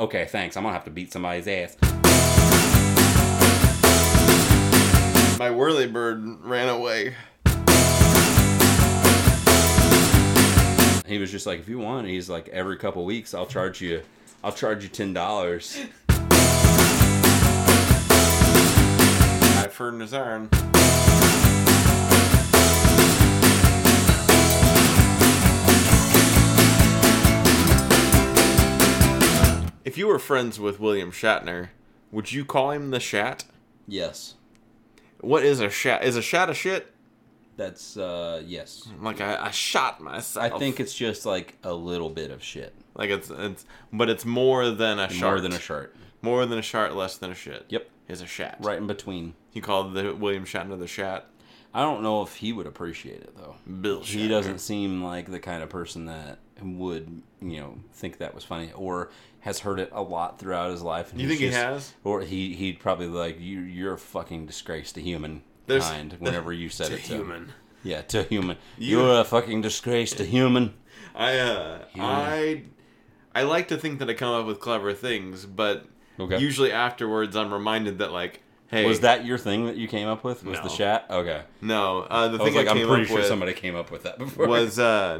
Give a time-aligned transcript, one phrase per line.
[0.00, 0.56] Okay, thanks.
[0.56, 1.76] I'm gonna have to beat somebody's ass.
[5.38, 7.14] My whirly bird ran away.
[11.06, 14.00] He was just like, if you want, he's like, every couple weeks, I'll charge you,
[14.42, 15.78] I'll charge you ten dollars.
[19.58, 20.48] Eye for an iron.
[29.84, 31.68] If you were friends with William Shatner,
[32.12, 33.44] would you call him the Shat?
[33.86, 34.34] Yes,
[35.20, 36.04] What is a Shat?
[36.04, 36.92] Is a Shat a shit?
[37.56, 38.88] that's uh yes.
[39.02, 40.50] Like I, I shot myself.
[40.50, 44.24] I think it's just like a little bit of shit, like it's it's, but it's
[44.24, 45.20] more than a shart.
[45.34, 45.94] more than a shirt.
[46.22, 47.66] more than a shart, less than a shit.
[47.68, 48.56] Yep, is a Shat.
[48.60, 49.34] right in between.
[49.52, 51.26] You called the William Shatner the Shat.
[51.74, 53.56] I don't know if he would appreciate it though.
[53.82, 54.00] Bill.
[54.00, 58.44] He doesn't seem like the kind of person that would, you know, think that was
[58.44, 59.10] funny or
[59.40, 61.12] has heard it a lot throughout his life.
[61.12, 61.94] and You think he has?
[62.04, 63.60] Or he he'd probably like you.
[63.60, 66.12] You're a fucking disgrace to human kind.
[66.18, 67.18] Whenever you said To it to him.
[67.20, 67.52] human.
[67.82, 68.58] Yeah, to human.
[68.78, 70.74] You- are a fucking disgrace to human.
[71.14, 72.10] I uh, Human.
[72.10, 72.62] I
[73.34, 75.86] I like to think that I come up with clever things, but
[76.18, 76.38] Okay.
[76.38, 80.22] usually afterwards I'm reminded that like, hey, Was that your thing that you came up
[80.22, 80.44] with?
[80.44, 80.64] Was No.
[80.64, 81.06] the chat?
[81.08, 81.42] Okay.
[81.62, 82.00] no?
[82.02, 83.90] Uh, the I was thing I, like, I'm pretty up sure with somebody came up
[83.90, 84.46] with that before.
[84.46, 85.18] was uh,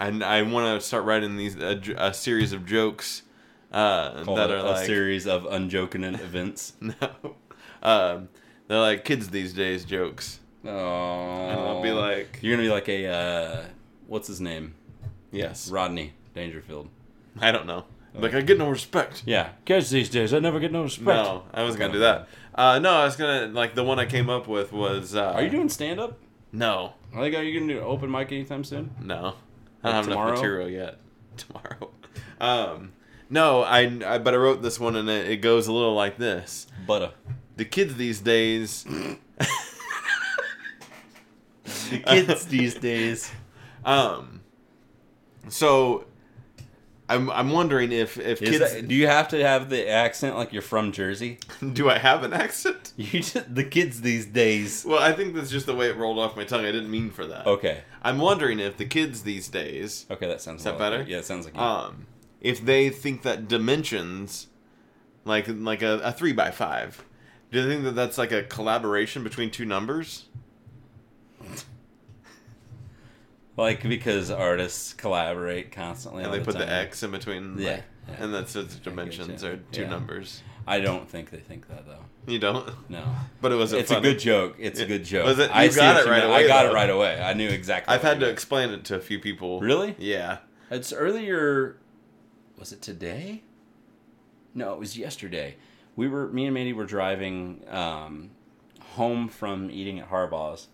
[0.00, 3.22] I I want to start writing these a, a series of jokes
[3.70, 6.72] uh, that are a like series of unjoking events.
[6.80, 7.36] no,
[7.82, 8.28] um,
[8.66, 10.40] they're like kids these days jokes.
[10.64, 10.68] Oh.
[10.68, 13.62] And I'll be like, You're gonna be like a uh,
[14.06, 14.74] what's his name?
[15.30, 16.88] yes, Rodney Dangerfield.
[17.38, 17.84] I don't know.
[18.14, 19.22] Like I get no respect.
[19.24, 21.06] Yeah, kids these days, I never get no respect.
[21.06, 22.26] No, I was gonna do that.
[22.54, 25.14] Uh, no, I was gonna like the one I came up with was.
[25.14, 26.18] Uh, Are you doing stand up?
[26.52, 28.90] No, are you gonna do an open mic anytime soon?
[29.00, 29.34] no,
[29.82, 30.28] I don't have tomorrow?
[30.28, 30.98] enough material yet.
[31.36, 31.90] Tomorrow,
[32.40, 32.92] um,
[33.30, 36.18] no, I, I but I wrote this one and it, it goes a little like
[36.18, 37.12] this: Butter.
[37.56, 38.84] the kids these days.
[41.90, 43.32] The kids these days.
[43.84, 44.42] Um,
[45.48, 46.04] so.
[47.10, 50.36] I'm, I'm wondering if, if Is kids that, do you have to have the accent
[50.36, 51.38] like you're from Jersey?
[51.72, 52.92] do I have an accent?
[52.96, 54.84] You just, the kids these days.
[54.86, 56.64] Well, I think that's just the way it rolled off my tongue.
[56.64, 57.46] I didn't mean for that.
[57.46, 57.82] Okay.
[58.02, 60.60] I'm wondering if the kids these days Okay, that sounds.
[60.60, 60.98] Is that better?
[60.98, 61.54] like- yeah, it sounds like.
[61.54, 61.60] you.
[61.60, 62.06] um,
[62.40, 64.46] if they think that dimensions,
[65.24, 67.04] like like a, a three by five,
[67.50, 70.26] do they think that that's like a collaboration between two numbers?
[73.56, 76.24] Like because artists collaborate constantly.
[76.24, 76.68] And they put the.
[76.70, 78.24] X in between, Yeah, like, yeah.
[78.24, 79.88] and that's its dimensions are two Yeah.
[79.90, 80.42] numbers.
[80.66, 82.04] I don't think they think that though.
[82.30, 83.02] You don't, No.
[83.40, 84.08] but it was it's funny.
[84.08, 84.56] a good joke.
[84.58, 85.24] It's a good joke.
[85.26, 86.70] Was it- I you see got it right away, I got though.
[86.70, 87.20] it right away.
[87.20, 87.92] I knew exactly.
[87.94, 88.32] I've had to meant.
[88.32, 89.60] explain it to a few people.
[89.60, 89.96] Really?
[89.98, 90.38] Yeah.
[90.70, 91.76] It's earlier.
[92.58, 93.42] Was it today?
[94.54, 95.56] No, it was yesterday.
[95.96, 98.30] We were me and Mandy were driving um,
[98.94, 100.68] home from eating at Harbaugh's.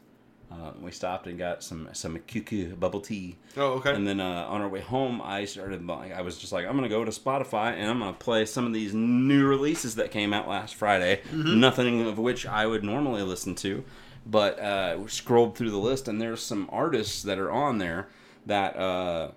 [0.51, 3.93] Uh, we stopped and got some some QQ bubble tea, Oh, okay.
[3.95, 5.85] and then uh, on our way home, I started.
[5.87, 8.65] like, I was just like, I'm gonna go to Spotify and I'm gonna play some
[8.65, 11.21] of these new releases that came out last Friday.
[11.33, 13.83] Nothing of which I would normally listen to,
[14.25, 18.09] but uh, scrolled through the list and there's some artists that are on there
[18.47, 19.33] that uh,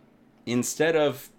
[0.46, 1.30] instead of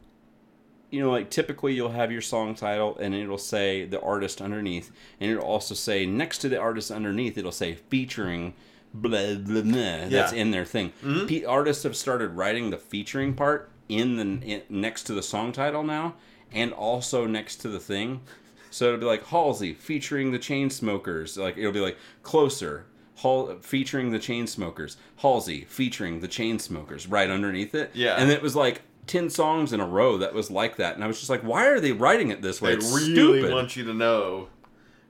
[0.91, 4.91] you know, like typically you'll have your song title and it'll say the artist underneath,
[5.21, 8.55] and it'll also say next to the artist underneath, it'll say featuring
[8.95, 10.09] blah blah blah.
[10.09, 10.93] That's in their thing.
[11.05, 11.27] Mm-hmm.
[11.27, 15.53] Pe- artists have started writing the featuring part in the in, next to the song
[15.53, 16.15] title now,
[16.53, 18.21] and also next to the thing.
[18.71, 21.37] So it'll be like Halsey featuring the Chainsmokers.
[21.37, 22.87] Like it'll be like closer.
[23.17, 27.91] Hal- featuring the Chainsmokers, Halsey featuring the Chainsmokers, right underneath it.
[27.93, 28.15] Yeah.
[28.17, 31.07] and it was like 10 songs in a row that was like that and i
[31.09, 33.75] was just like why are they writing it this way They it's really stupid want
[33.75, 34.49] you to know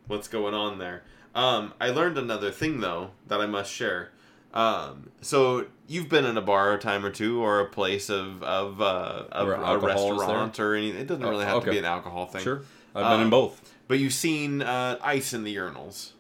[0.07, 1.03] what's going on there.
[1.35, 4.11] Um, I learned another thing though that I must share.
[4.53, 8.43] Um, so you've been in a bar a time or two, or a place of
[8.43, 11.01] of, uh, of a restaurant or anything.
[11.01, 11.67] It doesn't really have okay.
[11.67, 12.43] to be an alcohol thing.
[12.43, 12.63] sure
[12.95, 16.13] i've been in Um, both But you've seen uh, ice in the urinals.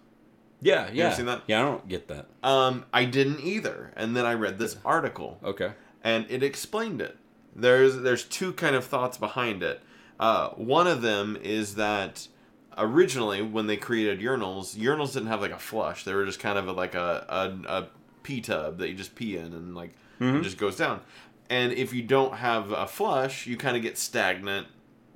[0.61, 1.43] yeah yeah seen that?
[1.49, 5.38] yeah i don't get that Um, I didn't either, and then I read this article.
[5.43, 5.73] okay
[6.05, 7.17] and it explained it.
[7.55, 9.82] There's there's two kind of thoughts behind it.
[10.20, 12.29] Uh, one of them is that
[12.78, 16.05] originally when they created urinals, urinals didn't have like a flush.
[16.05, 17.88] They were just kind of like a a, a
[18.22, 21.00] pee tub that you just pee in and like it just goes down.
[21.49, 24.67] And if you don't have a flush, you kind of get stagnant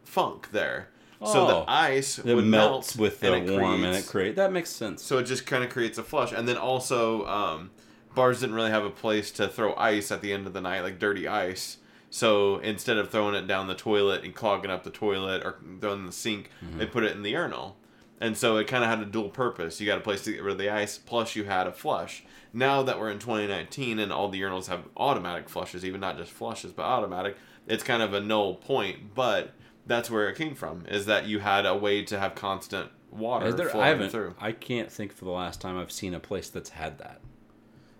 [0.02, 0.88] funk there.
[1.24, 1.64] So the Oh.
[1.68, 4.52] ice it would melts melt with the and it warm and creates- it create that
[4.52, 7.70] makes sense so it just kind of creates a flush, and then also um,
[8.14, 10.80] bars didn't really have a place to throw ice at the end of the night,
[10.82, 11.78] like dirty ice.
[12.14, 16.06] So instead of throwing it down the toilet and clogging up the toilet or throwing
[16.06, 16.78] the sink, mm-hmm.
[16.78, 17.76] they put it in the urinal.
[18.20, 19.80] And so it kind of had a dual purpose.
[19.80, 22.22] You got a place to get rid of the ice, plus you had a flush.
[22.52, 26.30] Now that we're in 2019 and all the urinals have automatic flushes, even not just
[26.30, 29.16] flushes, but automatic, it's kind of a null point.
[29.16, 29.50] But
[29.84, 33.52] that's where it came from, is that you had a way to have constant water
[33.52, 34.10] there, I flowing haven't.
[34.10, 34.36] through.
[34.40, 37.20] I can't think for the last time I've seen a place that's had that.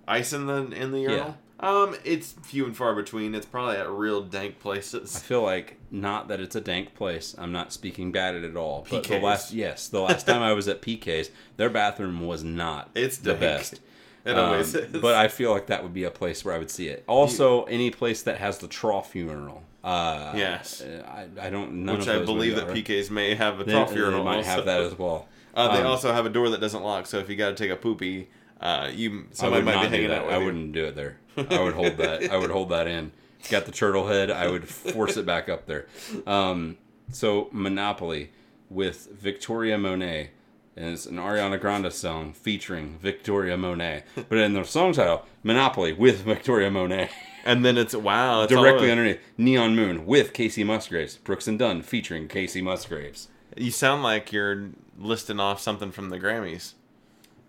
[0.07, 1.37] Ice in the in the urinal?
[1.61, 3.35] Um, it's few and far between.
[3.35, 5.17] It's probably at real dank places.
[5.17, 7.35] I feel like not that it's a dank place.
[7.39, 8.87] I'm not speaking bad at it at all.
[8.91, 9.23] But the PK's.
[9.23, 13.35] last yes, the last time I was at PK's, their bathroom was not It's the
[13.35, 13.81] best.
[14.25, 14.91] It Um, always is.
[15.01, 17.05] but I feel like that would be a place where I would see it.
[17.07, 19.63] Also, any place that has the trough funeral.
[19.85, 20.83] Uh, Yes.
[20.83, 21.85] I, I don't.
[21.85, 22.69] None which I believe that.
[22.69, 24.25] PKs may have a They, trough they urinal.
[24.25, 24.49] might also.
[24.51, 25.29] have that as well.
[25.57, 27.55] Uh, they Um, also have a door that doesn't lock, so if you got to
[27.55, 28.29] take a poopy,
[28.61, 30.45] uh, you somebody might be hanging out with I you.
[30.47, 31.17] wouldn't do it there.
[31.37, 32.31] I would hold that.
[32.31, 33.13] I would hold that in.
[33.51, 34.31] Got the turtle head.
[34.31, 35.87] I would force it back up there.
[36.27, 36.79] Um,
[37.11, 38.31] so Monopoly
[38.71, 40.31] with Victoria Monet.
[40.77, 44.03] And it's an Ariana Grande song featuring Victoria Monet.
[44.29, 47.11] But in the song title, Monopoly with Victoria Monet.
[47.45, 51.17] And then it's wow, it's Directly underneath, Neon Moon with Kacey Musgraves.
[51.19, 53.29] Brooks and Dunn featuring Kacey Musgraves.
[53.57, 56.73] You sound like you're listing off something from the Grammys.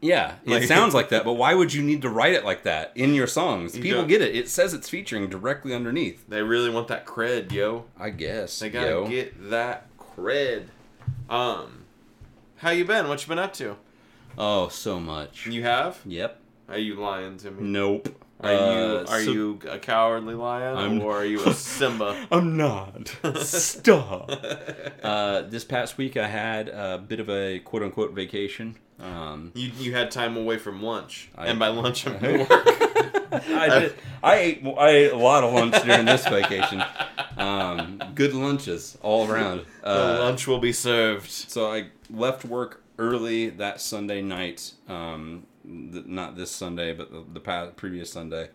[0.02, 2.64] Yeah, it Like- sounds like that, but why would you need to write it like
[2.64, 3.76] that in your songs?
[3.76, 4.36] You People don't- get it.
[4.36, 6.24] It says it's featuring directly underneath.
[6.30, 7.86] They really want that cred, yo.
[8.00, 8.60] I guess.
[8.60, 9.08] They gotta yo.
[9.08, 10.66] get that cred.
[11.30, 11.86] Um,
[12.58, 13.08] how you been?
[13.08, 13.78] What you been up to?
[14.38, 15.48] Oh, so much.
[15.48, 16.00] You have?
[16.06, 16.40] Yep.
[16.70, 17.64] Are you lying to me?
[17.64, 18.22] Nope.
[18.42, 22.28] Are you Uh, are so- you a cowardly lion I'm- or are you a Simba?
[22.32, 23.16] I'm not.
[23.38, 24.30] Stop.
[25.04, 28.76] uh, this past week, I had a bit of a quote unquote vacation.
[29.00, 33.42] Um, You you had time away from lunch, I- and by lunch I'm I- work.
[33.50, 36.82] I, did, I ate I ate a lot of lunch during this vacation.
[37.38, 39.66] Um, good lunches all around.
[39.84, 41.30] The Uh, lunch will be served.
[41.30, 44.72] So I left work early that Sunday night.
[44.88, 48.50] Um, th- not this Sunday, but the, the past, previous Sunday.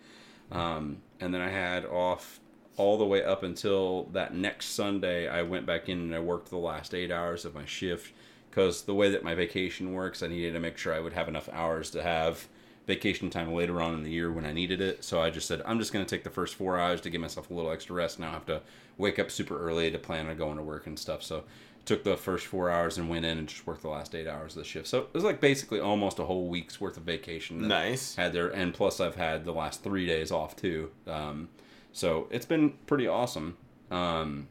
[0.51, 2.41] Um, and then I had off
[2.79, 5.29] all the way up until that next Sunday.
[5.29, 8.15] I went back in and I worked the last eight hours of my shift
[8.51, 11.29] because the way that my vacation works, I needed to make sure I would have
[11.29, 12.49] enough hours to have
[12.87, 15.05] vacation time later on in the year when I needed it.
[15.05, 17.21] So I just said, I'm just going to take the first four hours to give
[17.21, 18.19] myself a little extra rest.
[18.19, 18.63] Now I have to
[18.99, 21.23] wake up super early to plan on going to work and stuff.
[21.23, 21.45] So
[21.85, 24.57] took the first four hours and went in and just worked the last eight hours
[24.57, 24.87] of the shift.
[24.89, 27.63] So it was like basically almost a whole week's worth of vacation.
[27.63, 28.17] that Nice.
[28.17, 30.91] Had there, and plus I've had the last three days off too.
[31.07, 31.49] Um,
[31.93, 33.57] so it's been pretty awesome.
[33.91, 34.49] Um,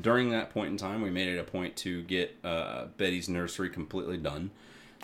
[0.00, 3.70] during that point in time, we made it a point to get uh, Betty's nursery
[3.70, 4.50] completely done.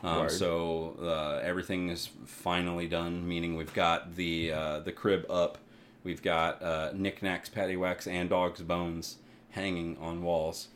[0.03, 5.59] Um, so uh, everything is finally done, meaning we've got the uh, the crib up,
[6.05, 9.19] we've got uh, knickknacks, paddywhacks, and dogs' bones
[9.51, 10.69] hanging on walls.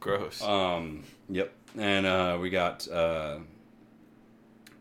[0.00, 0.42] Gross.
[0.42, 3.38] Um, yep, and uh, we got uh,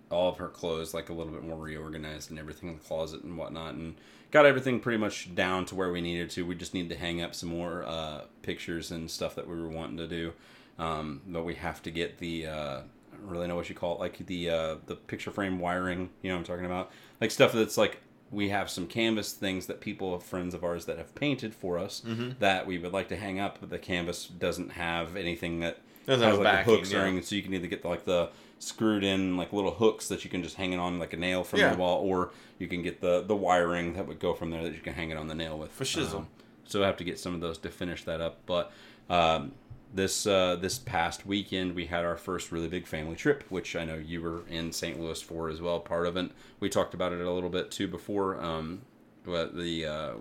[0.09, 3.23] all of her clothes like a little bit more reorganized and everything in the closet
[3.23, 3.95] and whatnot, and
[4.31, 6.45] got everything pretty much down to where we needed to.
[6.45, 9.69] We just need to hang up some more uh, pictures and stuff that we were
[9.69, 10.33] wanting to do,
[10.79, 12.47] um, but we have to get the.
[12.47, 12.81] Uh,
[13.13, 16.09] I don't really know what you call it, like the uh, the picture frame wiring.
[16.21, 17.99] You know what I'm talking about, like stuff that's like
[18.31, 22.01] we have some canvas things that people, friends of ours, that have painted for us
[22.07, 22.31] Mm-hmm.
[22.39, 26.21] that we would like to hang up, but the canvas doesn't have anything that has
[26.21, 27.23] like backing, hooks or anything.
[27.23, 28.29] So you can either get the, like the
[28.61, 31.43] screwed in like little hooks that you can just hang it on like a nail
[31.43, 31.71] from Yeah.
[31.71, 34.73] the wall, or you can get the the wiring that would go from there that
[34.73, 35.71] you can hang it on the nail with.
[35.71, 36.15] For shizzle.
[36.19, 36.27] Um,
[36.65, 38.71] so I have to get some of those to finish that up, but.
[39.09, 39.53] Um,
[39.93, 43.83] this uh, this past weekend we had our first really big family trip, which I
[43.83, 44.97] know you were in St.
[44.97, 45.81] Louis for as well.
[45.81, 48.41] Part of it, we talked about it a little bit too before.
[48.41, 48.83] Um,
[49.25, 50.13] but the uh,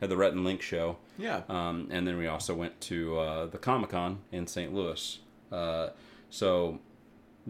[0.00, 1.42] had the Rhett and Link show, yeah.
[1.50, 4.72] um, and then we also went to uh, the Comic Con in St.
[4.72, 5.18] Louis.
[5.52, 5.88] Uh,
[6.30, 6.78] so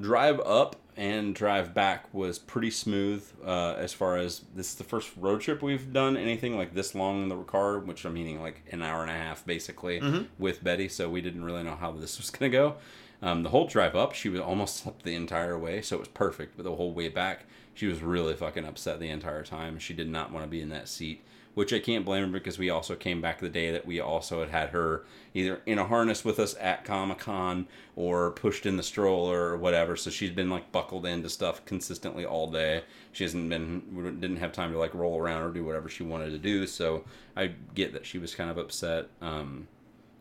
[0.00, 4.84] drive up and drive back was pretty smooth uh, as far as this is the
[4.84, 8.42] first road trip we've done anything like this long in the car, which I'm meaning
[8.42, 10.00] like an hour and a half basically
[10.38, 10.88] with Betty.
[10.88, 12.76] So we didn't really know how this was gonna go.
[13.22, 16.08] Um, the whole drive up, she was almost slept the entire way, so it was
[16.08, 16.56] perfect.
[16.56, 19.78] But the whole way back, she was really fucking upset the entire time.
[19.78, 21.24] She did not want to be in that seat,
[21.58, 24.38] which I can't blame her because we also came back the day that we also
[24.38, 28.76] had had her either in a harness with us at Comic Con or pushed in
[28.76, 29.96] the stroller or whatever.
[29.96, 32.84] So she's been like buckled into stuff consistently all day.
[33.10, 36.30] She hasn't been didn't have time to like roll around or do whatever she wanted
[36.30, 36.64] to do.
[36.64, 37.02] So
[37.36, 39.08] I get that she was kind of upset.
[39.20, 39.66] Um,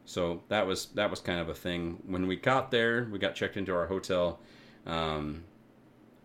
[0.06, 2.02] so that was that was kind of a thing.
[2.08, 4.40] When we got there, we got checked into our hotel.
[4.88, 5.44] Um,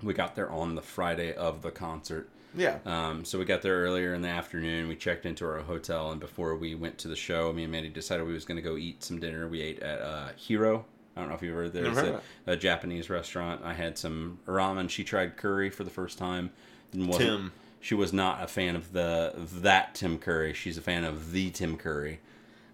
[0.02, 2.30] we got there on the Friday of the concert.
[2.54, 2.78] Yeah.
[2.84, 4.88] Um, so we got there earlier in the afternoon.
[4.88, 7.88] We checked into our hotel, and before we went to the show, me and Mandy
[7.88, 9.48] decided we was going to go eat some dinner.
[9.48, 10.84] We ate at uh, Hero.
[11.16, 11.74] I don't know if you've heard.
[11.74, 13.62] Never It's a, a Japanese restaurant.
[13.64, 14.88] I had some ramen.
[14.88, 16.50] She tried curry for the first time.
[16.92, 17.52] Tim.
[17.80, 20.54] She was not a fan of the of that Tim Curry.
[20.54, 22.20] She's a fan of the Tim Curry.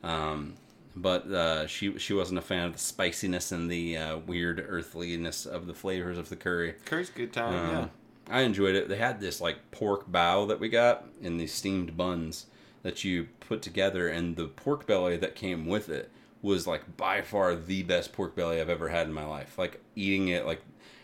[0.03, 0.55] Um,
[0.95, 5.47] but uh, she she wasn't a fan of the spiciness and the uh, weird earthliness
[5.47, 6.75] of the flavors of the curry.
[6.85, 7.55] Curry's a good time.
[7.55, 7.89] Um, yeah.
[8.31, 8.89] I enjoyed it.
[8.89, 12.47] They had this like pork bao that we got in these steamed buns
[12.83, 17.21] that you put together, and the pork belly that came with it was like by
[17.23, 19.59] far the best pork belly I've ever had in my life.
[19.59, 20.63] Like eating it, like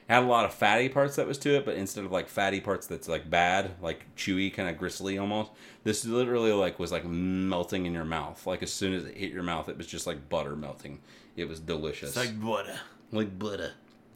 [0.08, 2.60] had a lot of fatty parts that was to it, but instead of like fatty
[2.60, 5.50] parts that's like bad, like chewy, kind of gristly almost,
[5.82, 8.46] this literally like was like melting in your mouth.
[8.46, 11.00] Like as soon as it hit your mouth, it was just like butter melting.
[11.36, 12.78] It was delicious It's like butter.
[13.12, 13.72] like butter.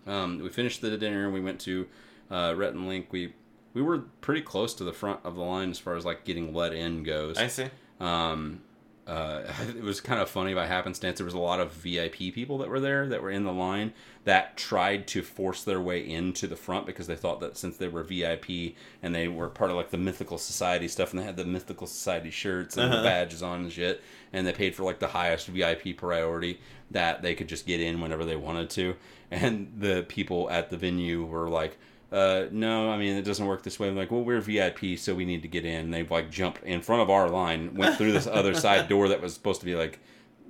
[0.06, 1.30] Um, we finished the dinner.
[1.30, 1.88] We went to
[2.30, 3.08] uh, Rhett and Link.
[3.10, 3.32] We
[3.74, 6.52] we were pretty close to the front of the line as far as like getting
[6.54, 7.38] let in goes.
[7.38, 7.66] I see.
[8.00, 8.62] Um,
[9.06, 9.42] uh,
[9.76, 11.18] it was kind of funny by happenstance.
[11.18, 13.92] There was a lot of VIP people that were there that were in the line
[14.24, 17.88] that tried to force their way into the front because they thought that since they
[17.88, 21.36] were VIP and they were part of like the Mythical Society stuff and they had
[21.38, 23.04] the Mythical Society shirts and the Uh-huh.
[23.04, 27.34] badges on and shit, and they paid for like the highest VIP priority that they
[27.34, 28.96] could just get in whenever they wanted to.
[29.30, 31.78] And the people at the venue were like,
[32.10, 33.88] uh, no, I mean it doesn't work this way.
[33.88, 35.90] I'm like, well, we're VIP, so we need to get in.
[35.90, 39.20] They've like jumped in front of our line, went through this other side door that
[39.20, 39.98] was supposed to be like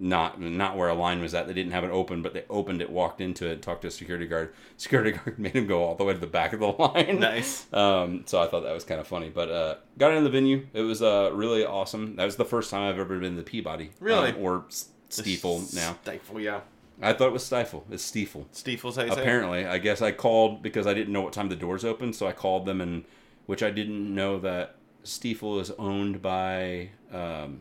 [0.00, 1.48] not not where a line was at.
[1.48, 3.90] They didn't have it open, but they opened it, walked into it, talked to a
[3.90, 4.54] security guard.
[4.76, 7.18] Security guard made him go all the way to the back of the line.
[7.18, 7.66] Nice.
[7.72, 10.66] Um, so I thought that was kind of funny, but uh, got in the venue.
[10.72, 12.14] It was uh, really awesome.
[12.14, 14.30] That was the first time I've ever been to Peabody, Really?
[14.30, 14.64] um, or
[15.08, 15.96] Steeple now.
[16.02, 16.60] Stifle, yeah.
[17.00, 17.84] I thought it was Stifle.
[17.90, 18.46] It's Stifel.
[18.52, 19.20] Stifel's how you say it?
[19.20, 22.26] Apparently, I guess I called because I didn't know what time the doors opened, so
[22.26, 23.04] I called them, and
[23.46, 24.74] which I didn't know that
[25.04, 27.60] Stifel is owned by um,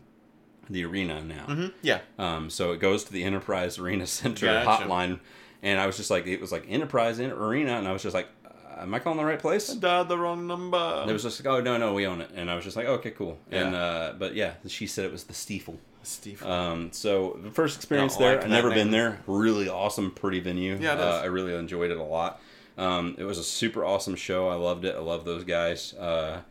[0.70, 1.46] the arena now.
[1.48, 2.00] Mhm, Yeah.
[2.18, 4.86] Um, so it goes to the Enterprise Arena Center Gotcha.
[4.86, 5.20] hotline,
[5.62, 8.14] and I was just like, it was like Enterprise in Arena, and I was just
[8.16, 9.68] like, uh, am I calling the right place?
[9.70, 11.06] Dialed the wrong number.
[11.08, 12.88] It was just like, oh no, no, we own it, and I was just like,
[12.88, 13.38] okay, cool.
[13.52, 13.78] And Yeah.
[13.80, 15.78] uh, but yeah, she said it was the Stifel.
[16.08, 16.46] Stifel.
[16.46, 19.20] Um, so the first experience there, like I've never been there.
[19.28, 20.78] Really awesome, pretty venue.
[20.80, 21.22] Yeah, it uh.
[21.22, 22.42] I really enjoyed it a lot.
[22.78, 24.48] Um, it was a super awesome show.
[24.50, 24.96] I loved it.
[24.96, 25.94] I love those guys.
[25.94, 26.42] Uh,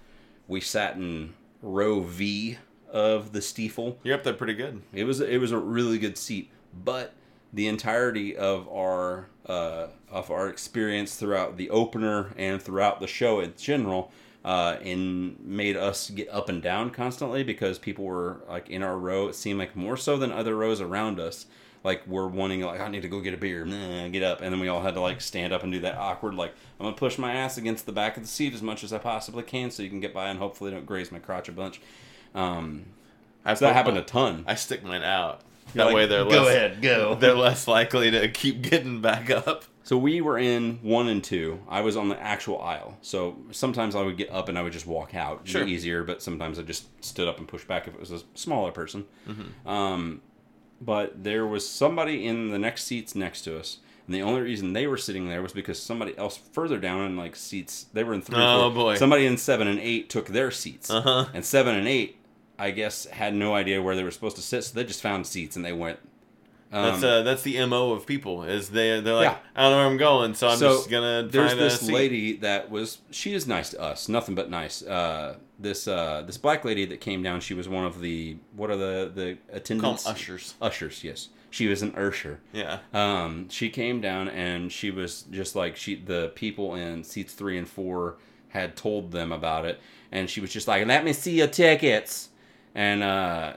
[0.49, 2.59] we sat in row V
[2.91, 3.97] of the Stifel.
[4.03, 4.83] You're up there pretty good.
[4.93, 6.51] It was it was a really good seat,
[6.85, 7.13] but
[7.53, 13.41] the entirety of our uh, of our experience throughout the opener and throughout the show
[13.41, 14.11] in general,
[14.47, 18.97] uh, in made us get up and down constantly because people were like in our
[18.97, 19.27] row.
[19.27, 21.47] It seemed like more so than other rows around us.
[21.83, 24.53] Like we're wanting like I need to go get a beer, nah, get up, and
[24.53, 26.97] then we all had to like stand up and do that awkward like I'm gonna
[26.97, 29.73] push my ass against the back of the seat as much as I possibly can
[29.73, 31.81] so you can get by and hopefully don't graze my crotch a bunch.
[32.33, 32.85] Um,
[33.45, 34.45] I've so that happened a ton.
[34.47, 35.41] I stick mine out.
[35.75, 39.01] You're that like, way they're "Go less, ahead, go." They're less likely to keep getting
[39.01, 39.65] back up.
[39.87, 41.61] So we were in one and two.
[41.69, 42.97] I was on the actual aisle.
[43.03, 45.43] So sometimes I would get up and I would just walk out.
[45.43, 45.65] It'd Sure.
[45.65, 48.21] be easier, but sometimes I just stood up and pushed back if it was a
[48.35, 49.05] smaller person.
[49.65, 50.23] Um,
[50.81, 53.79] but there was somebody in the next seats next to us.
[54.09, 57.17] And the only reason they were sitting there was because somebody else further down in
[57.17, 58.39] like seats, they were in three.
[58.41, 58.97] Oh, four, boy.
[58.97, 60.91] Somebody in seven and eight took their seats.
[60.91, 61.27] Uh-huh.
[61.33, 62.19] And seven and eight,
[62.59, 65.29] I guess, had no idea where they were supposed to sit, so they just found
[65.29, 66.01] seats and they went.
[66.71, 68.43] That's Um, uh, that's the mo of people.
[68.43, 69.39] Is they they're like Yeah.
[69.55, 72.71] I don't know where I'm going, so I'm so just gonna there's this lady that
[72.71, 76.85] was she is nice to us nothing but nice uh this uh this black lady
[76.87, 80.55] that came down she was one of the what are the the attendants ushers.
[80.61, 82.81] ushers yes she was an usher Yeah.
[82.93, 87.57] um she came down and she was just like she the people in seats three
[87.57, 88.17] and four
[88.49, 89.81] had told them about it
[90.13, 92.29] and she was just like let me see your tickets
[92.75, 93.57] and uh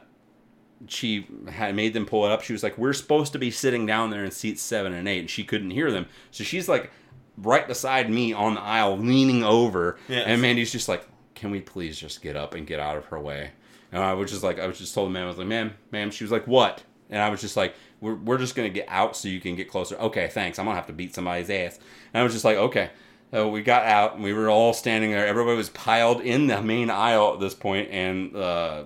[0.87, 2.41] she had made them pull it up.
[2.41, 5.19] She was like, "We're supposed to be sitting down there in seats seven and eight,
[5.19, 6.05] and she couldn't hear them.
[6.31, 6.91] So she's like,
[7.37, 9.97] right beside me on the aisle, leaning over.
[10.07, 10.25] Yes.
[10.27, 13.19] And Mandy's just like, "Can we please just get up and get out of her
[13.19, 13.51] way?"
[13.91, 15.73] And I was just like, I was just told the man, I was like, "Ma'am,
[15.91, 18.85] ma'am." She was like, "What?" And I was just like, "We're we're just gonna get
[18.87, 20.59] out so you can get closer." Okay, thanks.
[20.59, 21.79] I'm gonna have to beat somebody's ass.
[22.13, 22.89] And I was just like, "Okay."
[23.31, 25.27] So we got out and we were all standing there.
[25.27, 28.85] Everybody was piled in the main aisle at this point, and uh,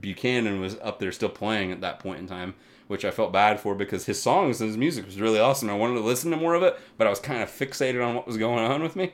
[0.00, 2.54] Buchanan was up there still playing at that point in time,
[2.88, 5.70] which I felt bad for because his songs and his music was really awesome.
[5.70, 8.14] I wanted to listen to more of it, but I was kind of fixated on
[8.14, 9.12] what was going on with me.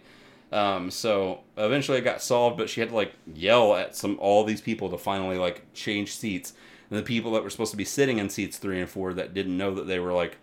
[0.53, 4.45] Um, so eventually it got solved, but she had to like yell at some all
[4.45, 6.53] these people to finally like change seats.
[6.89, 9.35] And the people that were supposed to be sitting in seats three and four that
[9.35, 10.37] didn't know that they were like,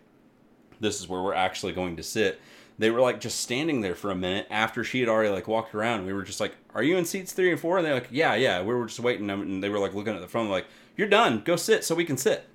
[0.80, 2.42] this is where we're actually going to sit.
[2.78, 5.76] They were like just standing there for a minute after she had already like walked
[5.76, 6.06] around.
[6.06, 7.78] We were just like, "Are you in seats three and four?
[7.78, 10.22] And they're like, "Yeah, yeah." We were just waiting, and they were like looking at
[10.22, 10.66] the phone, like,
[10.98, 11.42] "You're done.
[11.46, 12.48] Go sit so we can sit."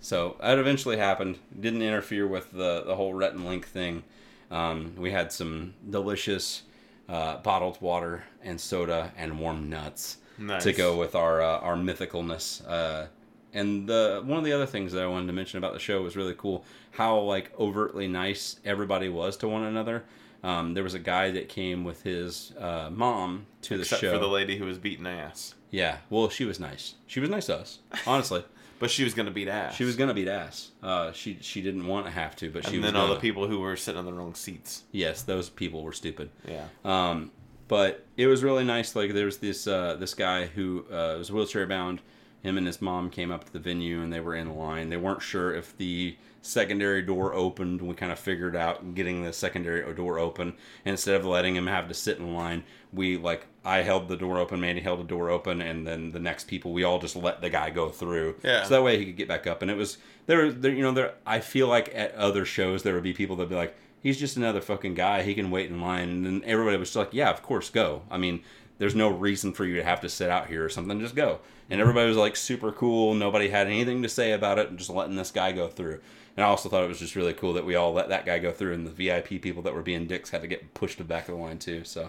[0.00, 1.38] So that eventually happened.
[1.58, 4.02] Didn't interfere with the the whole Rhett and Link thing.
[4.50, 6.62] Um, we had some delicious
[7.08, 10.64] uh, bottled water and soda and warm nuts Nice.
[10.64, 12.62] to go with our uh, our mythicalness.
[12.68, 13.06] Uh,
[13.54, 16.02] and the one of the other things that I wanted to mention about the show
[16.02, 20.04] was really cool how like overtly nice everybody was to one another.
[20.42, 24.12] Um, there was a guy that came with his uh, mom to the Except show.
[24.12, 25.54] for the lady who was beating ass.
[25.70, 26.96] yeah, well, she was nice.
[27.06, 28.44] She was nice to us, honestly.
[28.80, 29.76] But she was going to beat ass.
[29.76, 30.72] she was gonna beat ass.
[30.82, 33.14] Uh, she she didn't want to have to, but she was And then all gonna.
[33.14, 34.82] the people who were sitting on the wrong seats.
[34.90, 36.28] Yes, those people were stupid.
[36.46, 36.66] Yeah.
[36.84, 37.30] Um,
[37.68, 38.94] but it was really nice.
[38.96, 42.00] Like there was this uh, this guy who uh, was wheelchair bound.
[42.44, 44.90] Him and his mom came up to the venue and they were in line.
[44.90, 47.80] They weren't sure if the secondary door opened.
[47.80, 50.48] We kind of figured out getting the secondary door open.
[50.84, 54.16] And instead of letting him have to sit in line, we like I held the
[54.18, 57.16] door open, Mandy held the door open, and then the next people we all just
[57.16, 58.36] let the guy go through.
[58.44, 58.64] Yeah.
[58.64, 59.62] So that way he could get back up.
[59.62, 59.96] And it was
[60.26, 60.52] there.
[60.52, 61.14] There, you know, there.
[61.26, 64.36] I feel like at other shows there would be people that'd be like, he's just
[64.36, 65.22] another fucking guy.
[65.22, 66.10] He can wait in line.
[66.10, 68.02] And then everybody was just like, yeah, of course, go.
[68.10, 68.42] I mean,
[68.76, 71.00] there's no reason for you to have to sit out here or something.
[71.00, 71.40] Just go.
[71.70, 73.14] And everybody was like super cool.
[73.14, 76.00] Nobody had anything to say about it and just letting this guy go through.
[76.36, 78.38] And I also thought it was just really cool that we all let that guy
[78.38, 81.04] go through and the VIP people that were being dicks had to get pushed to
[81.04, 81.84] the back of the line too.
[81.84, 82.08] So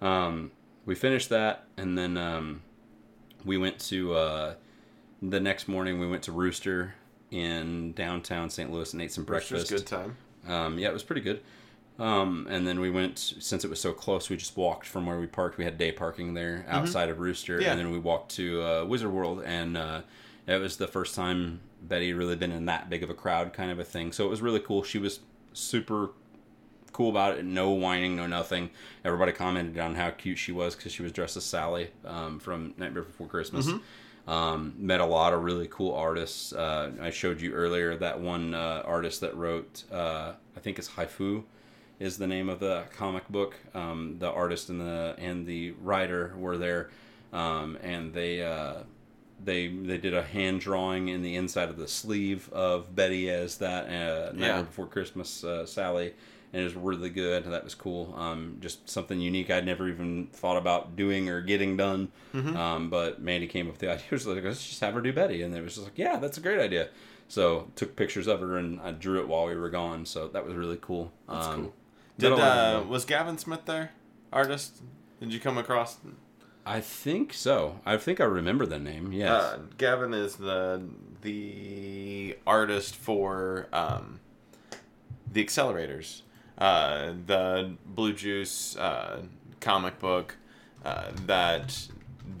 [0.00, 0.50] um,
[0.86, 2.62] we finished that and then um,
[3.44, 4.54] we went to uh,
[5.22, 6.94] the next morning we went to Rooster
[7.30, 8.70] in downtown St.
[8.72, 9.70] Louis and ate some breakfast.
[9.70, 10.16] good time.
[10.48, 11.42] Um, yeah, it was pretty good.
[11.98, 14.28] Um, and then we went since it was so close.
[14.28, 15.56] We just walked from where we parked.
[15.56, 17.62] We had day parking there outside of Rooster, Mm-hmm.
[17.62, 17.70] Yeah.
[17.72, 20.02] and then we walked to uh, Wizard World, and uh,
[20.46, 23.52] it was the first time Betty had really been in that big of a crowd,
[23.54, 24.12] kind of a thing.
[24.12, 24.82] So it was really cool.
[24.82, 25.20] She was
[25.54, 26.10] super
[26.92, 27.44] cool about it.
[27.44, 28.70] No whining, no nothing.
[29.04, 32.74] Everybody commented on how cute she was because she was dressed as Sally um, from
[32.76, 33.68] Nightmare Before Christmas.
[34.26, 36.52] Um, met a lot of really cool artists.
[36.52, 40.88] Uh, I showed you earlier that one uh, artist that wrote, uh, I think it's
[40.88, 41.44] Haifu,
[41.98, 43.54] is the name of the comic book.
[43.74, 46.90] Um, the artist and the and the writer were there,
[47.32, 48.74] um, and they uh,
[49.42, 53.58] they they did a hand drawing in the inside of the sleeve of Betty as
[53.58, 54.62] that uh, Nightmare Yeah.
[54.62, 56.12] Before Christmas uh, Sally,
[56.52, 57.44] and it was really good.
[57.44, 58.14] That was cool.
[58.16, 62.08] Um, just something unique I'd never even thought about doing or getting done.
[62.34, 64.04] Um, but Mandy came up with the idea.
[64.08, 66.16] She was like, let's just have her do Betty, and it was just like, yeah,
[66.18, 66.88] that's a great idea.
[67.28, 70.06] So took pictures of her and I drew it while we were gone.
[70.06, 71.10] So that was really cool.
[71.28, 71.74] That's um, cool.
[72.18, 73.90] Did uh, was Gavin Smith there?
[74.32, 74.82] Artist?
[75.20, 75.98] Did you come across?
[76.64, 77.80] I think so.
[77.86, 79.12] I think I remember the name.
[79.12, 79.30] Yes.
[79.30, 80.82] Uh, Gavin is the
[81.22, 84.20] the artist for um,
[85.30, 86.22] the accelerators,
[86.58, 89.22] uh, the Blue Juice uh,
[89.60, 90.36] comic book
[90.84, 91.88] uh, that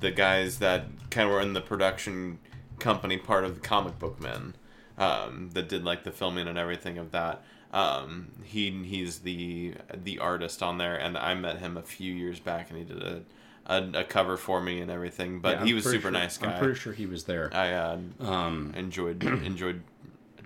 [0.00, 2.38] the guys that kind of were in the production
[2.78, 4.54] company part of the comic book men
[4.98, 7.42] um, that did like the filming and everything of that.
[7.72, 12.40] Um, he he's the the artist on there, and I met him a few years
[12.40, 13.22] back, and he did a
[13.66, 15.40] a, a cover for me and everything.
[15.40, 16.52] But Yeah, he was super sure- nice guy.
[16.52, 17.50] I'm pretty sure he was there.
[17.52, 19.82] I uh, Um, enjoyed enjoyed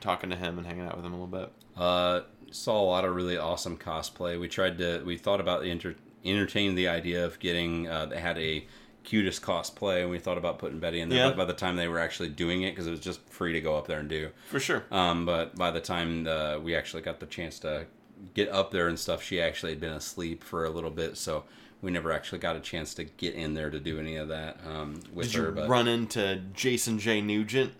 [0.00, 1.52] talking to him and hanging out with him a little bit.
[1.76, 4.40] Uh, saw a lot of really awesome cosplay.
[4.40, 8.18] We tried to, we thought about the enter, entertaining the idea of getting, uh, they
[8.18, 8.64] had a
[9.04, 11.18] cutest cosplay, and we thought about putting Betty in there.
[11.18, 11.28] Yeah.
[11.28, 13.60] But by the time they were actually doing it, because it was just free to
[13.60, 14.30] go up there and do.
[14.48, 14.84] For sure.
[14.90, 17.86] Um, but by the time the, we actually got the chance to
[18.34, 21.44] get up there and stuff, she actually had been asleep for a little bit, so
[21.82, 24.58] we never actually got a chance to get in there to do any of that
[24.66, 25.48] um, with Did her.
[25.48, 27.22] you but run into Jason J.
[27.22, 27.72] Nugent,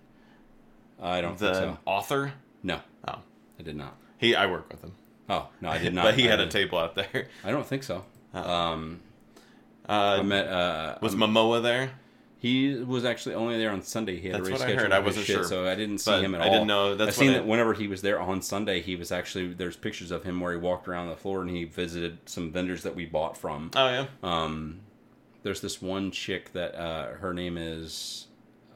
[1.02, 1.78] I don't the think so.
[1.85, 2.33] author?
[2.62, 3.18] No, Oh,
[3.59, 3.96] I did not.
[4.18, 4.35] he.
[4.35, 4.92] I work with him,
[5.28, 6.04] Oh no, I did not.
[6.04, 7.28] but he I had a table out there.
[7.44, 8.04] I don't think so.
[8.35, 8.50] Oh.
[8.50, 9.00] Um,
[9.88, 10.47] I Uh, met.
[10.49, 11.90] Uh, was um, Momoa there?
[12.43, 14.16] he was actually only there on Sunday.
[14.19, 14.93] He had That's a what I heard.
[14.93, 15.45] I wasn't shit, sure.
[15.45, 16.47] so I didn't see him at all.
[16.47, 18.97] I didn't know- that's I've seen I- that whenever he was there on Sunday, he
[18.97, 22.16] was actually there's pictures of him where he walked around the floor and he visited
[22.25, 23.71] some vendors that we bought from.
[23.77, 24.07] Oh yeah.
[24.23, 24.81] Um,
[25.43, 28.27] there's this one chick that uh, her name is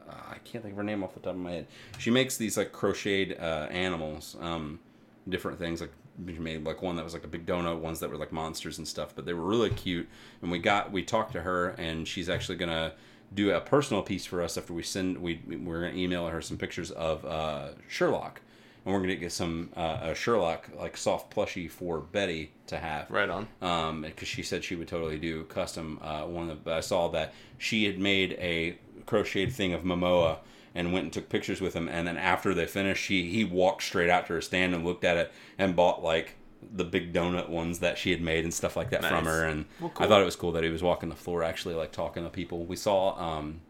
[0.07, 1.67] uh, I can't think of her name off the top of my head.
[1.97, 4.79] She makes these like crocheted uh, animals, um,
[5.27, 5.93] different things like
[6.27, 8.79] she made like one that was like a big donut, ones that were like monsters
[8.79, 10.09] and stuff, but they were really cute.
[10.42, 12.92] And we got we talked to her, and she's actually gonna
[13.35, 16.57] do a personal piece for us after we send we we're gonna email her some
[16.59, 18.40] pictures of uh, Sherlock.
[18.85, 23.11] And we're gonna get some uh, a Sherlock like soft plushie for Betty to have
[23.11, 23.48] Right on.
[23.62, 27.33] um because she said she would totally do custom uh one of i saw that
[27.59, 30.38] she had made a crocheted thing of momoa
[30.75, 33.83] and went and took pictures with him and then after they finished she he walked
[33.83, 36.35] straight out to her stand and looked at it and bought like
[36.73, 39.45] the big donut ones that she had made and stuff like that from her.
[39.45, 41.93] And Well, I thought it was cool that he was walking the floor, actually like
[41.93, 42.65] talking to people.
[42.65, 43.61] We saw um,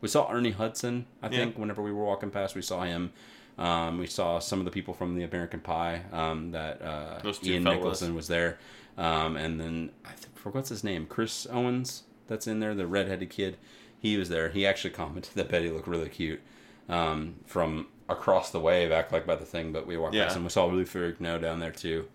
[0.00, 1.04] we saw Ernie Hudson.
[1.22, 1.38] I Yeah.
[1.38, 3.12] think whenever we were walking past, we saw him.
[3.58, 6.02] Um, we saw some of the people from the American Pie.
[6.10, 7.76] Um, that uh, Ian fellas.
[7.76, 8.58] Nicholson was there,
[8.96, 12.04] um, and then I th- for what's his name, Chris Owens.
[12.26, 13.58] That's in there, the redheaded kid.
[14.00, 14.48] He was there.
[14.48, 16.40] He actually commented that Betty looked really cute
[16.88, 19.72] um, from across the way, back like by the thing.
[19.72, 20.24] But we walked Yeah.
[20.24, 22.08] past and We saw Lou Ferrigno down there too.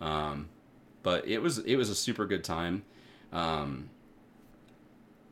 [0.00, 0.48] Um,
[1.02, 2.84] but it was it was a super good time.
[3.32, 3.90] Um,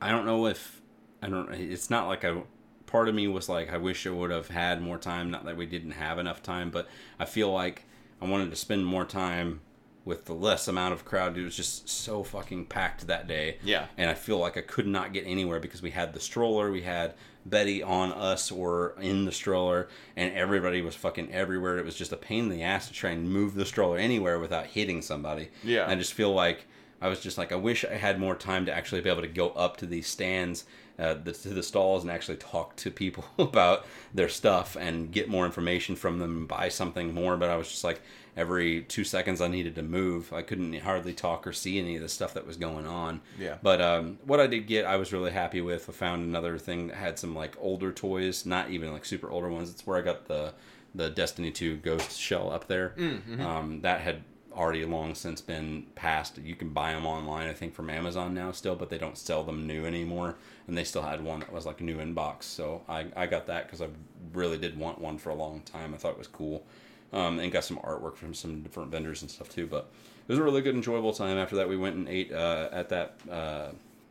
[0.01, 0.81] I don't know if
[1.21, 1.51] I don't.
[1.53, 2.43] It's not like a
[2.85, 5.29] part of me was like I wish I would have had more time.
[5.29, 6.87] Not that we didn't have enough time, but
[7.19, 7.85] I feel like
[8.21, 9.61] I wanted to spend more time
[10.09, 11.37] with the less amount of crowd.
[11.37, 13.59] It was just so fucking packed that day.
[13.63, 13.85] Yeah.
[13.95, 16.81] And I feel like I could not get anywhere because we had the stroller, we
[16.81, 17.13] had
[17.45, 21.77] Betty on us or in the stroller, and everybody was fucking everywhere.
[21.77, 24.39] It was just a pain in the ass to try and move the stroller anywhere
[24.39, 25.49] without hitting somebody.
[25.63, 25.83] Yeah.
[25.83, 26.65] And I just feel like
[27.01, 29.27] I was just like I wish I had more time to actually be able to
[29.27, 30.65] go up to these stands,
[30.97, 35.29] uh, the, to the stalls, and actually talk to people about their stuff and get
[35.29, 37.37] more information from them and buy something more.
[37.37, 38.01] But I was just like
[38.35, 40.31] every two seconds I needed to move.
[40.33, 43.21] I couldn't hardly talk or see any of the stuff that was going on.
[43.37, 43.57] Yeah.
[43.61, 45.89] But um, what I did get, I was really happy with.
[45.89, 49.49] I found another thing that had some like older toys, not even like super older
[49.49, 49.69] ones.
[49.69, 50.53] It's where I got the
[50.95, 52.95] the Destiny 2 Ghost shell up there.
[52.97, 53.41] Mm-hmm.
[53.41, 54.23] Um, that had
[54.59, 56.37] already long since been passed.
[56.37, 59.43] You can buy them online, I think, from Amazon now still, but they don't sell
[59.43, 60.35] them new anymore.
[60.67, 62.45] And they still had one that was like new in box.
[62.45, 63.87] So I, I got that because I
[64.33, 65.93] really did want one for a long time.
[65.93, 66.65] I thought it was cool.
[67.11, 69.65] Um, and got some artwork from some different vendors and stuff too.
[69.65, 69.89] But
[70.27, 71.37] it was a really good, enjoyable time.
[71.37, 73.69] After that, we went and ate uh, at that uh,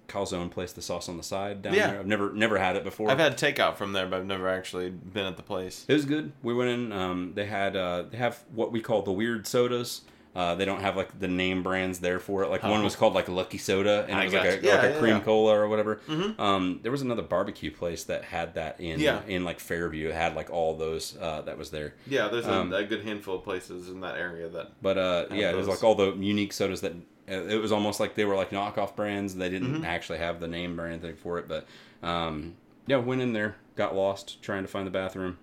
[0.08, 1.90] calzone place, the sauce on the side down Yeah.
[1.92, 2.00] there.
[2.00, 3.08] I've never never had it before.
[3.10, 5.84] I've had takeout from there, but I've never actually been at the place.
[5.86, 6.32] It was good.
[6.42, 6.90] We went in.
[6.92, 10.00] Um, they had uh, they have what we call the weird sodas.
[10.38, 12.48] Uh, they don't have like the name brands there for it.
[12.48, 12.84] Like one Oh.
[12.84, 14.62] was called like Lucky Soda, and I it was like a.
[14.64, 15.20] Yeah, like a yeah, cream yeah.
[15.20, 16.00] cola or whatever.
[16.06, 16.38] Mhm.
[16.38, 19.20] Um, there was another barbecue place that had that in Yeah.
[19.26, 20.10] in like Fairview.
[20.10, 21.94] It had like all those uh, that was there.
[22.06, 24.70] Yeah, there's a, Um, a good handful of places in that area that.
[24.80, 27.72] But uh, Had yeah, it was like all the unique sodas that uh, it was
[27.72, 29.34] almost like they were like knockoff brands.
[29.34, 29.84] They didn't Mm-hmm.
[29.84, 31.66] actually have the name brand thing for it, but
[32.02, 32.54] um,
[32.86, 35.38] yeah, went in there, got lost trying to find the bathroom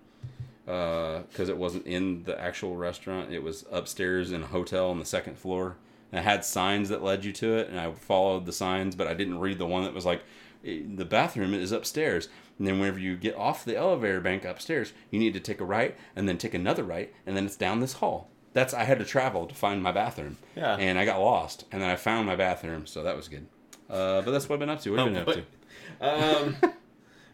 [0.66, 3.32] because it wasn't in the actual restaurant.
[3.32, 5.76] It was upstairs in a hotel on the second floor.
[6.12, 9.06] And it had signs that led you to it, and I followed the signs, but
[9.08, 10.22] I didn't read the one that was like
[10.64, 12.28] "Eh, the bathroom is upstairs.
[12.58, 15.64] And then whenever you get off the elevator bank upstairs, you need to take a
[15.64, 18.30] right and then take another right, and then it's down this hall.
[18.52, 20.36] That's I had to travel to find my bathroom.
[20.54, 20.76] Yeah.
[20.76, 23.46] And I got lost, and then I found my bathroom, so that was good.
[23.90, 24.90] Uh, but that's what I've been up to.
[24.92, 25.44] What have you Oh, been up to?
[26.00, 26.68] Um, uh,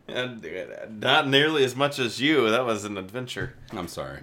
[0.08, 2.50] not nearly as much as you.
[2.50, 3.54] That was an adventure.
[3.70, 4.20] I'm sorry.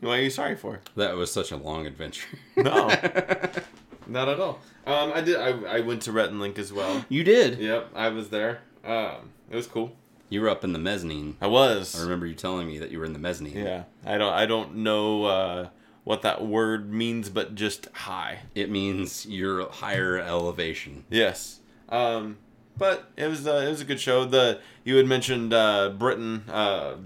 [0.00, 0.80] What are you sorry for?
[0.96, 2.28] That was such a long adventure.
[2.56, 2.88] No,
[4.06, 4.60] not at all.
[4.86, 5.36] Um, I did.
[5.36, 7.04] I, I went to Rhett and Link as well.
[7.08, 7.58] you did.
[7.58, 8.60] Yep, I was there.
[8.84, 9.92] Um, it was cool.
[10.28, 11.36] You were up in the mezzanine.
[11.40, 11.98] I was.
[11.98, 13.56] I remember you telling me that you were in the mezzanine.
[13.56, 14.32] Yeah, I don't.
[14.32, 15.68] I don't know uh,
[16.04, 18.40] what that word means, but just high.
[18.54, 21.04] It means you're higher elevation.
[21.10, 21.60] Yes.
[21.88, 22.38] Um,
[22.78, 24.24] but it was uh, it was a good show.
[24.24, 26.44] The you had mentioned uh, Britton.
[26.48, 26.96] Uh,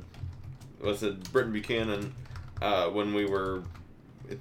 [0.80, 2.14] was it Britton Buchanan?
[2.60, 3.62] Uh, when we were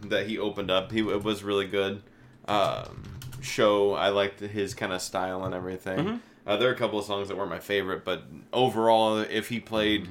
[0.06, 2.02] that he opened up, he it was really good.
[2.48, 3.04] Um,
[3.42, 3.94] show.
[3.94, 6.22] I liked his kind of style and everything.
[6.48, 9.60] Uh, there are a couple of songs that weren't my favorite, but overall, if he
[9.60, 10.08] played,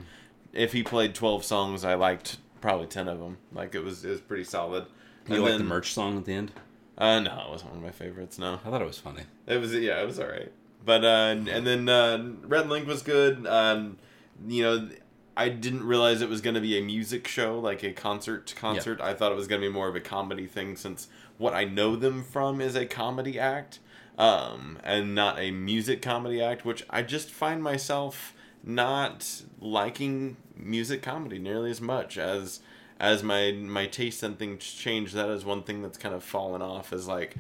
[0.53, 3.39] if he played twelve songs, I liked probably ten of them.
[3.53, 4.87] Like it was it was pretty solid.
[5.27, 6.53] You And like then- the merch song at the end?
[6.97, 8.39] Uh, no, it wasn't one of my favorites.
[8.39, 8.55] No.
[8.55, 9.23] I thought it was funny.
[9.47, 10.51] It was yeah, it was all right.
[10.85, 13.47] But uh, and then uh, Red Link was good.
[13.47, 13.99] Um,
[14.47, 14.89] you know,
[15.37, 19.01] I didn't realize it was going to be a music show, like a concert concert.
[19.01, 21.65] I thought it was going to be more of a comedy thing, since what I
[21.65, 23.81] know them from is a comedy act,
[24.17, 26.65] um, and not a music comedy act.
[26.65, 32.61] Which I just find myself not liking music comedy nearly as much as
[32.99, 35.13] as my my taste and things change.
[35.13, 36.93] That is one thing that's kind of fallen off.
[36.93, 37.37] Is like.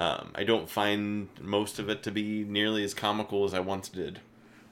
[0.00, 3.88] Um, I don't find most of it to be nearly as comical as I once
[3.90, 4.20] did.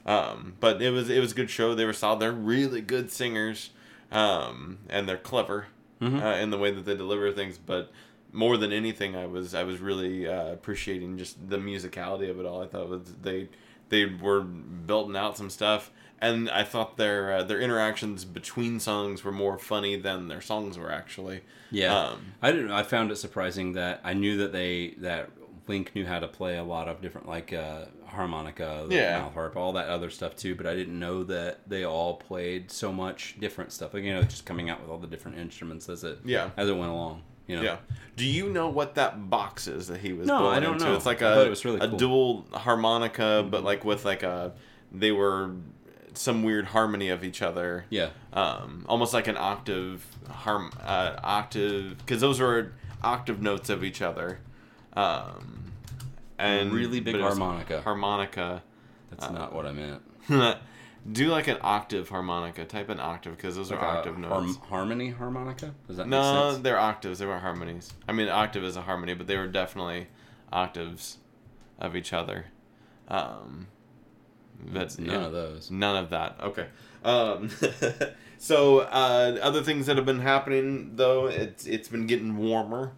[0.05, 1.75] Um, but it was it was a good show.
[1.75, 2.19] They were solid.
[2.19, 3.69] They're really good singers,
[4.11, 5.67] um, and they're clever
[6.01, 6.23] Mhm.
[6.23, 7.59] uh, in the way that they deliver things.
[7.59, 7.91] But
[8.31, 12.45] more than anything, I was I was really uh, appreciating just the musicality of it
[12.45, 12.63] all.
[12.63, 13.49] I thought it was they
[13.89, 19.23] they were building out some stuff, and I thought their uh, their interactions between songs
[19.23, 21.41] were more funny than their songs were actually.
[21.71, 22.71] Yeah, Um, I didn't.
[22.71, 25.29] I found it surprising that I knew that they that
[25.67, 29.19] Link knew how to play a lot of different like uh, harmonica, Yeah.
[29.19, 30.55] mouth harp, all that other stuff too.
[30.55, 33.93] But I didn't know that they all played so much different stuff.
[33.93, 36.49] Like you know, just coming out with all the different instruments as it Yeah.
[36.57, 37.21] as it went along.
[37.45, 37.61] You know?
[37.63, 37.77] Yeah.
[38.15, 40.85] Do you know what that box is that he was No, I don't into?
[40.85, 40.95] know.
[40.95, 41.97] It's like a, it was really a cool.
[41.97, 44.53] dual harmonica, but like with like a
[44.91, 45.51] they were
[46.19, 47.85] some weird harmony of each other.
[47.89, 48.09] Yeah.
[48.33, 54.01] Um, almost like an octave harm uh, octave because those were octave notes of each
[54.01, 54.39] other.
[54.97, 55.71] Um,
[56.37, 57.81] and Really big but it was harmonica.
[57.81, 58.63] Harmonica.
[59.11, 60.01] That's not what I meant.
[61.11, 62.65] Do like an octave harmonica.
[62.65, 64.57] Type an octave because those Like are octave notes.
[64.67, 65.73] harmony harmonica?
[65.87, 67.19] Does that make No, they're octaves.
[67.19, 67.93] They weren't harmonies.
[68.09, 70.07] I mean, octave is a harmony, but they were definitely
[70.51, 71.17] octaves
[71.79, 72.47] of each other.
[73.07, 73.67] Um,
[74.73, 75.71] It's none of those.
[75.71, 76.37] None of that.
[76.41, 76.67] Okay.
[77.03, 77.49] Um,
[78.37, 82.93] so uh, other things that have been happening though, it's it's been getting warmer,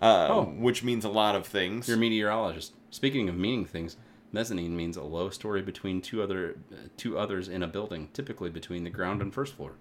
[0.00, 0.44] uh, Oh.
[0.44, 1.88] which means a lot of things.
[1.88, 2.72] You're a meteorologist.
[2.90, 3.96] Speaking of meaning things,
[4.32, 8.50] mezzanine means a low story between two other uh, two others in a building, typically
[8.50, 9.72] between the ground and first floor.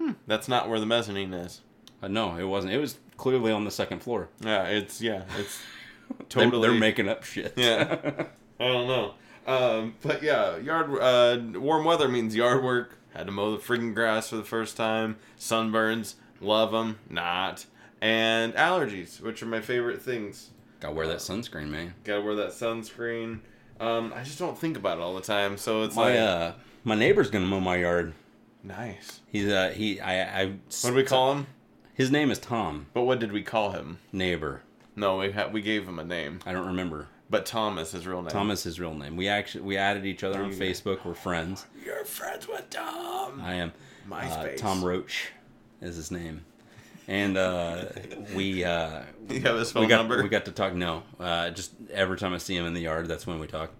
[0.00, 0.12] Hmm.
[0.26, 1.60] That's not where the mezzanine is.
[2.02, 2.72] Uh, no, it wasn't.
[2.72, 4.28] It was clearly on the second floor.
[4.40, 5.60] Yeah, it's yeah, it's
[6.28, 6.68] totally.
[6.68, 7.52] They're making up shit.
[7.56, 7.96] Yeah.
[8.60, 9.14] I don't know.
[9.48, 12.98] Um, but yeah, yard uh, warm weather means yard work.
[13.14, 15.16] Had to mow the freaking grass for the first time.
[15.38, 17.64] Sunburns, love them, not.
[18.00, 20.50] And allergies, which are my favorite things.
[20.80, 21.94] Gotta wear that sunscreen, man.
[22.04, 23.40] Gotta wear that sunscreen.
[23.80, 26.52] Um, I just don't think about it all the time, so it's My like uh,
[26.84, 28.12] my neighbor's gonna mow my yard.
[28.62, 29.20] nice.
[29.32, 30.46] He's uh, he I I.
[30.82, 31.46] What do we call him?
[31.94, 32.86] His name is Tom.
[32.92, 33.98] But what did we call him?
[34.12, 34.62] Neighbor.
[34.94, 37.08] No, we ha- we gave him a name, I don't remember.
[37.30, 38.30] But Thomas is his real name.
[38.30, 39.16] Thomas is his real name.
[39.16, 40.52] We actually we added each other on.
[40.52, 41.04] Facebook.
[41.04, 41.66] We're friends.
[41.84, 43.40] You're friends with Tom.
[43.42, 43.72] I am.
[44.10, 44.56] Uh, MySpace.
[44.56, 45.28] Tom Roach
[45.82, 46.44] is his name,
[47.06, 47.84] and uh,
[48.34, 50.22] we uh, You have his phone we got number.
[50.22, 50.74] we got to talk.
[50.74, 53.70] No, uh, just every time I see him in the yard, that's when we talk.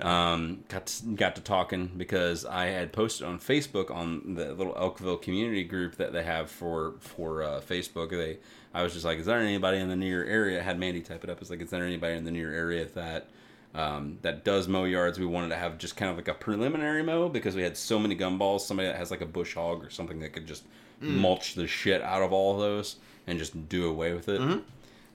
[0.00, 4.74] Um, got to, got to talking because I had posted on Facebook on the little
[4.74, 8.10] Elkville community group that they have for for uh, Facebook.
[8.10, 8.38] They
[8.74, 10.60] I was just like, is there anybody in the near area?
[10.60, 11.40] I had Mandy type it up.
[11.40, 13.28] It's like, is there anybody in the near area that
[13.74, 15.18] um, that does mow yards?
[15.18, 17.98] We wanted to have just kind of like a preliminary mow because we had so
[17.98, 18.60] many gumballs.
[18.60, 20.64] Somebody that has like a bush hog or something that could just
[21.00, 24.40] mulch the shit out of all of those and just do away with it.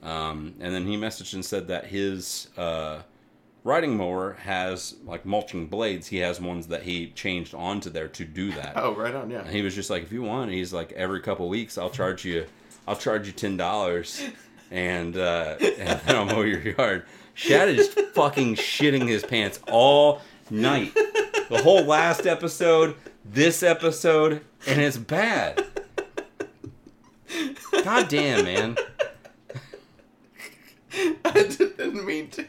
[0.03, 2.99] Um, and then he messaged and said that his uh,
[3.67, 6.08] riding mower has like mulching blades.
[6.08, 8.73] He has ones that he changed onto there to do that.
[8.77, 9.30] oh, right on.
[9.30, 9.41] Yeah.
[9.41, 12.23] And he was just like, if you want, he's like, every couple weeks, I'll charge
[12.23, 12.45] you,
[12.88, 14.23] I'll charge you ten dollars,
[14.71, 17.06] and uh, and then I'll mow your yard.
[17.34, 20.93] Shad is fucking shitting his pants all night.
[21.49, 25.63] The whole last episode, this episode, and it's bad.
[27.84, 28.77] God damn, man.
[31.25, 32.45] I didn't mean to.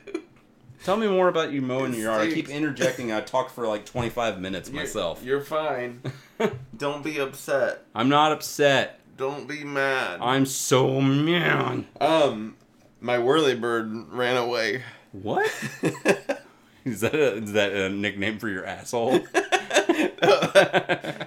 [0.88, 2.28] Tell me more about you mowing your yard.
[2.28, 3.12] I keep interjecting.
[3.12, 5.22] I talk for like 25 minutes myself.
[5.22, 6.00] You're fine.
[6.78, 7.84] Don't be upset.
[7.94, 8.98] I'm not upset.
[9.18, 10.20] Don't be mad.
[10.22, 11.84] I'm so mad.
[12.00, 12.56] Um,
[13.02, 14.82] my whirlybird ran away.
[15.12, 15.44] What?
[16.86, 19.10] Is that a, is that a nickname for your asshole?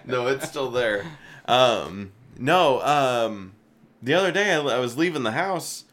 [0.08, 1.06] no, it's still there.
[1.46, 2.82] Um, no.
[2.82, 3.54] Um,
[4.02, 5.86] the other day I, I was leaving the house,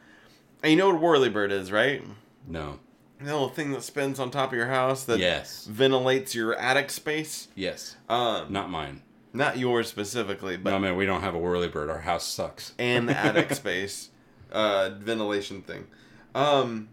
[0.63, 2.03] and you know what a whirlybird is, right?
[2.47, 2.79] No.
[3.19, 5.67] The little thing that spins on top of your house that Yes.
[5.67, 7.49] ventilates your attic space.
[7.57, 7.97] Yes.
[8.09, 9.03] Um, Not mine.
[9.33, 11.91] not yours specifically, but No, man, we don't have a whirlybird.
[11.91, 12.73] Our house sucks.
[12.79, 14.11] and the attic space
[14.53, 15.87] uh, ventilation thing.
[16.35, 16.89] Um,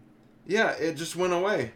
[0.46, 1.72] yeah, it just went away,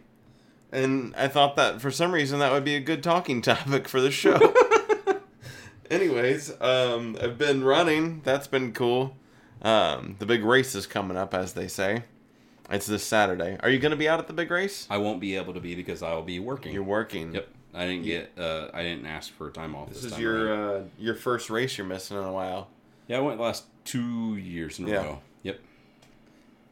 [0.71, 4.01] and I thought that for some reason that would be a good talking topic for
[4.01, 4.37] the show.
[5.89, 8.21] Anyways, um, I've been running.
[8.23, 9.17] That's been cool.
[9.61, 12.03] Um, the big race is coming up, as they say.
[12.71, 13.57] It's this Saturday.
[13.61, 14.87] Are you going to be out at the big race?
[14.89, 16.73] I won't be able to be because I will be working.
[16.73, 17.33] You're working.
[17.35, 17.47] Yep.
[17.73, 18.31] I didn't get.
[18.37, 19.89] Uh, I didn't ask for time off.
[19.89, 22.69] This, This is your uh, your first race you're missing in a while,
[23.07, 24.95] Yeah, I went last two years in a Yeah.
[25.03, 25.19] row.
[25.43, 25.59] Yep.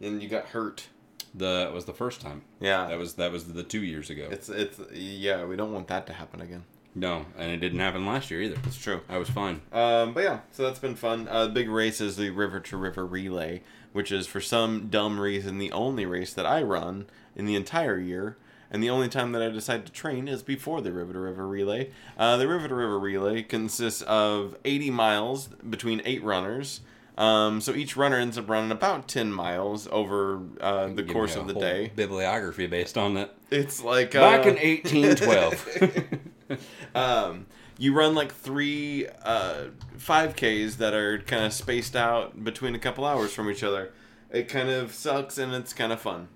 [0.02, 0.88] and you got hurt.
[1.36, 2.42] The that was the first time.
[2.60, 4.28] Yeah, That was that was the two years ago.
[4.32, 5.46] it's it's yeah.
[5.46, 6.64] We don't want that to happen again.
[6.96, 8.58] no, and it didn't happen last year either.
[8.66, 9.02] It's true.
[9.08, 9.62] I was fine.
[9.72, 11.28] Um, but yeah, so that's been fun.
[11.30, 13.62] Uh, the big race is the River to River Relay,
[13.94, 18.00] which is for some dumb reason the only race that I run in the entire
[18.00, 18.38] year.
[18.72, 21.48] And the only time that I decide to train is before the River to River
[21.48, 21.90] Relay.
[22.18, 26.82] Uh, the River to River Relay consists of 80 miles between eight runners.
[27.18, 31.48] Um, so each runner ends up running about 10 miles over uh, the course of
[31.48, 31.92] the day.
[31.96, 33.36] Bibliography based on that.
[33.50, 36.60] It's like uh, Back in 1812.
[36.96, 37.48] um,
[37.80, 39.66] you run like three uh,
[39.98, 43.92] 5Ks that are kind of spaced out between a couple hours from each other.
[44.30, 46.28] It kind of sucks and it's kind of fun,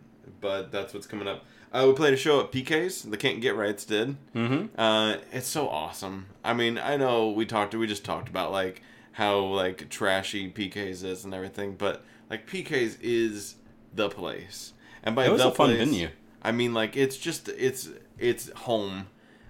[0.42, 1.44] but that's what's coming up.
[1.72, 3.04] Uh, we played a show at PK's.
[3.04, 4.16] The Can't Get Rights did.
[4.34, 4.80] mm-hmm.
[4.80, 6.28] Uh, it's so awesome.
[6.44, 7.76] I mean, I know we talked.
[7.76, 8.82] We just talked about like
[9.14, 13.56] how like trashy PK's is and everything, but like PK's is
[13.94, 14.74] the place.
[15.04, 16.10] And by It was the a fun place, venue.
[16.42, 19.08] I mean like it's just it's it's home.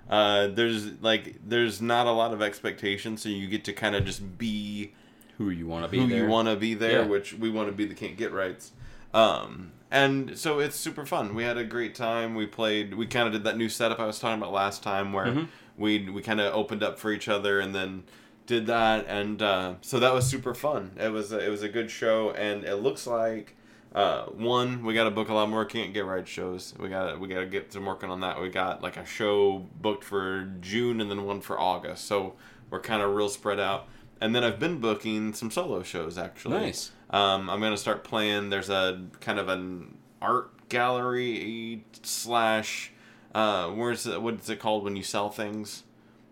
[0.09, 4.05] Uh, there's like there's not a lot of expectation, so you get to kind of
[4.05, 4.93] just be
[5.37, 6.23] Who you want to be who there?
[6.23, 7.07] you want to be there, Yeah.
[7.07, 8.71] which we want to be the can't get rights.
[9.13, 11.35] Um, and so it's super fun.
[11.35, 12.35] We had a great time.
[12.35, 12.95] We played.
[12.95, 15.43] We kind of did that new setup I was talking about last time, where Mm-hmm.
[15.77, 18.03] we we kind of opened up for each other, and then
[18.45, 20.91] did that, and uh, so that was super fun.
[20.99, 23.55] It was a, it was a good show, and it looks like.
[23.93, 26.73] Uh, one, we got to book a lot more can't get right shows.
[26.79, 28.41] We got we got to get some working on that.
[28.41, 32.05] We got like a show booked for June and then one for August.
[32.05, 32.33] So
[32.69, 33.87] we're kind of real spread out.
[34.19, 36.57] And then I've been booking some solo shows actually.
[36.57, 36.91] Nice.
[37.11, 38.49] Um, I'm gonna start playing.
[38.49, 42.91] There's a kind of an art gallery slash.
[43.35, 45.83] Uh, where's it, what's it called when you sell things?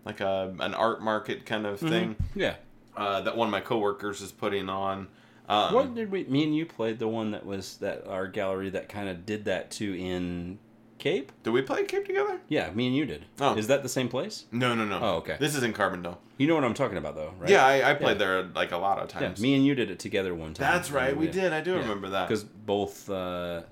[0.04, 2.16] Like a an art market kind of thing.
[2.34, 2.56] Yeah.
[2.96, 5.06] Uh, that one of my coworkers is putting on.
[5.48, 6.24] Um, What did we?
[6.24, 9.44] Me and you played the one that was that our gallery that kind of did
[9.46, 10.58] that too in
[10.98, 11.32] Cape.
[11.42, 12.38] Did we play Cape together?
[12.48, 13.24] Yeah, me and you did.
[13.40, 13.56] Oh.
[13.56, 14.44] Is that the same place?
[14.52, 15.00] No, no, no.
[15.02, 15.36] Oh, okay.
[15.40, 16.18] This is in Carbondale.
[16.38, 17.50] You know what I'm talking about, though, right?
[17.50, 18.26] Yeah, I, I played Yeah.
[18.26, 19.40] there like a lot of times.
[19.40, 20.72] Yeah, me and you did it together one time.
[20.72, 21.52] That's right, we did.
[21.52, 21.80] I do Yeah.
[21.80, 22.28] remember that.
[22.28, 23.62] because both uh,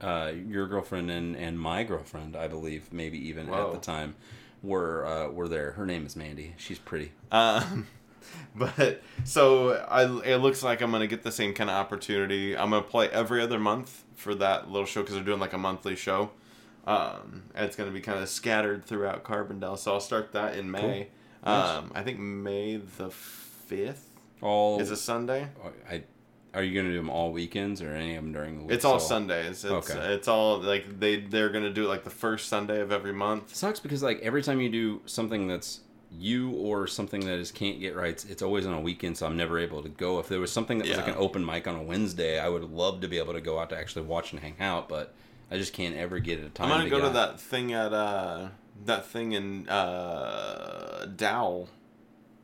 [0.00, 3.68] uh, your girlfriend and, and my girlfriend, I believe, maybe even Whoa.
[3.68, 4.16] at the time,
[4.62, 5.72] were uh, were there.
[5.72, 6.54] Her name is Mandy.
[6.56, 7.12] She's pretty.
[7.30, 7.86] Um,
[8.54, 12.56] but so I, it looks like I'm gonna get the same kind of opportunity.
[12.56, 15.58] I'm gonna play every other month for that little show because they're doing like a
[15.58, 16.30] monthly show.
[16.86, 19.78] Um, and it's gonna be kind of scattered throughout Carbondale.
[19.78, 21.08] So I'll start that in May.
[21.44, 21.68] Nice.
[21.78, 24.08] Um, I think May the fifth
[24.40, 25.48] All is a Sunday.
[25.90, 26.02] I,
[26.54, 28.72] are you gonna do them all weekends or any of them during the week?
[28.74, 29.64] It's all So- Sundays.
[29.64, 30.14] It's, Okay.
[30.14, 33.50] it's all like they they're gonna do it like the first Sunday of every month.
[33.50, 35.80] It sucks because like every time you do something that's
[36.18, 39.36] you or something that is can't get rights, it's always on a weekend, so I'm
[39.36, 40.18] never able to go.
[40.18, 42.64] If there was something that was like an open mic on a Wednesday, I would
[42.70, 45.12] love to be able to go out to actually watch and hang out, but
[45.50, 46.70] I just can't ever get a time.
[46.72, 47.12] I'm gonna go get to out.
[47.32, 48.48] that thing at uh
[48.86, 51.68] that thing in uh Dow,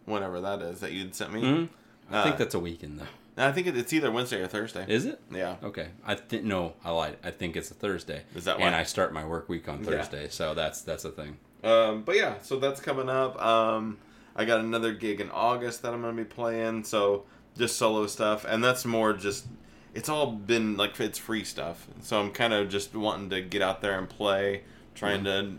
[0.05, 1.43] whatever that is that you'd sent me.
[1.43, 1.69] Mhm.
[2.11, 3.07] I think Uh, that's a weekend though.
[3.37, 4.85] I think it's either Wednesday or Thursday.
[4.89, 5.19] Is it?
[5.31, 5.57] yeah.
[5.63, 7.17] Okay, I think no, I lied.
[7.25, 8.23] I think it's a Thursday.
[8.35, 8.75] Is that And?
[8.75, 9.91] I start my work week on Yeah.
[9.91, 11.39] Thursday, so that's that's a thing.
[11.63, 13.41] Um, but yeah, so that's coming up.
[13.45, 13.99] Um,
[14.37, 16.85] I got another gig in August that I'm gonna be playing.
[16.85, 17.25] So
[17.59, 19.47] just solo stuff, and that's more just.
[19.93, 23.61] It's all been like it's free stuff, so I'm kind of just wanting to get
[23.61, 24.63] out there and play,
[24.95, 25.55] trying to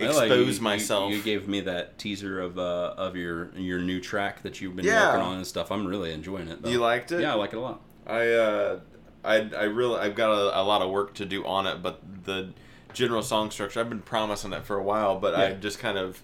[0.00, 1.12] I like expose you- you- myself.
[1.12, 4.86] You, gave me that teaser of uh, of your your new track that you've been
[4.86, 5.08] Yeah.
[5.12, 5.70] working on and stuff.
[5.70, 6.62] I'm really enjoying it.
[6.62, 6.70] Though.
[6.70, 7.20] You liked it?
[7.20, 7.82] Yeah, I like it a lot.
[8.06, 8.80] I uh,
[9.22, 12.00] I I really I've got a, a lot of work to do on it, but
[12.24, 12.54] the
[12.94, 13.80] general song structure.
[13.80, 15.44] I've been promising that for a while, but yeah.
[15.44, 16.22] I just kind of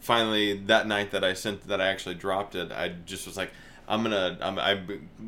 [0.00, 2.72] finally that night that I sent that I actually dropped it.
[2.72, 3.50] I just was like,
[3.88, 4.80] I'm gonna I'm, I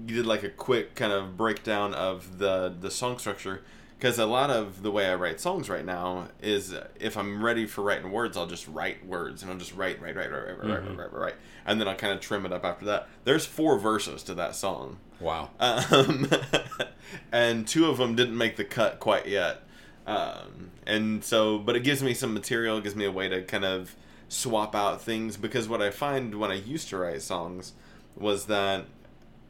[0.06, 3.62] did like a quick kind of breakdown of the the song structure
[3.98, 7.64] because a lot of the way I write songs right now is if I'm ready
[7.64, 10.58] for writing words, I'll just write words and I'll just write, write, write, write, write,
[10.58, 10.68] mm-hmm.
[10.68, 13.08] write, write, write, write, and then I'll kind of trim it up after that.
[13.24, 14.98] There's four verses to that song.
[15.20, 15.50] Wow.
[15.58, 16.28] Um,
[17.32, 19.62] and two of them didn't make the cut quite yet.
[20.06, 23.64] Um, and so, but it gives me some material, gives me a way to kind
[23.64, 23.94] of
[24.28, 27.72] swap out things because what I find when I used to write songs
[28.16, 28.86] was that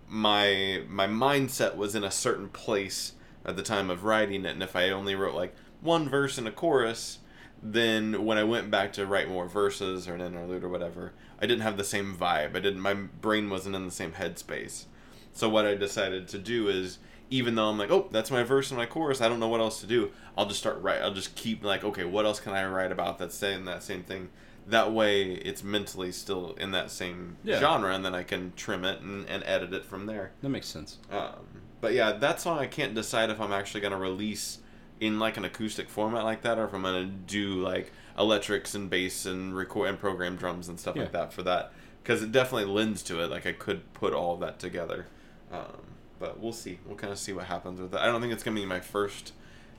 [0.08, 3.12] my my mindset was in a certain place
[3.44, 6.46] at the time of writing it and if I only wrote like one verse and
[6.46, 7.20] a chorus
[7.62, 11.46] then when I went back to write more verses or an interlude or whatever I
[11.46, 12.56] didn't have the same vibe.
[12.56, 14.84] I didn't my brain wasn't in the same headspace.
[15.32, 16.98] So what I decided to do is
[17.34, 19.60] even though I'm like, oh, that's my verse and my chorus, I don't know what
[19.60, 20.10] else to do.
[20.38, 21.00] I'll just start write.
[21.02, 24.04] I'll just keep like, okay, what else can I write about that's saying that same
[24.04, 24.28] thing?
[24.68, 27.58] That way, it's mentally still in that same Yeah.
[27.58, 30.30] genre, and then I can trim it and, and edit it from there.
[30.42, 30.98] That makes sense.
[31.10, 31.32] Um,
[31.80, 34.58] but yeah, that song I can't decide if I'm actually gonna release
[35.00, 38.88] in like an acoustic format like that, or if I'm gonna do like electrics and
[38.88, 41.02] bass and record and program drums and stuff Yeah.
[41.02, 43.28] like that for that, because it definitely lends to it.
[43.30, 45.08] Like I could put all of that together,
[45.52, 45.82] um,
[46.24, 46.78] but we'll see.
[46.86, 48.00] We'll kind of see what happens with that.
[48.02, 49.32] I don't think it's gonna be my first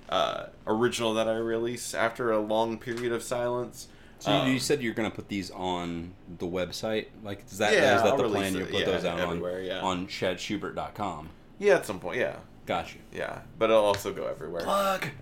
[0.09, 3.87] uh, original that I release after a long period of silence.
[4.19, 7.07] So you- Um, you said you're gonna put these on the website.
[7.23, 8.55] Like, is that Yeah, is that I'll the plan?
[8.55, 9.79] it, You'll put yeah, those out on yeah.
[9.81, 11.29] on chadschubert.com.
[11.57, 12.35] yeah, at some point, yeah.
[12.67, 13.01] Got you.
[13.13, 14.63] Yeah, but it'll also go everywhere.
[14.63, 15.07] Plug.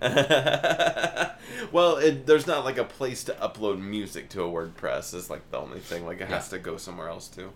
[1.72, 5.12] well, it, there's not like a place to upload music to a WordPress.
[5.14, 6.06] Is like the only thing.
[6.06, 7.52] Like it has to go somewhere else too.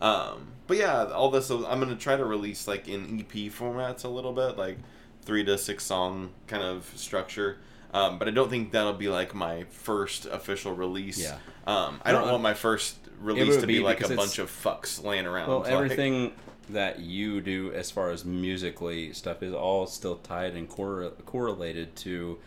[0.00, 4.08] Um, but yeah, all this I'm gonna try to release like in EP formats a
[4.08, 4.78] little bit, like
[5.22, 7.58] three to six song kind of structure.
[7.92, 11.18] Um, but I don't think that'll be like my first official release.
[11.20, 11.38] Yeah.
[11.66, 14.48] Um, I don't No, want my first release to be, be like a bunch of
[14.48, 15.48] fucks laying around.
[15.48, 16.32] Well, Like- everything
[16.68, 21.96] that you do as far as musically stuff is all still tied and correl- correlated
[21.96, 22.38] to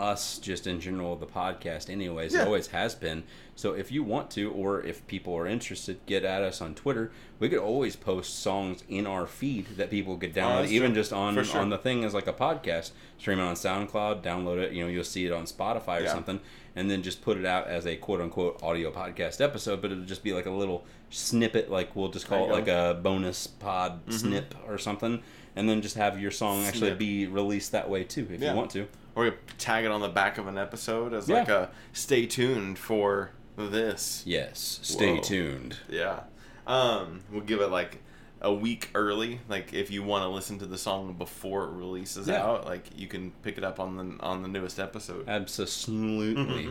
[0.00, 2.42] us just in general the podcast anyways Yeah.
[2.42, 3.22] it always has been
[3.54, 7.12] so if you want to or if people are interested get at us on twitter
[7.38, 11.00] we could always post songs in our feed that people could download that's even true.
[11.02, 11.60] just on sure.
[11.60, 14.88] on the thing as like a podcast stream it on soundcloud download it you know
[14.88, 16.12] you'll see it on spotify or Yeah.
[16.12, 16.40] something
[16.74, 20.04] and then just put it out as a quote unquote audio podcast episode but it'll
[20.04, 23.46] just be like a little snippet like we'll just call it you like a bonus
[23.46, 25.20] pod snip or something
[25.56, 26.98] and then just have your song actually Snip.
[26.98, 28.50] be released that way too if Yeah.
[28.52, 31.38] you want to or you tag it on the back of an episode as Yeah.
[31.40, 34.22] like a stay tuned for this.
[34.26, 35.20] yes stay Whoa.
[35.22, 36.20] tuned Yeah.
[36.66, 37.98] Um, we'll give it like
[38.42, 39.40] a week early.
[39.48, 42.42] Like if you want to listen to the song before it releases Yeah.
[42.44, 45.28] out, like you can pick it up on the on the newest episode.
[45.28, 46.70] absolutely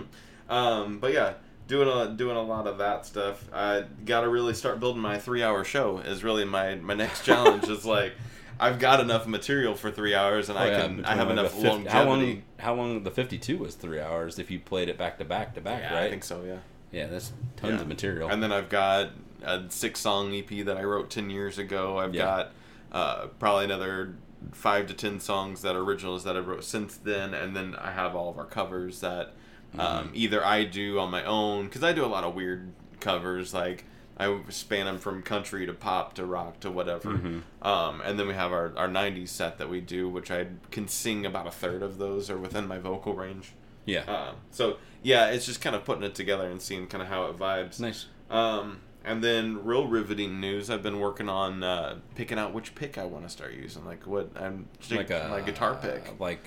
[0.50, 1.34] Um, but yeah,
[1.68, 3.44] doing a doing a lot of that stuff.
[3.54, 6.00] I got to really start building my three hour show.
[6.00, 7.66] Is really my my next challenge.
[7.68, 8.14] is like
[8.60, 11.38] I've got enough material for three hours, and Oh, I yeah, can I have like,
[11.40, 11.90] enough the fif- longevity.
[11.92, 15.26] how long how long the 52 was three hours if you played it back to
[15.26, 16.44] back to back Yeah, right I think so.
[16.46, 16.58] Yeah.
[16.92, 17.82] yeah that's tons Yeah.
[17.82, 19.12] of material And then I've got
[19.44, 21.98] a six song EP that I wrote 10 years ago.
[22.00, 22.52] I've got
[22.92, 24.16] uh, probably another
[24.52, 27.34] five to 10 songs that are originals that I wrote since then.
[27.34, 29.34] And then I have all of our covers that
[29.72, 29.80] Mm-hmm.
[29.82, 33.54] um, either I do on my own, because I do a lot of weird covers.
[33.54, 33.86] Like
[34.20, 37.12] I span them from country to pop to rock to whatever.
[37.12, 37.42] Mhm.
[37.62, 40.88] Um, and then we have our, our 90s set that we do, which I can
[40.90, 43.54] sing about a third of those are within my vocal range.
[43.86, 47.08] yeah Um, so yeah, it's just kind of putting it together and seeing kind of
[47.08, 47.80] how it vibes.
[47.80, 50.70] nice Um, and then real riveting news.
[50.70, 53.86] I've been working on uh, picking out which pick I want to start using.
[53.86, 56.20] Like what I'm like a my guitar pick.
[56.20, 56.44] like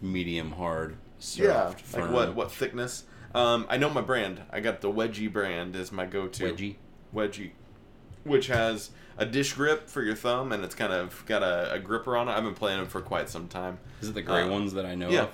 [0.00, 0.96] medium hard
[1.34, 2.12] yeah, soft like firm.
[2.12, 3.04] what what thickness.
[3.34, 4.42] Um, I know my brand.
[4.50, 6.52] I got the Wedgie brand as my go-to.
[6.52, 6.76] wedgie
[7.14, 7.50] Wedgie,
[8.24, 11.78] which has a dish grip for your thumb and it's kind of got a, a
[11.78, 12.32] gripper on it.
[12.32, 13.78] I've been playing them for quite some time.
[14.00, 15.22] is it the gray Uh, ones that I know yeah.
[15.22, 15.30] of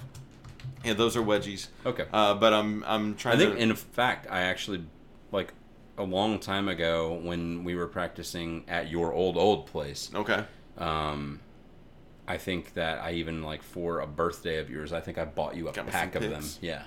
[0.84, 1.68] Yeah, those are wedgies.
[1.84, 3.60] okay Uh, but I'm I'm trying I think, to.
[3.62, 4.84] in fact, I actually
[5.32, 5.52] like
[5.98, 10.10] a long time ago when we were practicing at your old old place.
[10.14, 10.44] okay.
[10.78, 11.40] Um,
[12.26, 15.54] I think that I even like for a birthday of yours, I think I bought
[15.56, 16.42] you a Got pack of them.
[16.62, 16.84] Yeah,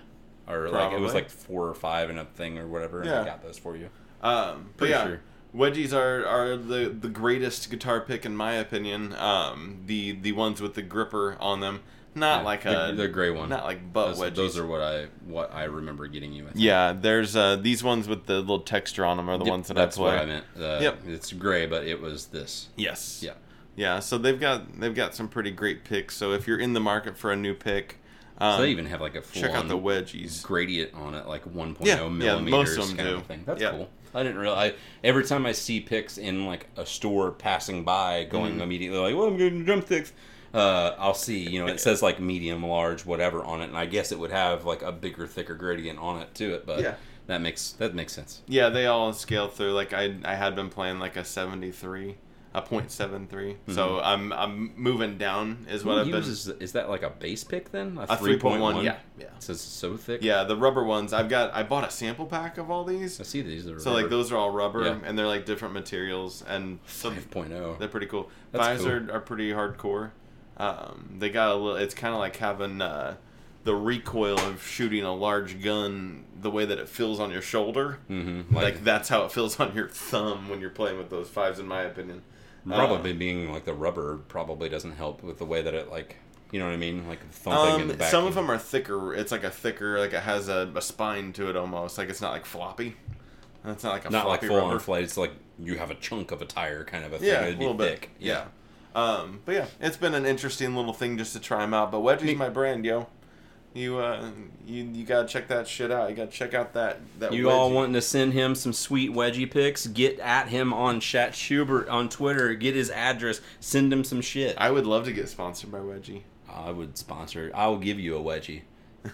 [0.47, 3.21] or like it was like four or five in a thing or whatever, and Yeah.
[3.21, 3.89] I got those for you.
[4.21, 5.21] Um, but Pretty yeah, sure.
[5.55, 9.13] wedgies are, are the, the greatest guitar pick in my opinion.
[9.13, 11.81] Um, the the ones with the gripper on them,
[12.15, 13.49] not Yeah, like the, a the gray one.
[13.49, 14.35] not like butt those, wedgies.
[14.35, 16.47] those are what I what I remember getting you.
[16.55, 19.67] Yeah, there's uh, these ones with the little texture on them are the Yep, ones
[19.67, 20.13] that that's I play.
[20.15, 20.45] what I meant.
[20.59, 20.99] Uh, Yep.
[21.07, 22.69] it's gray, but it was this.
[22.75, 23.21] Yes.
[23.23, 23.33] Yeah.
[23.75, 23.99] Yeah.
[23.99, 26.15] So they've got they've got some pretty great picks.
[26.17, 27.99] So if you're in the market for a new pick,
[28.39, 30.41] um, So they even have like a full check out the wedgies.
[30.43, 33.15] gradient on it, like 1.0 Yeah, yeah, most of them do.
[33.17, 33.43] Of thing.
[33.45, 33.71] That's Yeah.
[33.71, 33.89] cool.
[34.17, 34.71] I didn't realize.
[34.73, 34.75] I,
[35.07, 38.61] every time I see pics in like a store passing by, going Mm-hmm.
[38.61, 40.11] immediately like, "Well, I'm getting drumsticks."
[40.53, 43.85] Uh, I'll see, you know, it says like medium, large, whatever on it, and I
[43.85, 46.65] guess it would have like a bigger, thicker gradient on it to it.
[46.65, 46.95] But Yeah.
[47.27, 48.41] that makes that makes sense.
[48.47, 49.73] Yeah, they all scale through.
[49.73, 52.15] Like I I had been playing like a 73,
[52.57, 53.55] a .73.
[53.69, 56.57] So I'm I'm moving down is what Who I've been.
[56.61, 57.97] is that like a base pick then?
[58.01, 59.25] A 3.1, yeah, yeah.
[59.39, 60.21] So says so thick.
[60.23, 61.13] Yeah, the rubber ones.
[61.13, 61.53] I've got.
[61.53, 63.19] I bought a sample pack of all these.
[63.19, 63.67] I see these.
[63.67, 64.97] Are So like those are all rubber, Yeah.
[65.05, 67.79] and they're like different materials, and so 5.0.
[67.79, 68.29] they're pretty cool.
[68.51, 68.91] That's Fives cool.
[68.91, 70.11] are, are pretty hardcore.
[70.57, 71.75] Um, they got a little.
[71.77, 73.15] It's kind of like having uh,
[73.63, 76.23] the recoil of shooting a large gun.
[76.39, 78.55] The way that it feels on your shoulder, Mm-hmm.
[78.55, 81.67] like, that's how it feels on your thumb when you're playing with those fives, in
[81.67, 82.21] my opinion.
[82.75, 86.17] Probably being like the rubber probably doesn't help with the way that it like
[86.51, 88.09] you know what I mean like thumping in the Um, back.
[88.11, 89.13] some of them are thicker.
[89.13, 91.97] It's like a thicker, like it has a, a spine to it almost.
[91.97, 92.95] Like it's not like floppy.
[93.65, 94.73] It's not like a not like floppy full rubber.
[94.75, 95.03] on flight.
[95.03, 97.27] It's like you have a chunk of a tire kind of a thing.
[97.27, 98.01] Yeah, a It'd be little thick.
[98.01, 98.09] bit.
[98.19, 98.45] Yeah.
[98.95, 101.91] Um, but yeah, it's been an interesting little thing just to try them out.
[101.91, 103.07] But Wedgie's my brand, yo.
[103.77, 104.29] You uh,
[104.65, 106.09] you you gotta check that shit out.
[106.09, 107.31] You gotta check out that that.
[107.31, 109.85] You all wanting to send him some sweet wedgie pics?
[109.85, 112.53] Get at him on Chad Schubert on Twitter.
[112.55, 113.39] Get his address.
[113.59, 114.55] Send him some shit.
[114.57, 116.21] I would love to get sponsored by Wedgie.
[116.49, 117.51] I would sponsor.
[117.53, 118.61] I will give you a wedgie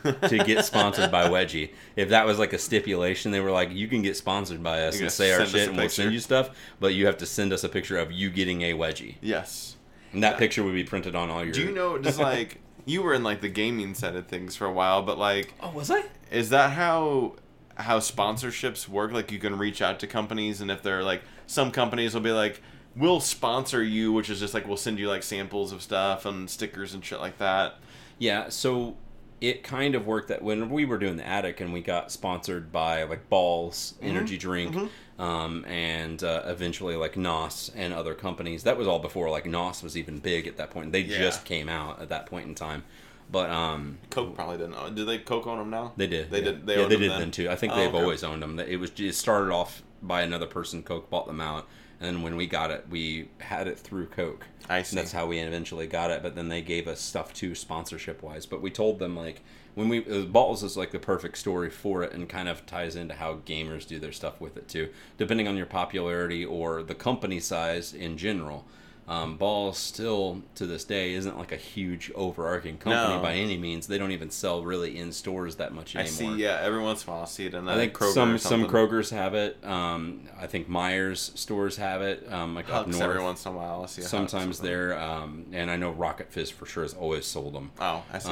[0.04, 1.72] to get sponsored by Wedgie.
[1.98, 5.00] If that was like a stipulation, they were like, you can get sponsored by us
[5.00, 7.64] and say our shit, and we'll send you stuff, but you have to send us
[7.66, 9.76] a picture of you getting a wedgie, Yes.
[10.14, 11.54] and that picture would be printed on all your.
[11.54, 14.66] Do you know just like you were in like the gaming side of things for
[14.66, 16.04] a while, but like Oh, was I?
[16.32, 17.36] Is that how
[17.76, 19.12] how sponsorships work?
[19.12, 22.32] Like you can reach out to companies, and if they're like some companies will be
[22.32, 22.62] like,
[22.96, 26.50] "We'll sponsor you," which is just like we'll send you like samples of stuff and
[26.50, 27.76] stickers and shit like that.
[28.20, 28.50] Yeah.
[28.50, 28.96] So
[29.42, 32.72] it kind of worked that when we were doing the attic and we got sponsored
[32.72, 34.08] by like Bawls Mm-hmm.
[34.08, 34.90] Energy Drink,
[35.20, 38.64] um, and uh, eventually like Nos and other companies.
[38.64, 40.92] That was all before like Nos was even big at that point.
[40.92, 41.18] They Yeah.
[41.20, 42.84] just came out at that point in time,
[43.32, 44.76] but um, Coke probably didn't.
[44.76, 44.96] Own.
[44.96, 45.94] Did they Coke own them now?
[45.98, 46.32] they did.
[46.32, 46.44] They yeah.
[46.46, 46.66] did.
[46.66, 47.20] They yeah, they them did then?
[47.20, 47.50] then too.
[47.50, 48.02] I think Oh, they've okay.
[48.04, 48.60] always owned them.
[48.60, 50.84] It was it started off by another person.
[50.84, 51.68] Coke bought them out,
[52.00, 54.48] and then when we got it, we had it through Coke.
[54.70, 54.96] I And see.
[54.96, 56.24] that's how we eventually got it.
[56.24, 58.46] But then they gave us stuff too, sponsorship wise.
[58.46, 59.42] But we told them like
[59.76, 62.96] when we uh, Bawls is like the perfect story for it, and kind of ties
[62.96, 66.96] into how gamers do their stuff with it too, depending on your popularity or the
[66.96, 68.66] company size in general.
[69.06, 73.22] Um, Bawls still to this day isn't like a huge overarching company No.
[73.22, 73.88] by any means.
[73.88, 76.42] They don't even sell really in stores that much anymore I see.
[76.42, 78.66] Yeah, every once in a while I see it in I think Kroger some some.
[78.66, 79.62] Krogers have it.
[79.66, 82.32] Um, I think Meijer stores have it.
[82.32, 83.02] Um, like up Hucks north.
[83.10, 83.84] every once in a while.
[83.84, 84.04] I see.
[84.04, 87.72] Sometimes they're, um, and I know Rocket Fizz for sure has always sold them.
[87.82, 88.30] Oh, I see.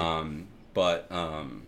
[0.73, 1.63] But um,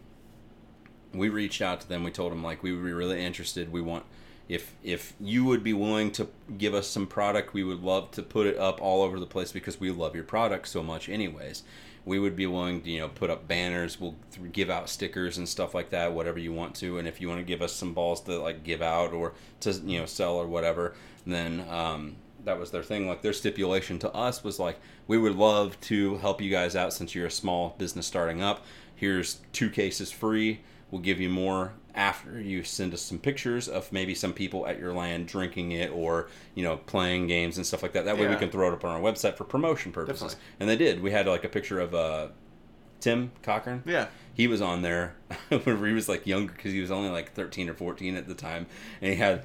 [1.14, 2.04] we reached out to them.
[2.04, 3.72] We told them like we would be really interested.
[3.72, 4.06] We want
[4.50, 6.28] if if you would be willing to
[6.58, 9.52] give us some product, we would love to put it up all over the place
[9.52, 11.08] because we love your product so much.
[11.08, 11.64] Anyways,
[12.06, 14.00] we would be willing to you know put up banners.
[14.00, 14.16] We'll
[14.52, 16.98] give out stickers and stuff like that, whatever you want to.
[16.98, 19.72] And if you want to give us some Bawls to like give out or to
[19.72, 20.94] you know sell or whatever,
[21.26, 23.08] then um, that was their thing.
[23.08, 26.94] Like their stipulation to us was like, we would love to help you guys out
[26.94, 28.66] since you're a small business starting up.
[29.04, 30.62] Here's two cases free.
[30.90, 34.80] We'll give you more after you send us some pictures of maybe some people at
[34.80, 38.06] your LAN drinking it or you know playing games and stuff like that.
[38.06, 40.36] That way we can throw it up on our website for promotion purposes.
[40.36, 40.46] Definitely.
[40.62, 41.04] And they did.
[41.04, 42.30] We had like a picture of uh,
[43.02, 44.08] Tim Cochran yeah.
[44.34, 45.16] he was on there
[45.50, 48.34] whenever he was like younger because he was only like 13 or 14 at the
[48.34, 48.68] time
[49.02, 49.44] and he had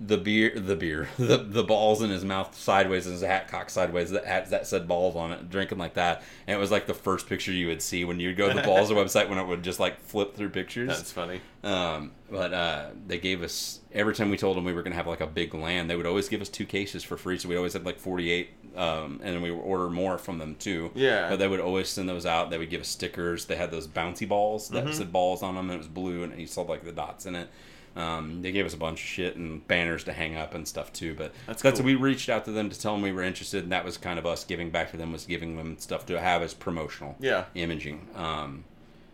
[0.00, 3.70] the beer the beer the, the Bawls in his mouth sideways and his hat cocked
[3.72, 6.86] sideways that hat that said Bawls on it drinking like that and it was like
[6.86, 9.46] the first picture you would see when you'd go to the Bawls website when it
[9.46, 11.40] would just like flip through pictures That's funny.
[11.64, 14.96] um, but uh, they gave us every time we told them we were going to
[14.96, 17.38] have like a big LAN, they would always give us two cases for free.
[17.38, 20.36] So we always had like forty eight, um, and then we would order more from
[20.36, 20.90] them too.
[20.94, 21.30] Yeah.
[21.30, 22.50] But they would always send those out.
[22.50, 23.46] They would give us stickers.
[23.46, 24.86] They had those bouncy balls Mm-hmm.
[24.88, 27.24] that said Bawls on them, and it was blue, and you saw like the dots
[27.24, 27.48] in it.
[27.96, 30.92] Um, they gave us a bunch of shit and banners to hang up and stuff
[30.92, 31.14] too.
[31.14, 31.86] But That's that's cool.
[31.86, 34.18] we reached out to them to tell them we were interested, and that was kind
[34.18, 37.44] of us giving back to them was giving them stuff to have as promotional Yeah.
[37.54, 38.06] imaging.
[38.14, 38.64] Um,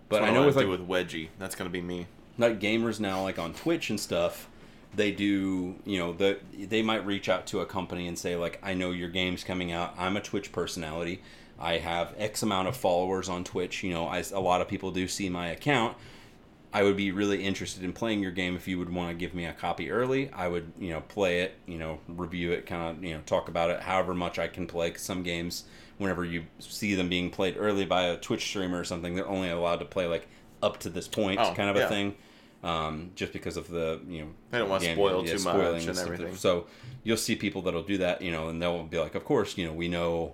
[0.08, 1.28] but I know with like do with Wedgie.
[1.38, 2.06] That's gonna be me.
[2.38, 4.48] like gamers now like on twitch and stuff
[4.96, 8.60] they do you know the they might reach out to a company and say like
[8.62, 11.20] i know your game's coming out i'm a twitch personality
[11.58, 14.92] i have x amount of followers on twitch you know I, a lot of people
[14.92, 15.96] do see my account
[16.74, 19.32] i would be really interested in playing your game if you would want to give
[19.34, 22.96] me a copy early i would you know play it you know review it kind
[22.98, 25.64] of you know talk about it however much i can play 'cause some games
[25.98, 29.48] whenever you see them being played early by a twitch streamer or something they're only
[29.48, 30.26] allowed to play like
[30.62, 31.84] up to this point Oh, kind of yeah.
[31.84, 32.14] a thing
[32.62, 35.54] um, just because of the you know They don't wanna spoil yeah, too much
[35.86, 36.34] and everything.
[36.40, 36.66] So
[37.02, 39.66] you'll see people that'll do that, you know, and they'll be like, of course, you
[39.66, 40.32] know, we know,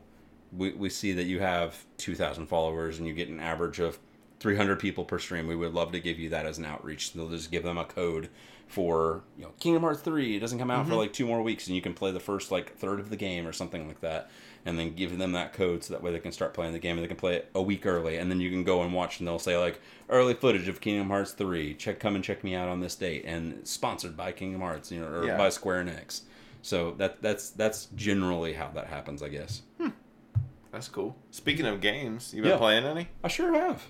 [0.56, 3.98] we, we see that you have two thousand followers and you get an average of
[4.40, 5.46] three hundred people per stream.
[5.46, 7.12] We would love to give you that as an outreach.
[7.12, 8.28] They'll just give them a code
[8.66, 10.36] for you know Kingdom Hearts three.
[10.36, 10.90] It doesn't come out Mm-hmm.
[10.90, 13.16] for like two more weeks, and you can play the first like third of the
[13.16, 14.30] game or something like that.
[14.66, 16.96] And then give them that code so that way they can start playing the game
[16.96, 18.18] and they can play it a week early.
[18.18, 19.80] And then you can go and watch and they'll say like
[20.10, 21.72] early footage of Kingdom Hearts three.
[21.72, 25.00] Check come and check me out on this date and sponsored by Kingdom Hearts, you
[25.00, 25.38] know, or Yeah.
[25.38, 26.20] by Square Enix.
[26.60, 29.62] So that that's that's generally how that happens, I guess.
[30.70, 31.16] That's cool.
[31.30, 32.56] Speaking of games, you been Yeah.
[32.58, 33.08] playing any?
[33.24, 33.82] I sure have.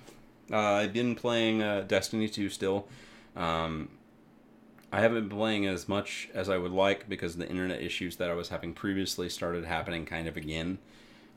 [0.53, 2.89] Uh, I've been playing uh, Destiny 2 still.
[3.37, 3.89] Um,
[4.93, 8.29] I haven't been playing as much as I would like because the internet issues that
[8.31, 10.79] I was having previously started happening kind of again.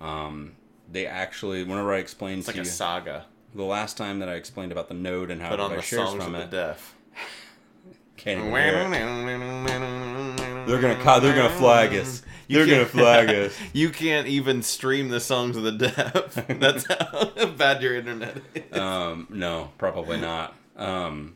[0.01, 0.53] Um,
[0.91, 3.25] they actually, whenever I explained It's like to a you, saga.
[3.53, 5.75] the last time that I explained about the node and how Put to on buy
[5.77, 6.95] the shares from the it, deaf.
[8.17, 8.73] can't even hear it.
[10.67, 12.23] They're gonna they're gonna flag us.
[12.53, 13.57] They're gonna flag us.
[13.73, 16.33] You can't even stream the songs of the deaf.
[16.47, 18.77] That's how bad your internet is.
[18.77, 20.55] um, no, probably not.
[20.77, 21.35] Um,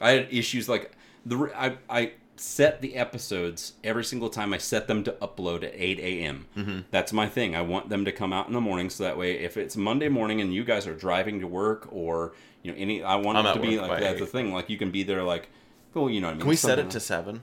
[0.00, 0.92] I had issues like
[1.26, 5.72] the I I set the episodes every single time I set them to upload at
[5.74, 6.46] eight a.m.
[6.56, 6.78] Mm-hmm.
[6.90, 7.56] That's my thing.
[7.56, 10.08] I want them to come out in the morning so that way if it's Monday
[10.08, 13.46] morning and you guys are driving to work or you know any I want I'm
[13.46, 15.48] it to be like that's the thing like you can be there like
[15.94, 16.40] well you know what I mean.
[16.42, 17.42] Can we set it to seven?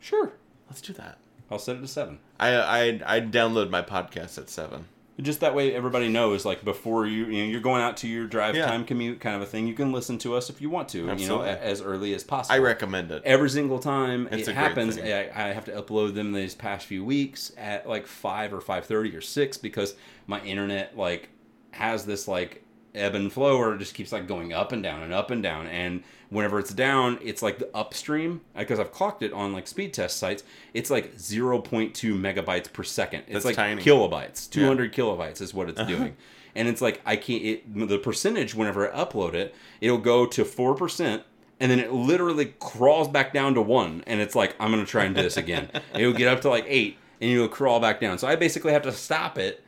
[0.00, 0.32] sure.
[0.68, 1.18] Let's do that.
[1.50, 2.18] I'll set it to seven.
[2.40, 4.86] I I I download my podcast at seven.
[5.18, 6.44] Just that way, everybody knows.
[6.44, 8.66] Like before you, you know, you're going out to your drive Yeah.
[8.66, 9.66] time commute, kind of a thing.
[9.66, 10.98] You can listen to us if you want to.
[11.16, 12.54] You know, a- as early as possible.
[12.54, 13.22] I recommend it.
[13.24, 14.98] every single time It's it happens.
[14.98, 19.16] I, I have to upload them these past few weeks at like 5 or 5.30
[19.16, 19.94] or 6 because
[20.26, 21.30] my internet like
[21.70, 22.62] has this like
[22.96, 25.42] ebb and flow or it just keeps like going up and down and up and
[25.42, 25.66] down.
[25.66, 29.94] And whenever it's down it's like the upstream because i've clocked it on like speed
[29.94, 30.42] test sites
[30.74, 33.20] it's like 0.2 megabytes per second.
[33.26, 33.82] It's That's like tiny.
[33.82, 34.50] kilobytes.
[34.50, 36.16] 200 kilobytes is what it's doing.
[36.54, 40.44] And it's like i can't it, the percentage whenever i upload it it'll go to
[40.44, 41.22] 4%
[41.60, 45.04] and then it literally crawls back down to one and it's like i'm gonna try
[45.04, 45.70] and do this again.
[45.94, 48.18] It'll get up to like eight and it'll crawl back down.
[48.18, 49.62] So i basically have to stop it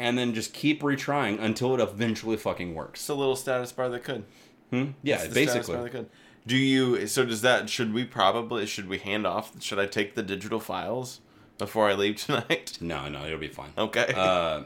[0.00, 3.00] and then just keep retrying until it eventually fucking works.
[3.00, 4.24] It's a little status bar that could.
[4.70, 4.92] Hmm?
[5.02, 5.74] Yeah, status basically.
[5.74, 6.10] bar that could.
[6.46, 7.06] Do you?
[7.06, 7.68] So does that?
[7.68, 8.66] Should we probably?
[8.66, 9.62] Should we hand off?
[9.62, 11.20] Should I take the digital files
[11.58, 12.78] before I leave tonight?
[12.80, 13.70] No, no, it'll be fine.
[13.76, 14.12] Okay.
[14.16, 14.62] Uh,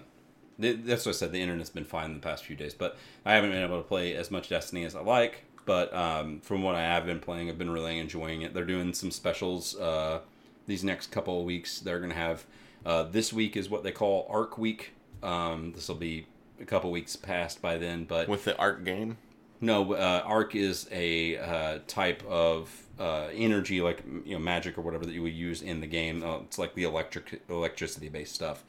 [0.57, 1.33] that's what I said.
[1.33, 4.15] The internet's been fine the past few days, but I haven't been able to play
[4.15, 5.45] as much Destiny as I like.
[5.67, 8.55] But um, from what I have been playing, I've been really enjoying it.
[8.55, 10.21] They're doing some specials uh,
[10.67, 11.81] these next couple of weeks.
[11.81, 12.45] They're going to have
[12.87, 14.93] uh, this week is what they call Arc Week.
[15.25, 16.27] Um, this will be
[16.61, 19.17] a couple weeks past by then, but With the Arc game.
[19.61, 24.83] No, uh, arc is a uh, type of uh, energy, like you know, magic or
[24.83, 26.23] whatever that you would use in the game.
[26.23, 28.63] Uh, it's like the electric, electricity-based stuff.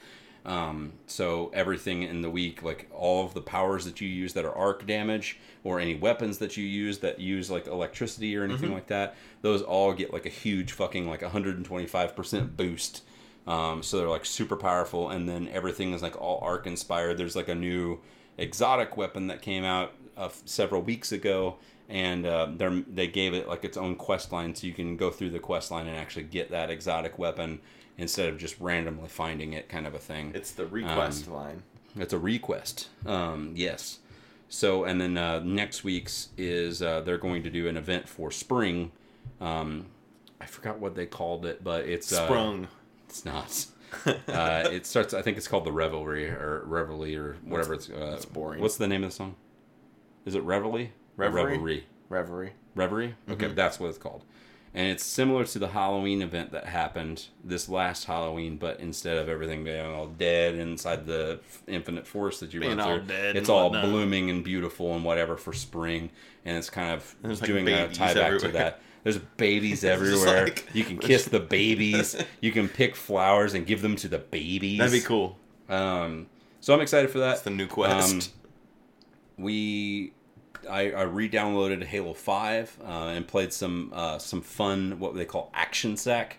[0.45, 4.45] Um, so everything in the week, like all of the powers that you use that
[4.45, 8.71] are arc damage, or any weapons that you use that use like electricity or anything
[8.71, 13.03] like that, those all get like a huge fucking like 125% boost.
[13.47, 17.17] Um, so they're like super powerful, and then everything is like all arc inspired.
[17.17, 17.99] There's like a new
[18.37, 23.47] exotic weapon that came out uh, several weeks ago, and uh, they they gave it
[23.47, 26.23] like its own quest line, so you can go through the quest line and actually
[26.23, 27.59] get that exotic weapon
[27.97, 30.31] instead of just randomly finding it, kind of a thing.
[30.33, 31.63] It's the request line.
[31.97, 32.89] It's a request.
[33.05, 33.99] Um, yes.
[34.49, 38.31] So, and then uh, next week's is uh, they're going to do an event for
[38.31, 38.91] spring.
[39.41, 39.87] Um,
[40.41, 42.67] I forgot what they called it, but it's uh, Sprung.
[43.15, 43.65] It's not.
[44.27, 45.13] uh, it starts.
[45.13, 47.73] I think it's called the Revelry or Reveille or whatever.
[47.75, 47.89] it's.
[47.89, 48.61] Uh, that's boring.
[48.61, 49.35] What's the name of the song?
[50.25, 50.87] Is it Reveille?
[50.87, 51.43] Or Reverie?
[51.53, 51.83] Revelry.
[52.09, 52.53] Reverie.
[52.75, 53.15] Reverie.
[53.29, 53.55] Okay, Mm-hmm.
[53.55, 54.23] that's what it's called.
[54.73, 59.29] And it's similar to the Halloween event that happened this last Halloween, but instead of
[59.29, 63.69] everything being all dead inside the infinite forest that you Being run through, it's all
[63.69, 63.85] whatnot.
[63.85, 66.09] blooming and beautiful and whatever for spring.
[66.43, 68.81] And it's kind of There's, like, doing a tie back to that.
[69.05, 70.45] There's babies everywhere.
[70.45, 72.15] like- you can kiss the babies.
[72.41, 74.79] you can pick flowers and give them to the babies.
[74.79, 75.37] That'd be cool.
[75.69, 76.25] Um,
[76.59, 77.27] so I'm excited for that.
[77.27, 78.11] That's the new quest.
[78.11, 78.21] Um,
[79.37, 80.11] we
[80.67, 85.51] I, I re-downloaded Halo Five uh, and played some uh, some fun what they call
[85.53, 86.37] action sack.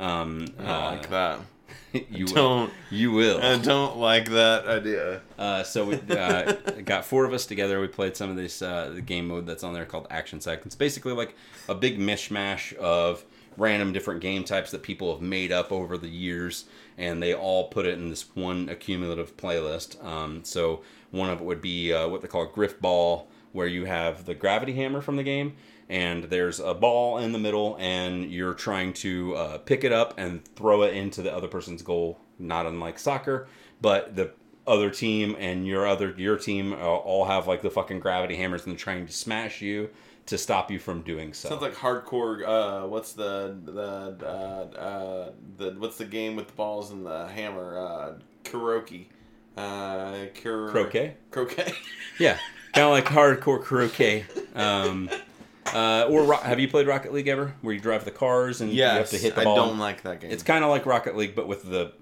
[0.00, 1.38] Um, I uh, like that.
[1.92, 2.34] you will.
[2.34, 2.72] Don't.
[2.90, 3.40] You will.
[3.42, 5.22] I don't like that idea.
[5.38, 6.52] Uh, so we uh,
[6.84, 7.80] got four of us together.
[7.80, 10.60] We played some of this uh, the game mode that's on there called Action Sack.
[10.64, 11.34] It's basically like
[11.68, 13.24] a big mishmash of
[13.56, 16.64] random different game types that people have made up over the years,
[16.96, 20.02] and they all put it in this one accumulative playlist.
[20.04, 24.24] Um, so one of it would be uh, what they call Grifball, where you have
[24.24, 25.56] the gravity hammer from the game.
[25.88, 30.14] And there's a ball in the middle, and you're trying to uh, pick it up
[30.18, 32.20] and throw it into the other person's goal.
[32.38, 33.48] Not unlike soccer,
[33.80, 34.32] but the
[34.66, 38.64] other team and your other your team uh, all have like the fucking gravity hammers
[38.64, 39.88] and they're trying to smash you
[40.26, 41.48] to stop you from doing so.
[41.48, 42.46] Sounds like hardcore.
[42.46, 47.26] Uh, what's the the uh, uh, the what's the game with the balls and the
[47.28, 47.78] hammer?
[47.78, 48.14] Uh,
[48.44, 49.06] karaoke.
[49.56, 51.16] Uh, kar- croquet.
[51.30, 51.72] Croquet.
[52.20, 52.38] Yeah,
[52.74, 54.26] kind of like hardcore croquet.
[54.54, 55.08] Um,
[55.74, 58.72] uh, or ro- have you played Rocket League ever, where you drive the cars and
[58.72, 59.52] you have to hit the ball?
[59.60, 60.30] I don't like that game.
[60.30, 61.92] It's kind of like Rocket League, but with the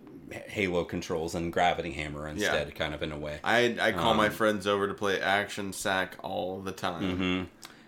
[0.49, 3.39] Halo controls and gravity hammer instead, kind of in a way.
[3.45, 7.17] I I call my Um, friends over to play action sack all the time.
[7.17, 7.45] hmm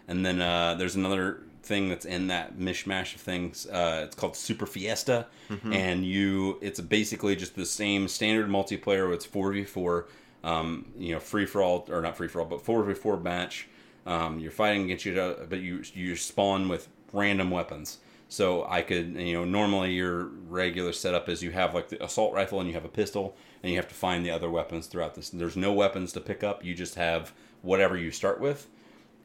[0.07, 3.66] And then uh, there's another thing that's in that mishmash of things.
[3.66, 5.26] Uh, it's called Super Fiesta,
[5.70, 9.12] and you it's basically just the same standard multiplayer.
[9.12, 10.07] It's four v four,
[10.45, 13.18] um, you know, free for all or not free for all, but four v four
[13.18, 13.68] match.
[14.09, 17.98] Um, you're fighting against you, but you you spawn with random weapons.
[18.30, 22.34] So I could, you know, normally your regular setup is you have like the assault
[22.34, 25.14] rifle and you have a pistol, and you have to find the other weapons throughout
[25.14, 25.30] this.
[25.30, 26.64] There's no weapons to pick up.
[26.64, 27.32] You just have
[27.62, 28.66] whatever you start with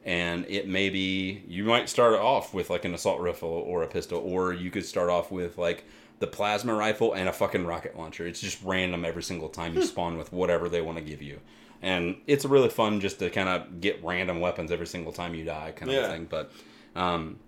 [0.04, 3.88] and it may be you might start off with like an assault rifle or a
[3.88, 5.84] pistol or you could start off with like
[6.18, 9.82] the plasma rifle and a fucking rocket launcher it's just random every single time you
[9.82, 11.40] spawn with whatever they want to give you
[11.84, 15.44] and it's really fun just to kind of get random weapons every single time you
[15.44, 16.08] die kind of Yeah.
[16.08, 16.50] thing but
[16.96, 17.38] um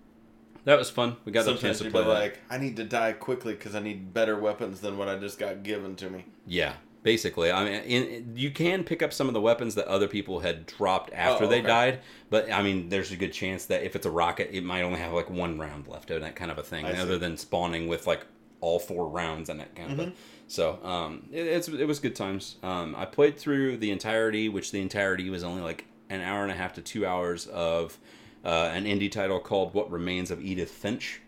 [0.64, 2.08] that was fun we got the chance to play that.
[2.08, 5.38] like, I need to die quickly because I need better weapons than what I just
[5.38, 6.24] got given to me.
[6.44, 6.74] Yeah,
[7.04, 7.52] basically.
[7.52, 10.66] I mean, in, you can pick up some of the weapons that other people had
[10.66, 14.06] dropped after Oh, they died, but I mean, there's a good chance that if it's
[14.06, 16.64] a rocket, it might only have like one round left, and that kind of a
[16.64, 16.84] thing.
[16.84, 17.00] I see.
[17.00, 18.26] Other than spawning with like
[18.60, 20.12] all four rounds and that kind of thing.
[20.48, 22.56] So um, it, it's it was good times.
[22.62, 26.52] Um, I played through the entirety, which the entirety was only like an hour and
[26.52, 27.98] a half to two hours of
[28.44, 31.20] uh, an indie title called "What Remains of Edith Finch."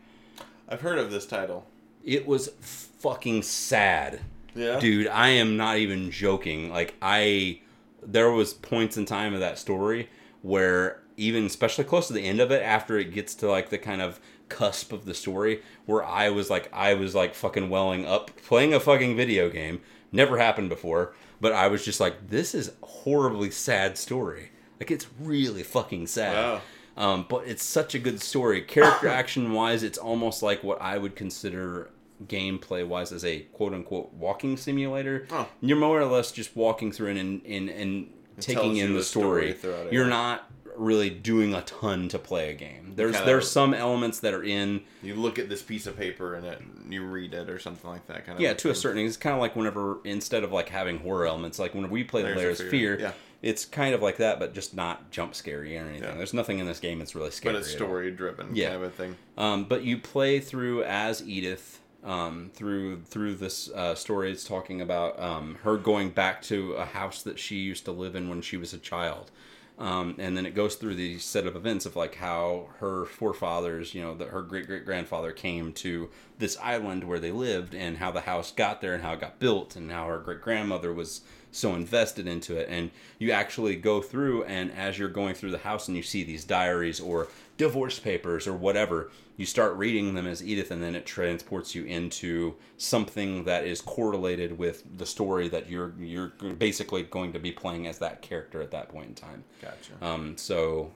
[0.68, 1.66] I've heard of this title.
[2.04, 4.20] It was fucking sad.
[4.54, 4.78] Yeah.
[4.78, 6.70] Dude, I am not even joking.
[6.70, 7.60] Like I
[8.02, 10.08] there was points in time of that story
[10.42, 13.78] where even especially close to the end of it after it gets to like the
[13.78, 18.06] kind of cusp of the story where I was like I was like fucking welling
[18.06, 19.80] up playing a fucking video game.
[20.10, 24.50] Never happened before, but I was just like this is a horribly sad story.
[24.80, 26.34] Like it's really fucking sad.
[26.34, 26.60] Wow.
[26.96, 28.62] Um, but it's such a good story.
[28.62, 31.90] Character action wise, it's almost like what I would consider
[32.26, 35.26] gameplay wise as a quote unquote walking simulator.
[35.30, 35.48] Oh.
[35.60, 39.54] You're more or less just walking through and and, and, and taking in the story
[39.54, 39.88] story.
[39.90, 42.92] You're not really doing a ton to play a game.
[42.96, 46.34] There's Kinda- there's some elements that are in You look at this piece of paper
[46.34, 48.24] and it, you read it or something like that.
[48.26, 48.40] Kind of.
[48.40, 49.04] yeah to a certain.
[49.04, 52.22] It's kind of like whenever instead of like having horror elements, like whenever we play
[52.22, 53.12] Layers of Layers of Fear, Fear, yeah.
[53.42, 56.02] it's kind of like that, but just not jump scary or anything.
[56.08, 56.14] Yeah.
[56.14, 57.54] There's nothing in this game that's really scary.
[57.54, 57.88] But it's at all.
[57.88, 58.70] story driven Yeah.
[58.70, 59.16] kind of a thing.
[59.36, 64.30] Um, but you play through as Edith um, through through this uh, story.
[64.30, 68.14] It's talking about um, her going back to a house that she used to live
[68.14, 69.30] in when she was a child.
[69.78, 73.94] Um, and then it goes through the set of events of like how her forefathers,
[73.94, 77.98] you know, that her great great grandfather came to this island where they lived, and
[77.98, 80.92] how the house got there, and how it got built, and how her great grandmother
[80.92, 81.20] was
[81.52, 82.68] so invested into it.
[82.68, 86.24] And you actually go through, and as you're going through the house, and you see
[86.24, 90.94] these diaries or divorce papers or whatever, you start reading them as Edith, and then
[90.94, 96.28] it transports you into something that is correlated with the story that you're you're
[96.58, 99.44] basically going to be playing as that character at that point in time.
[99.60, 99.92] Gotcha.
[100.00, 100.92] Um, so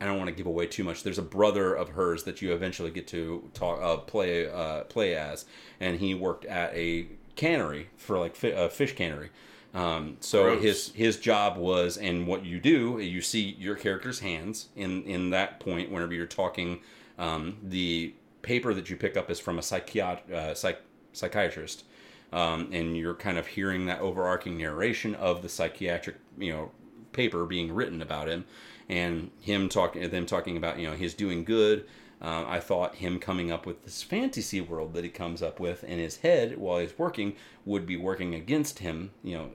[0.00, 1.02] I don't want to give away too much.
[1.02, 5.16] There's a brother of hers that you eventually get to talk uh, play uh, play
[5.16, 5.46] as,
[5.80, 9.30] and he worked at a cannery for like fi- a fish cannery.
[9.72, 10.62] Um, so Gross.
[10.62, 15.30] his his job was, and what you do, you see your character's hands in in
[15.30, 16.80] that point whenever you're talking.
[17.18, 21.84] Um, the paper that you pick up is from a psychiat- uh, psych- psychiatrist,
[22.32, 26.70] um, and you're kind of hearing that overarching narration of the psychiatric, you know,
[27.12, 28.44] paper being written about him,
[28.88, 31.86] and him talking, them talking about, you know, he's doing good.
[32.22, 35.84] Uh, I thought him coming up with this fantasy world that he comes up with
[35.84, 39.50] in his head while he's working would be working against him, you know,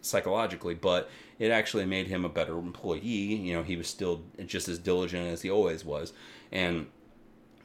[0.00, 3.00] psychologically, but it actually made him a better employee.
[3.00, 6.12] You know, he was still just as diligent as he always was,
[6.52, 6.86] and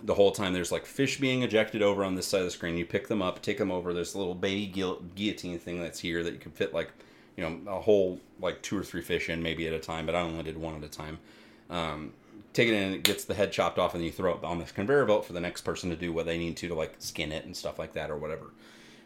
[0.03, 2.77] the whole time there's like fish being ejected over on this side of the screen.
[2.77, 3.93] You pick them up, take them over.
[3.93, 6.91] There's a little baby guil- guillotine thing that's here that you can fit like,
[7.37, 10.05] you know, a whole like two or three fish in maybe at a time.
[10.05, 11.19] But I only did one at a time.
[11.69, 12.13] Um,
[12.53, 14.71] take it in, it gets the head chopped off, and you throw it on this
[14.71, 17.31] conveyor belt for the next person to do what they need to to like skin
[17.31, 18.51] it and stuff like that or whatever.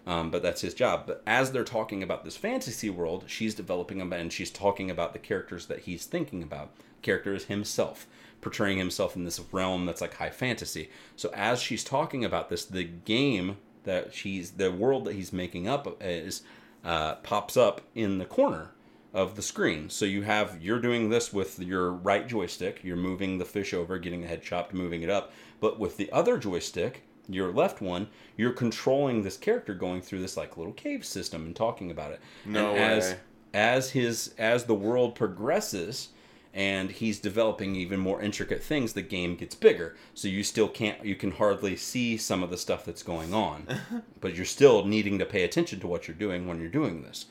[0.05, 1.03] Um, but that's his job.
[1.05, 5.13] But as they're talking about this fantasy world, she's developing them and she's talking about
[5.13, 6.71] the characters that he's thinking about.
[7.01, 8.07] Character is himself,
[8.41, 10.89] portraying himself in this realm that's like high fantasy.
[11.15, 15.67] So as she's talking about this, the game that she's, the world that he's making
[15.67, 16.41] up is,
[16.83, 18.71] uh, pops up in the corner
[19.13, 19.89] of the screen.
[19.89, 22.83] So you have you're doing this with your right joystick.
[22.83, 25.31] You're moving the fish over, getting the head chopped, moving it up.
[25.59, 30.36] But with the other joystick, your left one, you're controlling this character going through this
[30.36, 32.19] like little cave system and talking about it.
[32.45, 33.19] No and as way.
[33.53, 36.09] as his as the world progresses
[36.53, 39.95] and he's developing even more intricate things, the game gets bigger.
[40.15, 43.67] So you still can't you can hardly see some of the stuff that's going on.
[44.21, 47.25] but you're still needing to pay attention to what you're doing when you're doing this.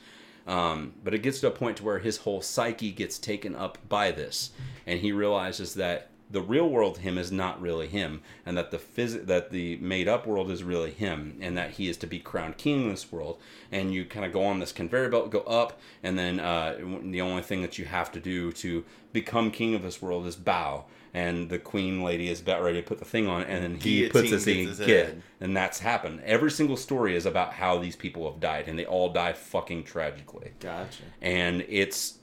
[0.47, 3.77] Um, but it gets to a point to where his whole psyche gets taken up
[3.87, 4.49] by this,
[4.87, 8.77] and he realizes that the real world him is not really him, and that the
[8.77, 12.19] phys- that the made up world is really him, and that he is to be
[12.19, 13.39] crowned king in this world.
[13.71, 17.21] And you kind of go on this conveyor belt, go up, and then uh, the
[17.21, 20.85] only thing that you have to do to become king of this world is bow.
[21.11, 24.07] And the queen lady is about ready to put the thing on, and then he
[24.09, 25.23] puts Guillotine his, gets his kid head.
[25.41, 26.21] and that's happened.
[26.23, 29.85] Every single story is about how these people have died, and they all die fucking
[29.85, 30.51] tragically.
[30.59, 31.01] Gotcha.
[31.19, 32.18] And it's,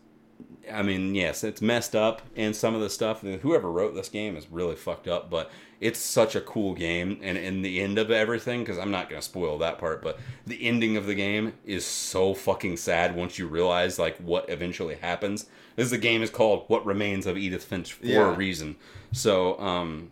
[0.73, 3.21] I mean, yes, it's messed up, and some of the stuff.
[3.23, 7.21] Whoever wrote this game is really fucked up, but it's such a cool game.
[7.23, 10.67] And in the end of everything, because I'm not gonna spoil that part, but the
[10.67, 15.47] ending of the game is so fucking sad once you realize like what eventually happens.
[15.77, 18.33] This the game is called "What Remains of Edith Finch" for Yeah.
[18.33, 18.77] a reason.
[19.13, 20.11] So, um,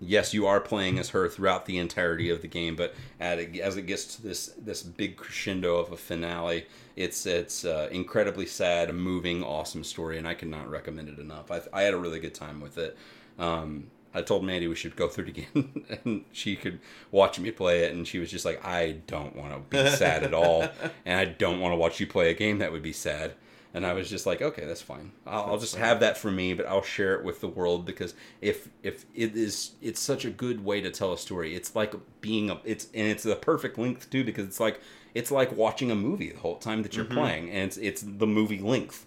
[0.00, 3.86] yes, you are playing as her throughout the entirety of the game, but as it
[3.86, 9.42] gets to this this big crescendo of a finale, it's it's uh, incredibly sad, moving,
[9.42, 11.50] awesome story, and I cannot recommend it enough.
[11.50, 12.96] I, I had a really good time with it.
[13.38, 16.80] Um, I told Mandy we should go through it again, and she could
[17.10, 20.22] watch me play it, and she was just like, I don't want to be sad
[20.24, 20.66] at all,
[21.04, 23.34] and I don't want to watch you play a game that would be sad.
[23.74, 25.12] And I was just like, okay, that's fine.
[25.26, 28.14] I'll, I'll just have that for me, but I'll share it with the world because
[28.40, 31.54] if if it is, it's such a good way to tell a story.
[31.54, 34.80] It's like being a, it's and it's the perfect length too because it's like
[35.14, 37.18] it's like watching a movie the whole time that you're mm-hmm.
[37.18, 39.04] playing, and it's it's the movie length.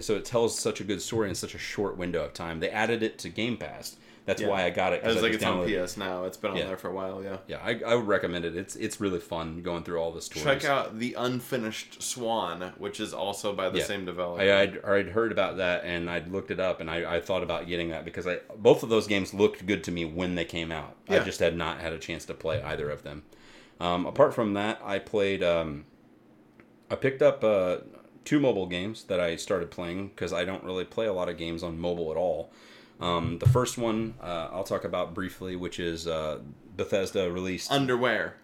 [0.00, 2.60] So it tells such a good story in such a short window of time.
[2.60, 3.96] They added it to Game Pass.
[4.26, 4.48] That's Yeah.
[4.48, 5.02] why I got it.
[5.04, 6.24] I was like, just it's on PS now.
[6.24, 6.66] It's been on Yeah.
[6.66, 7.22] there for a while.
[7.22, 7.36] Yeah.
[7.46, 8.56] Yeah, I, I would recommend it.
[8.56, 10.44] It's it's really fun going through all the stories.
[10.44, 13.84] Check out the unfinished Swan, which is also by the Yeah.
[13.84, 14.40] same developer.
[14.42, 17.42] I, I'd, I'd heard about that and I'd looked it up and I, I thought
[17.42, 20.46] about getting that because I both of those games looked good to me when they
[20.46, 20.96] came out.
[21.08, 23.24] I just had not had a chance to play either of them.
[23.78, 25.42] Um, apart from that, I played.
[25.42, 25.84] Um,
[26.90, 27.78] I picked up uh,
[28.24, 31.36] two mobile games that I started playing because I don't really play a lot of
[31.36, 32.50] games on mobile at all.
[33.00, 36.40] Um, the first one uh, I'll talk about briefly, which is uh,
[36.76, 37.70] Bethesda released.
[37.70, 38.36] Underwear.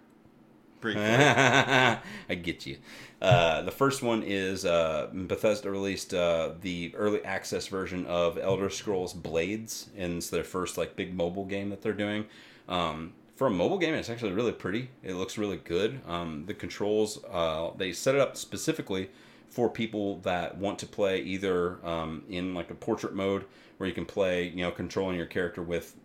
[0.80, 1.03] Briefly.
[1.05, 2.01] I
[2.42, 2.78] get you.
[3.20, 8.70] Uh, the first one is uh, Bethesda released uh, the early access version of Elder
[8.70, 12.24] Scrolls Blades, and it's their first like big mobile game that they're doing.
[12.66, 14.90] Um, for a mobile game, it's actually really pretty.
[15.03, 16.01] It looks really good.
[16.07, 19.11] Um, the controls uh, they set it up specifically
[19.51, 23.44] for people that want to play either um, in like a portrait mode
[23.80, 25.96] where you can play, you know, controlling your character with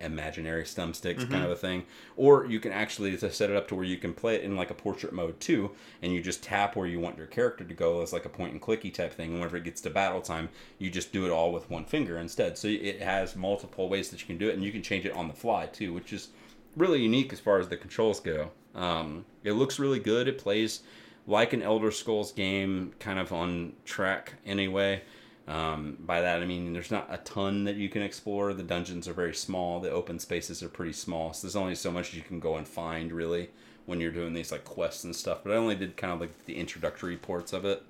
[0.00, 1.84] imaginary thumbsticks kind of a thing.
[2.16, 4.70] Or you can actually set it up to where you can play it in like
[4.70, 5.70] a portrait mode too
[6.02, 8.52] and you just tap where you want your character to go as like a point
[8.52, 9.30] and clicky type thing.
[9.30, 12.18] And whenever it gets to battle time you just do it all with one finger
[12.18, 12.58] instead.
[12.58, 15.12] So it has multiple ways that you can do it and you can change it
[15.12, 16.30] on the fly too which is
[16.76, 18.50] really unique as far as the controls go.
[18.74, 20.26] Um, it looks really good.
[20.26, 20.80] It plays
[21.28, 25.02] like an elder scrolls game kind of on track anyway
[25.50, 28.54] um, by that, I mean there's not a ton that you can explore.
[28.54, 29.80] The dungeons are very small.
[29.80, 31.32] The open spaces are pretty small.
[31.32, 33.50] So there's only so much you can go and find really
[33.84, 35.40] when you're doing these like quests and stuff.
[35.42, 37.82] But I only did kind of like the introductory ports of it.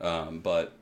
[0.00, 0.72] Um, but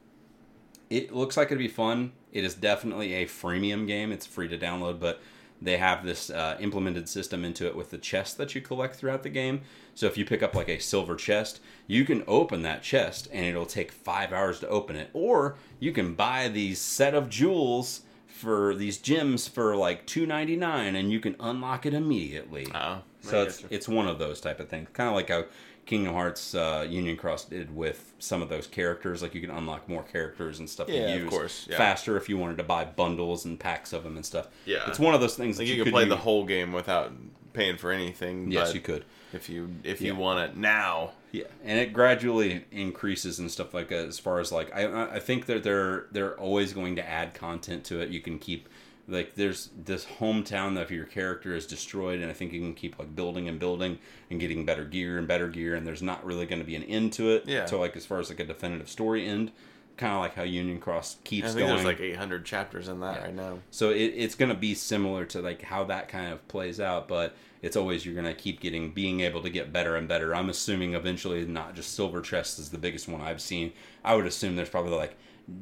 [0.89, 2.13] it looks like it'd be fun.
[2.33, 4.11] It is definitely a freemium game.
[4.11, 5.21] It's free to download, but
[5.61, 9.25] they have this uh, implemented system into it with the chests that you collect throughout
[9.25, 9.61] the game.
[9.95, 13.45] So if you pick up like a silver chest, you can open that chest and
[13.47, 15.11] it'll take five hours to open it.
[15.13, 20.57] Or you can buy these set of jewels for these gems for like two ninety
[20.57, 22.67] nine, and you can unlock it immediately.
[22.75, 25.45] Oh, So it's it's one of those type of things, kind of like how
[25.87, 29.23] Kingdom Hearts uh, Union Cross did with some of those characters.
[29.23, 31.77] Like you can unlock more characters and stuff Yeah, to of course, yeah.
[31.77, 34.49] faster if you wanted to buy bundles and packs of them and stuff.
[34.67, 34.89] Yeah.
[34.89, 36.73] it's one of those things Like that you, you, could play use- the whole game
[36.73, 37.13] without
[37.53, 38.51] paying for anything.
[38.51, 39.05] Yes, you could.
[39.35, 41.13] If you if you want it now.
[41.33, 44.07] Yeah, and it gradually increases and stuff like that.
[44.07, 47.85] As far as like, I I think that they're they're always going to add content
[47.87, 48.11] to it.
[48.11, 48.69] You can keep
[49.09, 52.73] like there's this hometown that if your character is destroyed, and I think you can
[52.75, 53.99] keep like building and building
[54.31, 56.85] and getting better gear and better gear, and there's not really going to be an
[56.85, 57.45] end to it.
[57.47, 57.67] Yeah.
[57.67, 59.51] So like as far as like a definitive story end,
[59.97, 61.71] kind of like how Union Cross keeps I think going.
[61.75, 63.25] there's like 800 chapters in that Yeah.
[63.25, 63.59] right now.
[63.73, 67.07] So it, it's going to be similar to like how that kind of plays out,
[67.09, 67.35] but
[67.65, 70.35] it's always you're going to keep getting being able to get better and better.
[70.35, 73.73] I'm assuming eventually not just silver chest is the biggest one I've seen.
[74.05, 75.17] I would assume there's probably like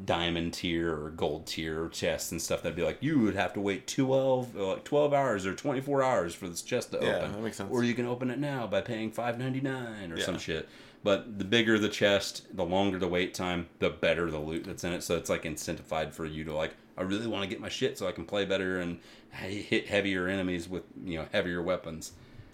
[0.04, 3.60] diamond tier or gold tier chests and stuff that'd be like you would have to
[3.60, 7.32] wait 12 uh, like 12 hours or 24 hours for this chest to Yeah, open.
[7.32, 7.70] that makes sense.
[7.72, 10.24] Or you can open it now by paying 5.99 or Yeah.
[10.24, 10.68] some shit.
[11.04, 14.84] But the bigger the chest, the longer the wait time, the better the loot that's
[14.84, 15.02] in it.
[15.02, 17.98] So it's like incentivized for you to like, I really want to get my shit
[17.98, 22.12] so I can play better and hit heavier enemies with you know heavier weapons.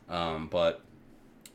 [0.08, 0.82] Um, but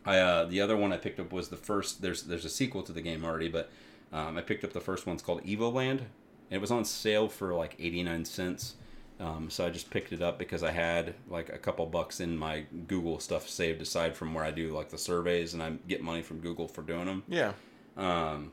[0.05, 2.01] I uh, the other one I picked up was the first.
[2.01, 3.71] There's there's a sequel to the game already, but
[4.11, 5.15] um, I picked up the first one.
[5.15, 6.01] It's called Evoland.
[6.49, 8.75] It was on sale for like 89 cents.
[9.19, 12.38] Um, so I just picked it up because I had like a couple bucks in
[12.38, 16.01] my Google stuff saved aside from where I do like the surveys and I get
[16.01, 17.23] money from Google for doing them.
[17.27, 17.53] Yeah.
[17.95, 18.51] Um,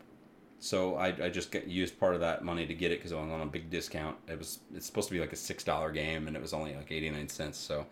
[0.60, 3.16] so I, I just get used part of that money to get it because it
[3.16, 4.16] was on a big discount.
[4.28, 6.74] It was it's supposed to be like a six dollar game and it was only
[6.76, 7.58] like eighty nine cents.
[7.58, 7.86] So,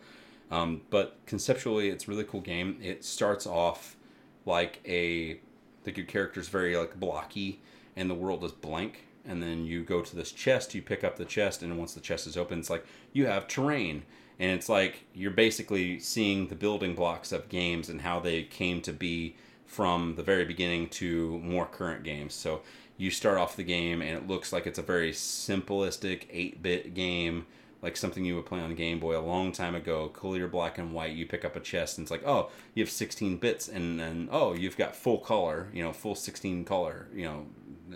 [0.51, 2.77] um, but conceptually it's a really cool game.
[2.81, 3.97] It starts off
[4.45, 5.39] like a
[5.85, 7.59] like your character's very like blocky
[7.95, 9.07] and the world is blank.
[9.25, 11.99] And then you go to this chest, you pick up the chest, and once the
[11.99, 14.03] chest is open, it's like you have terrain.
[14.39, 18.81] And it's like you're basically seeing the building blocks of games and how they came
[18.81, 19.35] to be
[19.69, 22.33] from the very beginning to more current games.
[22.33, 22.61] So
[22.97, 27.45] you start off the game and it looks like it's a very simplistic 8-bit game,
[27.83, 30.91] like something you would play on Game Boy a long time ago, clear black and
[30.91, 31.13] white.
[31.13, 34.27] You pick up a chest and it's like, oh, you have 16 bits, and then
[34.31, 37.45] oh, you've got full color, you know, full 16 color, you know,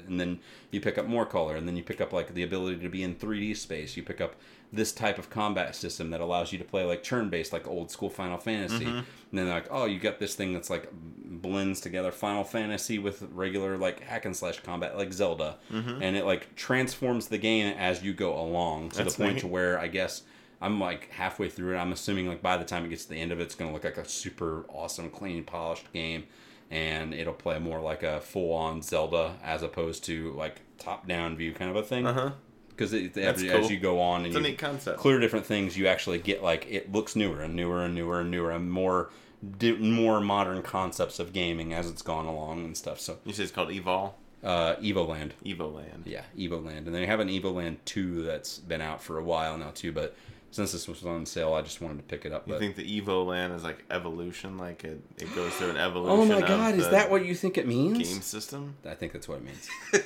[0.08, 2.78] and then you pick up more color, and then you pick up like the ability
[2.78, 3.98] to be in 3D space.
[3.98, 4.36] You pick up
[4.74, 7.92] this type of combat system that allows you to play like turn based, like old
[7.92, 8.86] school Final Fantasy.
[8.86, 13.22] And then like, oh, you got this thing that's like blends together Final Fantasy with
[13.32, 18.04] regular like hack and slash combat, like Zelda, and it like transforms the game as
[18.04, 19.42] you go along to That's the point neat.
[19.42, 20.24] to where I guess.
[20.62, 21.78] I'm like halfway through it.
[21.78, 23.74] I'm assuming like by the time it gets to the end of it, it's gonna
[23.74, 26.24] look like a super awesome, clean, polished game,
[26.72, 31.70] and it'll play more like a full-on Zelda as opposed to like top-down view kind
[31.70, 32.08] of a thing.
[32.08, 32.32] Uh huh.
[32.76, 33.52] Because as, cool.
[33.52, 34.56] as you go on and you
[34.98, 38.32] clear different things, you actually get like it looks newer and newer and newer and
[38.32, 39.10] newer and more
[39.58, 43.00] di- more modern concepts of gaming as it's gone along and stuff.
[43.00, 44.14] So You say it's called Evol,
[44.44, 45.32] uh, Evoland.
[45.46, 46.04] Evoland.
[46.06, 49.72] Yeah, Evoland, and they have an Evoland two that's been out for a while now
[49.74, 49.92] too.
[49.92, 50.16] But
[50.52, 52.48] since this was on sale, I just wanted to pick it up.
[52.48, 56.32] You But think the Evoland is like evolution, like it, it goes through an evolution?
[56.32, 57.98] oh my god, is that what you think it means?
[58.10, 58.76] game system?
[58.86, 59.68] I think that's what it means.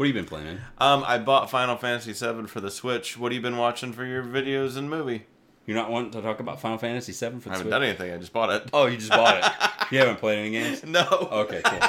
[0.00, 0.46] what have you been playing?
[0.46, 0.60] Man?
[0.78, 3.18] Um, I bought Final Fantasy VII for the Switch.
[3.18, 5.26] What have you been watching for your videos and movie?
[5.66, 7.46] You're not wanting to talk about Final Fantasy VII for the Switch?
[7.46, 7.70] I haven't Switch?
[7.70, 8.10] done anything.
[8.10, 8.70] I just bought it.
[8.72, 9.44] Oh, you just bought it.
[9.92, 10.86] you haven't played any games.
[10.86, 11.06] No.
[11.30, 11.80] Okay, cool.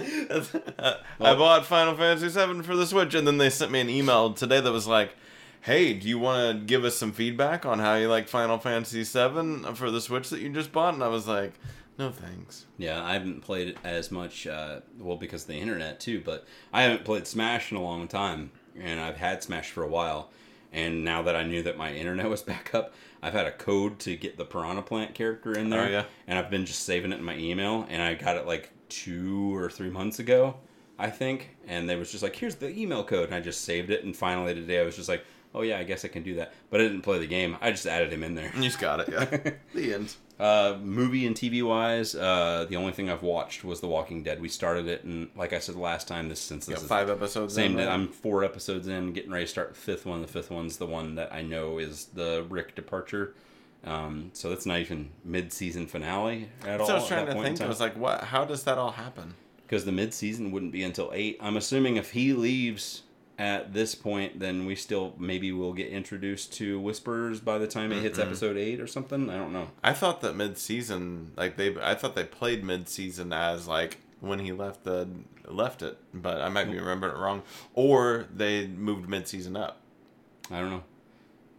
[1.20, 4.32] I bought Final Fantasy VII for the Switch, and then they sent me an email
[4.32, 5.14] today that was like,
[5.60, 9.02] "Hey, do you want to give us some feedback on how you like Final Fantasy
[9.02, 11.52] VII for the Switch that you just bought?" And I was like,
[12.02, 16.00] "No, thanks." Yeah, I haven't played it as much, uh, well, because of the internet
[16.00, 19.82] too, but I haven't played Smash in a long time, and I've had Smash for
[19.82, 20.30] a while.
[20.72, 23.98] And now that I knew that my internet was back up, I've had a code
[24.00, 25.82] to get the Piranha Plant character in there.
[25.82, 26.04] Oh, yeah?
[26.26, 29.54] And I've been just saving it in my email, and I got it like two
[29.54, 30.56] or three months ago,
[30.98, 31.56] I think.
[31.66, 33.26] And they was just like, here's the email code.
[33.26, 35.24] And I just saved it, and finally today I was just like,
[35.54, 36.52] oh yeah, I guess I can do that.
[36.70, 38.50] But I didn't play the game, I just added him in there.
[38.54, 39.52] You just got it, yeah.
[39.74, 40.14] the end.
[40.40, 44.40] Uh, movie and TV wise, uh, the only thing I've watched was The Walking Dead.
[44.40, 47.54] We started it, and like I said last time, this since this is five episodes.
[47.54, 47.72] same.
[47.72, 47.88] in, right?
[47.88, 50.20] I'm four episodes in, getting ready to start the fifth one.
[50.20, 53.34] The fifth one's the one that I know is the Rick departure.
[53.84, 56.86] Um, so that's not even mid-season finale at all.
[56.86, 57.60] So I was trying to think.
[57.60, 58.24] I was like, "What?
[58.24, 59.34] How does that all happen?"
[59.72, 61.38] because the mid-season wouldn't be until eight.
[61.40, 63.04] I'm assuming if he leaves
[63.38, 67.92] at this point, then we still maybe will get introduced to Whispers by the time
[67.92, 69.30] it hits episode eight or something.
[69.30, 69.68] I don't know.
[69.82, 74.52] I thought that mid-season, like they, I thought they played mid-season as like when he
[74.52, 75.08] left the
[75.46, 77.42] left it, but I might be remembering it wrong,
[77.74, 79.82] or they moved mid-season up
[80.50, 80.82] I don't know.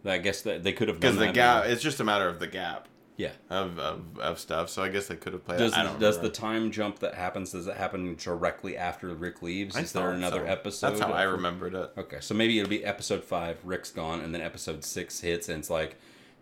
[0.06, 1.64] I guess that they could have because the gap.
[1.66, 3.30] It's just a matter of the gap Yeah.
[3.48, 4.68] of, of, of stuff.
[4.70, 5.58] So I guess they could have played.
[5.58, 7.52] Does I don't does the time jump that happens?
[7.52, 9.76] Does it happen directly after Rick leaves?
[9.76, 10.52] I Is there thought another so.
[10.52, 10.88] episode?
[10.90, 11.92] That's how I remembered it.
[11.96, 13.58] Okay, so maybe it'll be episode five.
[13.64, 15.96] Rick's gone, and then episode six hits, and it's like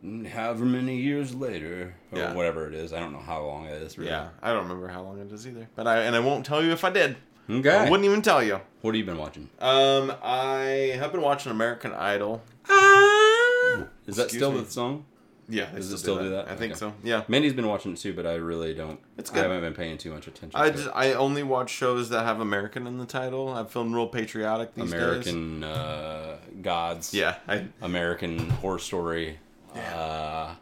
[0.04, 2.32] mm, however many years later, or Yeah.
[2.34, 2.92] whatever it is.
[2.94, 3.98] I don't know how long it is.
[3.98, 4.10] Really.
[4.10, 5.68] Yeah, I don't remember how long it is either.
[5.76, 7.16] But I and I won't tell you if I did.
[7.50, 7.70] Okay.
[7.76, 8.60] I wouldn't even tell you.
[8.80, 9.50] What have you been watching?
[9.60, 12.40] Um, I have been watching American Idol.
[12.70, 13.84] Ah!
[14.06, 14.60] Is that Excuse still me.
[14.60, 15.04] the song?
[15.52, 16.48] Yeah, they Does it still do that?
[16.48, 16.78] I think Okay.
[16.78, 16.94] so.
[17.04, 17.24] Yeah.
[17.28, 18.98] Mandy's been watching it too, but I really don't.
[19.18, 19.40] It's good.
[19.40, 20.58] I haven't been paying too much attention.
[20.58, 20.88] I just.
[20.94, 23.50] I only watch shows that have American in the title.
[23.50, 24.94] I'm feeling real patriotic these days.
[24.94, 27.12] American uh, Gods.
[27.12, 29.38] Yeah, I, American Horror Story.
[29.76, 30.54] Uh,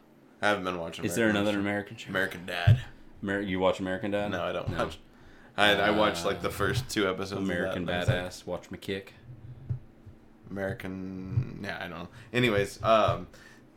[0.43, 1.05] I haven't been watching.
[1.05, 1.61] is there another show.
[1.61, 2.09] American show?
[2.11, 2.81] American Dad?
[3.23, 4.33] Amer- you watch American Dad?
[4.33, 4.99] No, I don't watch.
[5.57, 7.41] I I watched like the first two episodes.
[7.43, 8.45] American of that, and like, Badass.
[8.45, 9.15] Watch me kick.
[10.51, 11.61] American.
[11.63, 12.09] Yeah, I don't know.
[12.33, 13.29] Anyways, um,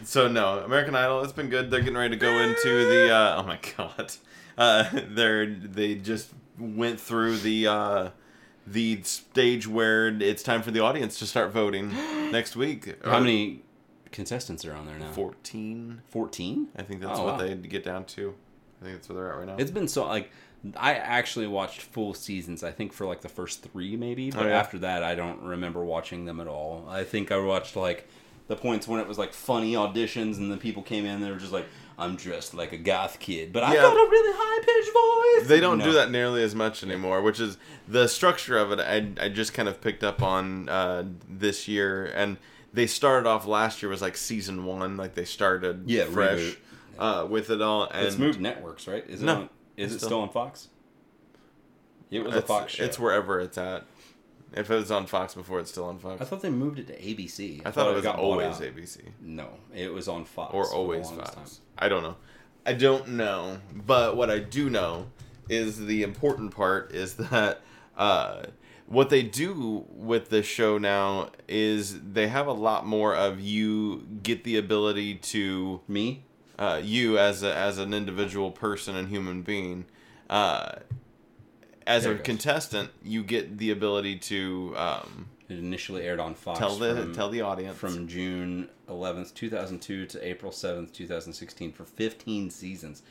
[0.04, 1.24] so no, American Idol.
[1.24, 1.70] It's been good.
[1.72, 3.12] They're getting ready to go into the.
[3.14, 4.14] Uh, oh my god,
[4.58, 7.68] uh, they're they just went through the.
[7.68, 8.10] Uh,
[8.66, 11.90] the stage where it's time for the audience to start voting
[12.32, 12.96] next week.
[13.04, 13.62] How many
[14.14, 15.12] contestants are on there now?
[15.12, 16.02] Fourteen.
[16.08, 16.70] 14?
[16.78, 17.46] I think that's Oh, what wow.
[17.46, 18.34] they get down to.
[18.82, 19.56] I think that's where they're at right now.
[19.58, 20.32] It's been so like
[20.78, 22.64] I actually watched full seasons.
[22.64, 24.58] I think for like the first three maybe, but Oh, yeah?
[24.58, 26.86] after that I don't remember watching them at all.
[26.88, 28.08] I think I watched like
[28.48, 31.22] the points when it was like funny auditions and the people came in.
[31.22, 31.66] They were just like,
[31.98, 33.82] "I'm dressed like a goth kid," but I Yeah.
[33.84, 34.94] got a really high pitched
[35.44, 35.48] voice.
[35.50, 38.80] they don't You do that nearly as much anymore, which is the structure of it.
[38.80, 42.38] I, I just kind of picked up on uh, this year, and
[42.74, 46.58] they started off last year was like season one, like they started Yeah, fresh
[47.00, 47.84] uh, with it all.
[47.92, 49.06] And It's moved networks, right?
[49.08, 49.26] Is it?
[49.26, 50.68] No, on, is it still- still on Fox?
[52.12, 52.84] It was a Fox show.
[52.84, 53.86] it's wherever it's at.
[54.56, 56.22] If it was on Fox before, it's still on Fox.
[56.22, 57.62] I thought they moved it to ABC.
[57.66, 58.58] I thought it was always.
[58.58, 60.54] ABC No, it was on Fox.
[60.54, 61.32] or always Fox.
[61.32, 61.46] time.
[61.78, 62.16] I don't know.
[62.66, 63.58] I don't know.
[63.74, 65.08] But what I do know
[65.50, 67.62] is the important part is that
[67.98, 68.44] uh,
[68.88, 74.08] what they do with this show now is they have a lot more of you
[74.24, 76.24] get the ability to Me?
[76.60, 79.86] uh, you as a, as an individual person and human being
[80.30, 80.74] uh,
[81.88, 86.60] as There a contestant, you get the ability to um, It initially aired on Fox.
[86.60, 91.86] tell the from, tell the audience from June 11th, 2002 to April 7th, 2016 for
[91.86, 93.04] 15 seasons.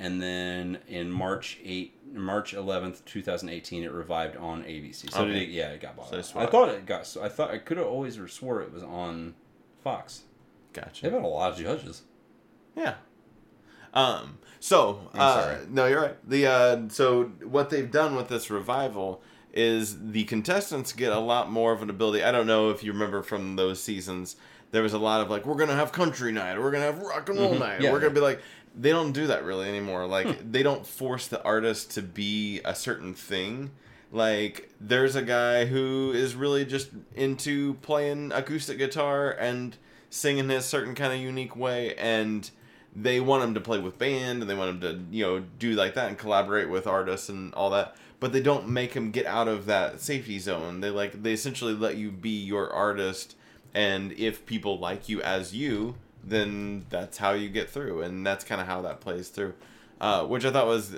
[0.00, 5.10] And then in March 8 March 11th, 2018 it revived on ABC.
[5.12, 5.42] So Okay.
[5.42, 6.24] it, yeah, it got bought.
[6.24, 6.38] So.
[6.38, 9.34] I thought it got so I thought I could have always swore it was on
[9.82, 10.22] Fox.
[10.72, 11.02] Gotcha.
[11.02, 12.02] They've had a lot of judges.
[12.76, 12.94] Yeah.
[13.92, 14.38] Um.
[14.60, 16.16] So, uh, no, you're right.
[16.28, 21.50] The uh, so what they've done with this revival is the contestants get a lot
[21.50, 22.22] more of an ability.
[22.24, 24.36] I don't know if you remember from those seasons.
[24.70, 26.98] There was a lot of like, we're gonna have country night, or we're gonna have
[27.00, 27.58] rock and roll Mhm.
[27.60, 27.80] night.
[27.80, 28.40] Yeah, we're gonna be like,
[28.78, 30.06] they don't do that really anymore.
[30.06, 33.70] Like, they don't force the artist to be a certain thing.
[34.12, 39.76] Like, there's a guy who is really just into playing acoustic guitar and
[40.10, 42.50] singing his certain kind of unique way, and
[43.02, 45.72] they want him to play with band and they want him to you know do
[45.72, 49.26] like that and collaborate with artists and all that but they don't make him get
[49.26, 50.80] out of that safety zone.
[50.80, 53.36] They like they essentially let you be your artist
[53.74, 58.44] and if people like you as you then that's how you get through and that's
[58.44, 59.54] kind of how that plays through.
[60.00, 60.94] Uh, which i thought was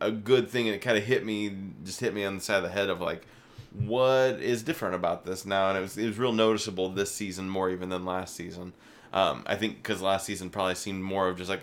[0.00, 1.52] a good thing and it kind of hit me
[1.84, 3.26] just hit me on the side of the head of like
[3.72, 7.48] what is different about this now and it was it was real noticeable this season
[7.48, 8.72] more even than last season
[9.14, 11.62] um, I think because last season probably seemed more of just like,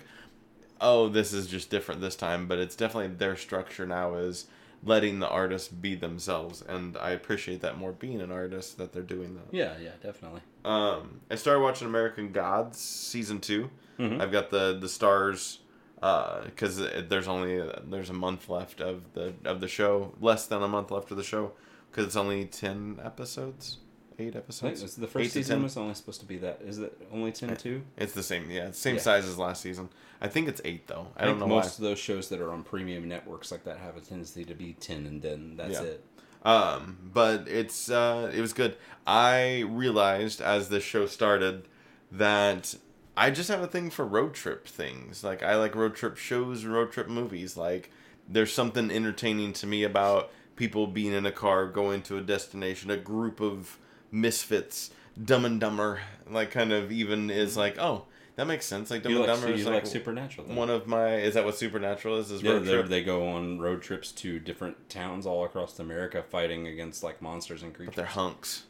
[0.79, 4.47] oh, this is just different this time, but it's definitely their structure now is
[4.83, 9.03] letting the artists be themselves, and I appreciate that more being an artist that they're
[9.03, 9.55] doing that.
[9.55, 10.41] Yeah, yeah, definitely.
[10.65, 14.21] Um, I started watching American Gods season 2 i Mhm.
[14.21, 15.59] I've got the the stars
[15.95, 16.77] because
[17.09, 20.89] there's only there's a month left of the of the show, less than a month
[20.89, 21.51] left of the show
[21.91, 23.77] because it's only ten episodes,
[24.21, 24.83] eight I think episodes.
[24.83, 26.61] it's the first to season was only supposed to be that.
[26.65, 27.83] Is it only 10 too?
[27.97, 29.01] It's the same, yeah, same Yeah.
[29.01, 29.89] size as last season.
[30.21, 31.07] I think it's eight though.
[31.17, 33.63] I, I, don't think know most of those shows that are on premium networks like
[33.65, 35.83] that have a tendency to be 10 and then that's Yeah.
[35.83, 36.05] it.
[36.43, 38.75] Um, but it's uh, it was good.
[39.05, 41.67] I realized as this show started
[42.11, 42.75] that
[43.15, 45.23] I just have a thing for road trip things.
[45.23, 47.57] Like I like road trip shows, and road trip movies.
[47.57, 47.91] Like
[48.27, 52.89] there's something entertaining to me about people being in a car going to a destination,
[52.89, 53.77] a group of
[54.11, 54.91] misfits,
[55.23, 55.99] Dumb and Dumber.
[56.29, 58.05] Like kind of even is like oh
[58.37, 58.89] that makes sense.
[58.89, 60.47] Like Dumb You and like, Dumber you is like like Supernatural.
[60.47, 60.55] Then.
[60.55, 62.31] one of my is that what Supernatural is?
[62.31, 62.87] Is yeah, road trip?
[62.87, 67.61] they go on road trips to different towns all across America fighting against like monsters
[67.63, 67.95] and But creatures.
[67.95, 68.63] they're hunks.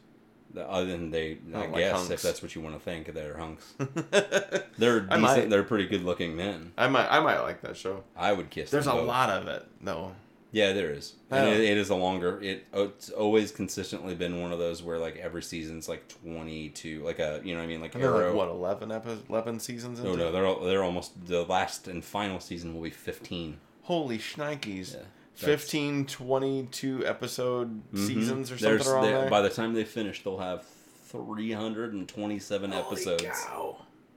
[0.52, 2.10] The- uh, Other than they, I, like guess, hunks.
[2.10, 3.72] if that's what you want to think, they're hunks.
[4.78, 5.34] They're I might.
[5.34, 5.50] decent.
[5.50, 6.72] They're pretty good looking men.
[6.76, 8.04] I might I might like that show.
[8.16, 8.70] I would kiss.
[8.70, 9.06] There's a both.
[9.06, 10.12] lot of it though.
[10.54, 11.14] Yeah, there is.
[11.30, 11.50] And Oh.
[11.50, 12.38] it, it is a longer.
[12.42, 17.02] It it's always consistently been one of those where like every season's like twenty two,
[17.04, 18.28] like a you know what I mean like And they're Arrow.
[18.28, 20.10] like what eleven epi- eleven seasons into.
[20.10, 23.58] Oh no, they're they're almost the last and final season will be fifteen.
[23.84, 24.92] Holy shnikes.
[24.92, 24.98] Yeah,
[25.40, 28.06] that's- 15, 22 episode Mhm.
[28.06, 29.30] seasons or There's- something around there.
[29.30, 30.66] By the time they finish, they'll have
[31.06, 33.22] three hundred and twenty seven Holy episodes.
[33.24, 33.76] cow.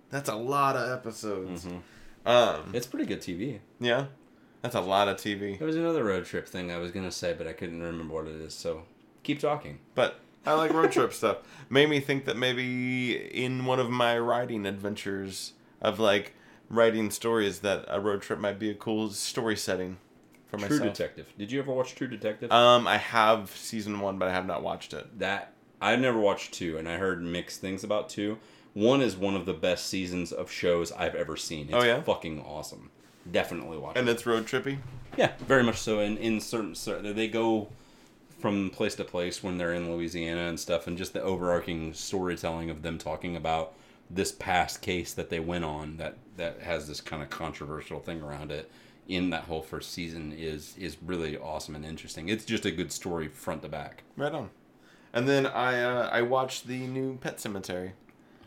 [0.10, 1.66] That's a lot of episodes.
[1.66, 1.82] Mhm.
[2.30, 3.60] Um, It's pretty good TV.
[3.80, 4.08] yeah,
[4.66, 5.58] that's a lot of TV.
[5.58, 8.28] There was another road trip thing I was gonna say, but I couldn't remember what
[8.28, 8.54] it is.
[8.54, 8.84] So
[9.24, 9.80] keep talking.
[9.94, 11.38] But I like road trip stuff.
[11.70, 16.34] Made me think that maybe in one of my writing adventures of like
[16.70, 19.98] writing stories, that a road trip might be a cool story setting
[20.48, 20.80] for True.
[20.80, 21.28] Detective.
[21.38, 22.52] Did you ever watch True Detective?
[22.52, 25.20] Um, I have season one, but I have not watched it.
[25.20, 25.52] that
[25.82, 28.40] I never watched two, and I heard mixed things about two.
[28.74, 31.66] One is one of the best seasons of shows I've ever seen.
[31.68, 32.02] It's Oh, yeah?
[32.02, 32.90] fucking awesome.
[33.32, 34.12] Definitely watch And it.
[34.14, 34.78] it's road trippy.
[35.18, 36.00] Yeah, very much so.
[36.00, 37.70] In in certain, certain they go
[38.40, 42.70] from place to place when they're in Louisiana and stuff, and just the overarching storytelling
[42.70, 43.74] of them talking about
[44.10, 48.22] this past case that they went on that that has this kind of controversial thing
[48.22, 48.70] around it
[49.08, 52.30] in that whole first season is is really awesome and interesting.
[52.30, 54.04] It's just a good story front to back.
[54.18, 54.50] Right on.
[55.14, 57.94] And then I uh, I watched the new Pet Sematary.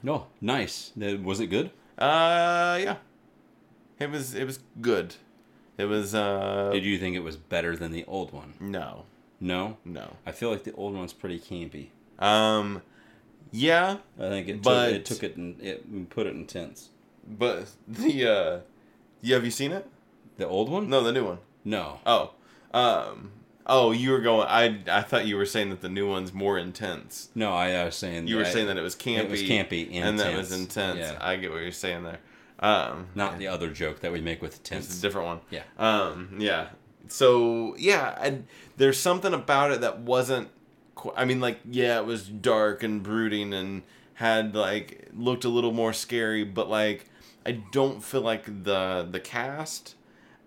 [0.03, 0.93] No, nice.
[1.01, 1.71] Uh, Was it good?
[1.99, 2.97] Uh, yeah.
[4.01, 5.15] It was it was good.
[5.77, 8.55] It was uh Did you think it was better than the old one?
[8.61, 9.05] no
[9.41, 11.89] No, no I feel like the old one's pretty campy.
[12.23, 12.83] um
[13.53, 16.91] yeah I think it But- took, it took it and it put it in tense.
[17.27, 18.61] but the uh
[19.23, 19.87] yeah have you seen it
[20.37, 20.89] The old one?
[20.91, 22.01] no the new one No.
[22.05, 22.33] oh
[22.75, 23.31] um
[23.67, 26.59] oh you were going I I thought you were saying that the new one's more
[26.59, 29.43] intense No, I was saying you were I- saying that it was campy It was
[29.43, 30.77] campy, and that was intense.
[30.77, 31.19] intense Yeah.
[31.21, 32.19] I get what you're saying there
[32.61, 35.41] um not the other joke that we make with It's a different one.
[35.51, 35.63] Yeah.
[35.79, 36.37] Um.
[36.39, 36.69] Yeah.
[37.09, 40.49] So yeah, and there's something about it that wasn't.
[40.95, 43.83] Qu- I mean, like, yeah, it was dark and brooding and
[44.15, 47.07] had like looked a little more scary, but like,
[47.47, 49.95] I don't feel like the the cast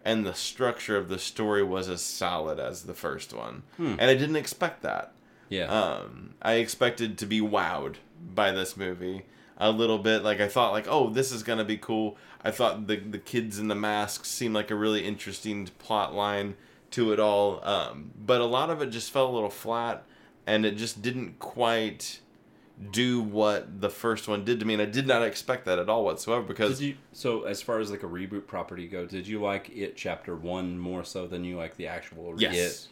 [0.03, 3.95] and the structure of the story was as solid as the first one, Hmm.
[3.99, 5.13] and I didn't expect that.
[5.49, 5.65] Yeah.
[5.65, 7.95] Um, I expected to be wowed
[8.35, 9.23] by this movie
[9.61, 10.23] a little bit.
[10.23, 12.17] Like I thought, like, oh, this is gonna be cool.
[12.43, 16.55] I thought the the kids in the masks seemed like a really interesting plot line
[16.91, 17.63] to it all.
[17.63, 20.03] Um, but a lot of it just fell a little flat,
[20.45, 22.19] and it just didn't quite
[22.89, 24.73] do what the first one did to me.
[24.73, 27.91] And I did not expect that at all whatsoever because you so as far as
[27.91, 29.05] like a reboot property go?
[29.05, 32.87] Did you like it chapter one more so than you like the actual yes, it?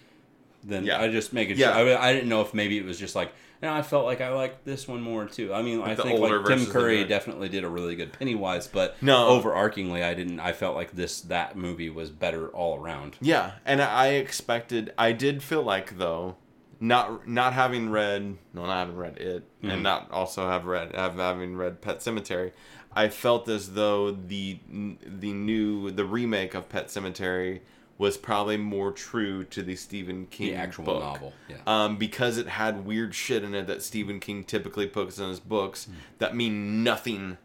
[0.63, 1.01] Then Yeah.
[1.01, 1.57] I just make it.
[1.57, 1.73] Yeah.
[1.77, 1.97] Sure.
[1.97, 3.31] I, I didn't know if maybe it was just like.
[3.61, 5.53] And I felt like I liked this one more too.
[5.53, 9.37] I mean, I think like Tim Curry definitely did a really good Pennywise, but No.
[9.37, 10.39] overarchingly, I didn't.
[10.39, 13.17] I felt like this that movie was better all around.
[13.19, 14.93] Yeah, and I expected.
[14.97, 16.37] I did feel like though,
[16.79, 19.73] not not having read, no, not having read it, Mhm.
[19.73, 22.53] and not also have read have having read Pet Sematary,
[22.93, 27.59] I felt as though the the new the remake of Pet Sematary
[27.99, 31.03] was probably more true to the Stephen King The actual book.
[31.03, 31.57] novel, yeah.
[31.67, 35.39] Um, because it had weird shit in it that Stephen King typically puts in his
[35.39, 35.91] books Hmm.
[36.17, 37.37] that mean nothing,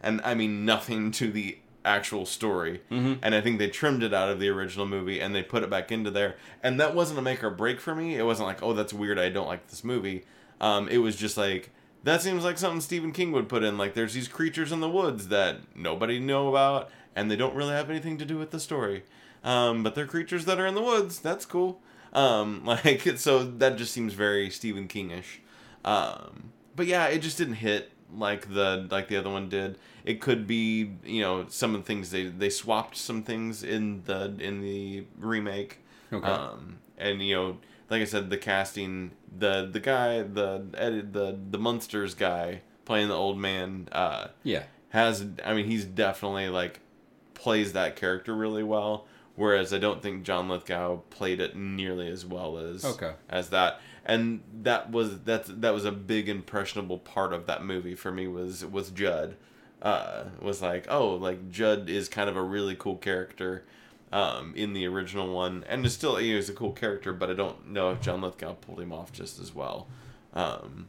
[0.00, 2.80] and I mean nothing to the actual story.
[2.90, 3.18] Mhm.
[3.22, 5.70] And I think they trimmed it out of the original movie and they put it
[5.70, 6.34] back into there.
[6.62, 8.16] And that wasn't a make or break for me.
[8.16, 9.18] It wasn't like, oh, that's weird.
[9.20, 10.24] I don't like this movie.
[10.60, 11.70] Um, it was just like
[12.02, 13.76] that seems like something Stephen King would put in.
[13.78, 17.72] Like there's these creatures in the woods that nobody know about, and they don't really
[17.72, 19.02] have anything to do with the story.
[19.46, 21.20] Um, but they're creatures that are in the woods.
[21.20, 21.80] That's cool.
[22.12, 25.38] Um, like so that just seems very Stephen Kingish.
[25.84, 29.78] Um, but yeah, it just didn't hit like the like the other one did.
[30.04, 34.02] It could be you know some of the things they they swapped some things in
[34.04, 35.78] the in the remake.
[36.12, 36.26] Okay.
[36.26, 37.58] Um, and you know,
[37.88, 43.08] like I said, the casting, the the guy, the edit, the the Munsters guy playing
[43.08, 44.64] the old man, uh, yeah.
[44.90, 46.80] has I mean he's definitely like
[47.34, 49.06] plays that character really well.
[49.36, 53.12] Whereas I don't think John Lithgow played it nearly as well as Okay.
[53.28, 53.80] as that.
[54.04, 58.26] And that was that's that was a big impressionable part of that movie for me
[58.28, 59.36] was was Judd.
[59.82, 63.64] Uh, was like oh like Judd is kind of a really cool character
[64.12, 67.34] um, in the original one, and is still he was a cool character, but I
[67.34, 69.88] don't know if John Lithgow pulled him off just as well.
[70.32, 70.88] Um,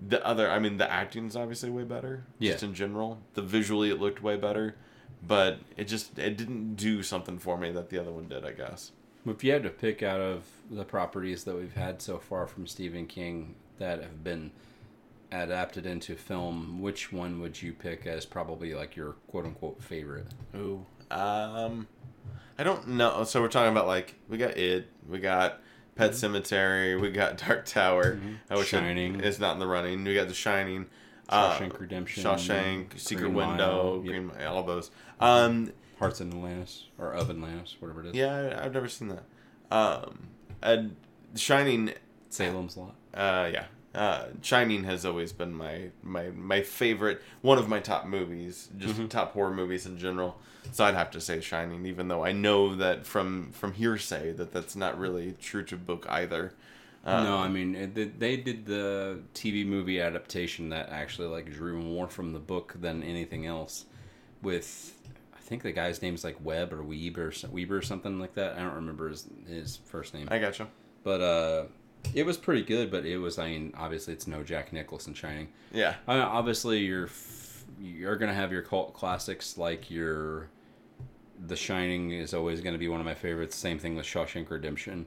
[0.00, 2.24] the other, I mean, the acting's obviously way better.
[2.40, 4.76] Just in general, the visually it looked way better,
[5.26, 8.44] but it just it didn't do something for me that the other one did.
[8.44, 8.92] I guess.
[9.26, 12.66] If you had to pick out of the properties that we've had so far from
[12.66, 14.50] Stephen King that have been
[15.30, 20.26] adapted into film, which one would you pick as probably like your quote unquote favorite?
[20.56, 20.84] Ooh.
[21.10, 21.86] Um,
[22.58, 23.24] I don't know.
[23.24, 25.60] So we're talking about like we got it, we got
[25.94, 28.18] Pet Sematary, we got Dark Tower.
[28.50, 29.20] I wish it- Shining.
[29.20, 30.04] it's not in the running.
[30.04, 30.86] We got The Shining.
[31.28, 34.06] uh, Shawshank Redemption, Shawshank, Secret Green Mile, Window, yep.
[34.06, 34.90] Green Mile, all those.
[35.22, 38.14] Um, Hearts in Atlantis or of Atlantis, whatever it is.
[38.14, 39.24] yeah, I- I've never seen that.
[39.70, 40.28] Um,
[40.62, 40.96] and
[41.36, 41.92] Shining
[42.28, 42.94] Salem's Lot.
[43.14, 43.66] Uh, yeah.
[43.94, 48.94] Uh, Shining has always been my, my my favorite, one of my top movies, just
[48.94, 49.08] Mm-hmm.
[49.08, 50.38] top horror movies in general.
[50.72, 54.50] So I'd have to say Shining, even though I know that from from hearsay that
[54.52, 56.54] that's not really true to book either.
[57.04, 61.80] Uh, no, I mean it, they- did the TV movie adaptation that actually like drew
[61.82, 63.84] more from the book than anything else.
[64.40, 64.94] With
[65.52, 68.54] think the guy's name's like Webb or Weeb or Weber or something like that.
[68.56, 70.26] I don't remember his his first name.
[70.30, 70.66] I gotcha.
[71.04, 71.64] but uh,
[72.14, 72.90] it was pretty good.
[72.90, 75.48] But it was I mean obviously it's no Jack Nicholson Shining.
[75.70, 80.48] Yeah, I mean, obviously you're f- you're gonna have your cult classics like your
[81.46, 83.54] The Shining is always gonna be one of my favorites.
[83.54, 85.04] Same thing with Shawshank Redemption.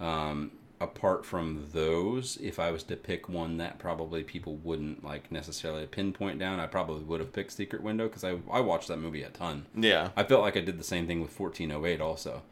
[0.00, 0.52] Um,
[0.82, 5.86] apart from those, if I was to pick one that probably people wouldn't like necessarily
[5.86, 9.22] pinpoint down, I probably would have picked Secret Window because I I watched that movie
[9.22, 9.66] a ton.
[9.74, 12.42] yeah, I felt like I did the same thing with 1408 also.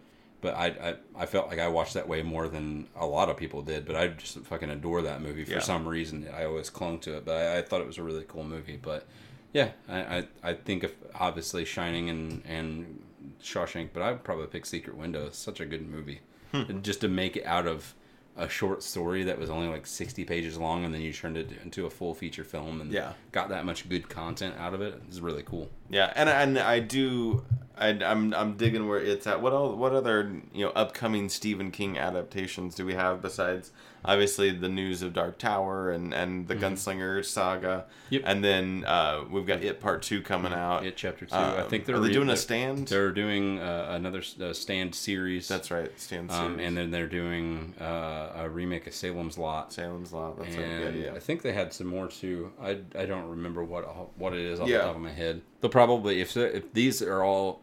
[0.43, 3.37] But I, I, I felt like I watched that way more than a lot of
[3.37, 3.85] people did.
[3.85, 5.59] But I just fucking adore that movie for Yeah.
[5.59, 6.27] some reason.
[6.35, 7.27] I always clung to it.
[7.27, 8.79] But I, I thought it was a really cool movie.
[8.81, 9.07] But
[9.53, 13.03] yeah, I, I, I think of obviously Shining and, and
[13.43, 15.27] Shawshank, but I would probably pick Secret Window.
[15.27, 16.21] It's such a good movie.
[16.53, 16.81] Hmm.
[16.81, 17.95] Just to make it out of
[18.41, 21.51] a short story that was only like 60 pages long and then you turned it
[21.63, 23.13] into a full feature film and Yeah.
[23.33, 25.69] got that much good content out of it it is really cool.
[25.89, 26.13] yeah.
[26.17, 27.45] And and I do.
[27.77, 29.41] I, I'm I'm digging where it's at.
[29.41, 33.73] What all, what other you know upcoming Stephen King adaptations do we have besides
[34.05, 37.87] obviously the news of Dark Tower and and the Gunslinger saga?
[37.87, 38.15] Mm-hmm.
[38.15, 38.23] Yep.
[38.27, 40.85] And then uh, we've got It Part Two coming out.
[40.85, 41.35] It chapter two.
[41.35, 42.89] Um, I think they're are they re- doing a stand?
[42.89, 45.47] They're doing uh, another uh, stand series.
[45.49, 46.67] That's right, stand Um, series.
[46.69, 49.73] and then they're doing uh, a remake of Salem's Lot.
[49.73, 50.39] Salem's Lot.
[50.39, 51.15] That's a and good idea.
[51.15, 52.53] I think they had some more too.
[52.61, 53.85] I, I don't remember what
[54.19, 54.79] what it is off Yeah.
[54.79, 55.43] the top of my head.
[55.61, 57.61] They'll probably if if these are all,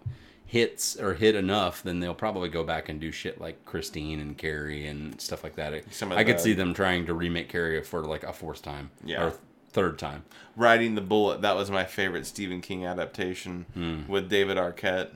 [0.48, 4.38] hits or hit enough, then they'll probably go back and do shit like Christine and
[4.38, 5.74] Carrie and stuff like that.
[5.74, 9.26] I could the- see them trying to remake Carrie for like a fourth time, Yeah.
[9.26, 9.34] or
[9.74, 10.24] third time.
[10.56, 11.42] Riding the Bullet.
[11.42, 14.08] That was my favorite Stephen King adaptation Hmm.
[14.10, 15.10] with David Arquette.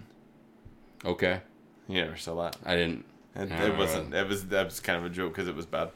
[1.06, 1.42] Okay,
[1.88, 2.58] You never saw that.
[2.66, 3.06] I didn't.
[3.36, 4.10] It, I it wasn't.
[4.12, 4.20] know.
[4.22, 4.48] It was.
[4.48, 5.90] That was kind of a joke because it was bad.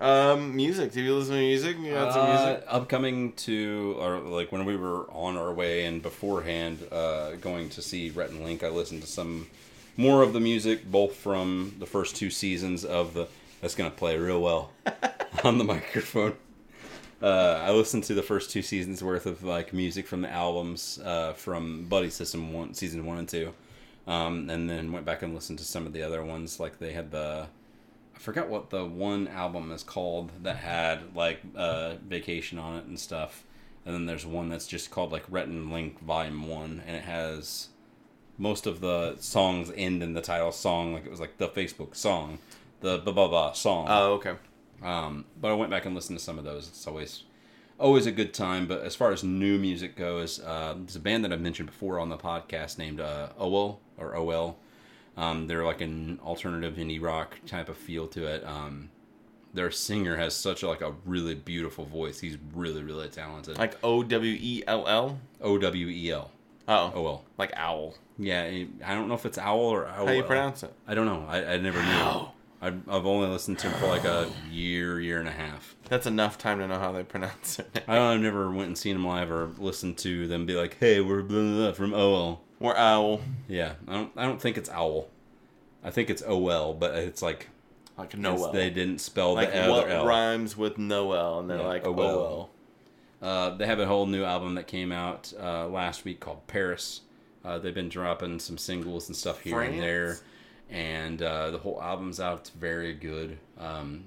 [0.00, 0.92] Um, music.
[0.92, 1.76] Do you listen to music?
[1.78, 2.64] You got some Uh, music?
[2.68, 7.82] upcoming to or like when we were on our way and beforehand uh, going to
[7.82, 9.46] see Rhett and Link, I listened to some
[9.96, 13.28] more of the music, both from the first two seasons of the.
[13.60, 14.72] That's gonna play real well
[15.44, 16.34] on the microphone.
[17.22, 20.98] Uh, I listened to the first two seasons worth of like music from the albums
[21.02, 23.54] uh, from Buddy System one, season one and two,
[24.06, 26.60] um, and then went back and listened to some of the other ones.
[26.60, 27.46] Like they had the
[28.14, 32.84] I forgot what the one album is called that had like uh, vacation on it
[32.86, 33.44] and stuff.
[33.84, 37.04] And then there's one that's just called like Rhett and Link Volume One, and it
[37.04, 37.68] has
[38.38, 41.94] most of the songs end in the title song, like it was like the Facebook
[41.94, 42.38] song,
[42.80, 43.86] the blah blah blah song.
[43.90, 44.34] Oh, okay.
[44.82, 46.68] Um, but I went back and listened to some of those.
[46.68, 47.24] It's always
[47.78, 48.66] always a good time.
[48.66, 51.98] But as far as new music goes, uh, there's a band that I've mentioned before
[51.98, 54.56] on the podcast named uh, OL or OL.
[55.16, 58.44] Um, they're like an alternative indie rock type of feel to it.
[58.44, 58.90] Um,
[59.52, 62.18] their singer has such a, like a really beautiful voice.
[62.20, 63.56] He's really really talented.
[63.58, 65.20] Like O W E L L.
[65.40, 66.30] O W E L
[66.66, 67.24] Oh, O L.
[67.38, 67.94] like owl.
[68.18, 70.06] Yeah, I don't know if it's owl or owl.
[70.06, 70.72] How do you pronounce it?
[70.86, 71.26] I don't know.
[71.28, 72.28] I, I never knew.
[72.62, 75.76] I've, I've only listened to him for like a year, year and a half.
[75.90, 77.82] That's enough time to know how they pronounce it.
[77.86, 80.78] I don't, I've never went and seen them live or listened to them be like,
[80.80, 83.20] "Hey, we're blah, blah, blah from OL." Or owl.
[83.48, 84.12] Yeah, I don't.
[84.16, 85.08] I don't think it's owl.
[85.82, 87.48] I think it's OL, but it's like
[87.98, 88.52] Like Noel.
[88.52, 90.06] they didn't spell like the what L.
[90.06, 92.00] rhymes with Noel, and they're Yeah, like OL.
[92.00, 92.50] OL.
[93.20, 97.02] Uh, they have a whole new album that came out uh, last week called Paris.
[97.44, 100.18] Uh, they've been dropping some singles and stuff here and there,
[100.70, 102.38] and uh, the whole album's out.
[102.40, 103.38] It's very good.
[103.58, 104.04] Um,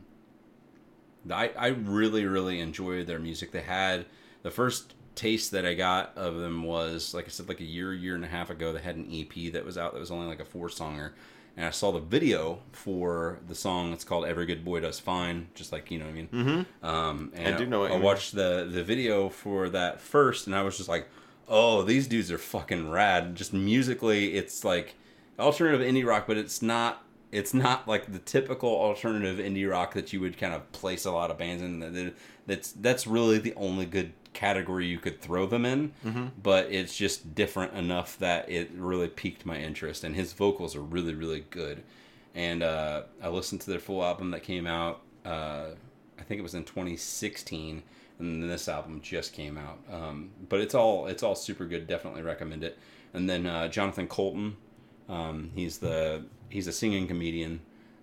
[1.29, 3.51] I I really really enjoy their music.
[3.51, 4.05] They had
[4.41, 7.93] the first taste that I got of them was like I said like a year
[7.93, 8.71] year and a half ago.
[8.71, 11.11] They had an EP that was out that was only like a four songer.
[11.57, 13.91] And I saw the video for the song.
[13.91, 16.27] It's called "Every Good Boy Does Fine," just like you know what I mean.
[16.27, 16.85] Mm-hmm.
[16.85, 18.03] Um, and I do know I mean.
[18.03, 21.09] watched the the video for that first, and I was just like,
[21.47, 24.93] "Oh, these dudes are fucking rad." Just musically, it's like
[25.39, 27.03] alternative indie rock, but it's not.
[27.31, 31.11] It's not like the typical alternative indie rock that you would kind of place a
[31.11, 32.13] lot of bands in.
[32.45, 35.91] That's that's really the only good category you could throw them in.
[36.41, 40.81] But it's just different enough that it really piqued my interest, and his vocals are
[40.81, 41.83] really really good.
[42.35, 45.01] And uh, I listened to their full album that came out.
[45.25, 45.69] Uh,
[46.19, 47.81] I think it was in 2016,
[48.19, 49.79] and then this album just came out.
[49.91, 51.87] Um, but it's all it's all super good.
[51.87, 52.77] Definitely recommend it.
[53.13, 54.55] And then uh, Jonathan Coulton,
[55.09, 57.59] um, he's the he's a singing comedian,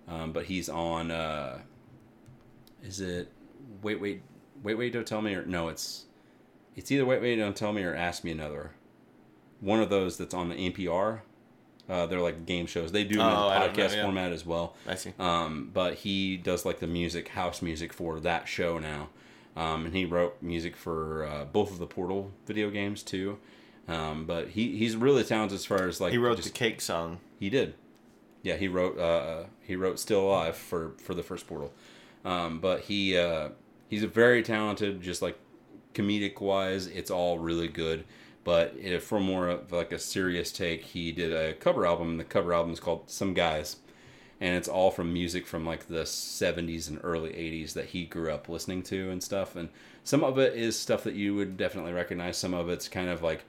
[0.09, 1.11] um, but he's on.
[1.11, 1.59] Uh,
[2.83, 3.31] is it
[3.81, 4.21] wait wait
[4.63, 6.05] wait wait don't tell me or no it's
[6.75, 8.71] it's either wait wait don't tell me or ask me another.
[9.61, 11.21] One of those that's on the NPR.
[11.87, 12.91] Uh, they're like game shows.
[12.91, 14.01] They do Oh, don't know, podcast yeah.
[14.03, 14.75] format as well.
[14.87, 15.13] I see.
[15.19, 19.09] Um, but he does like the music, house music for that show now.
[19.55, 23.37] Um, and he wrote music for uh, both of the Portal video games too.
[23.87, 26.81] Um, but he, he's really talented as far as like He wrote just- the cake
[26.81, 27.19] song.
[27.39, 27.75] he did.
[28.41, 31.71] Yeah, he wrote uh, he wrote Still Alive for for the first Portal.
[32.23, 33.49] Um, but he uh,
[33.87, 35.37] he's a very talented, just like
[35.95, 38.05] comedic wise, it's all really good.
[38.43, 42.11] But if for more of like a serious take, he did a cover album.
[42.11, 43.77] And the cover album is called Some Guys,
[44.39, 48.31] and it's all from music from like the 70s and early 80s that he grew
[48.31, 49.55] up listening to and stuff.
[49.55, 49.69] And
[50.03, 52.37] some of it is stuff that you would definitely recognize.
[52.37, 53.45] Some of it's kind of like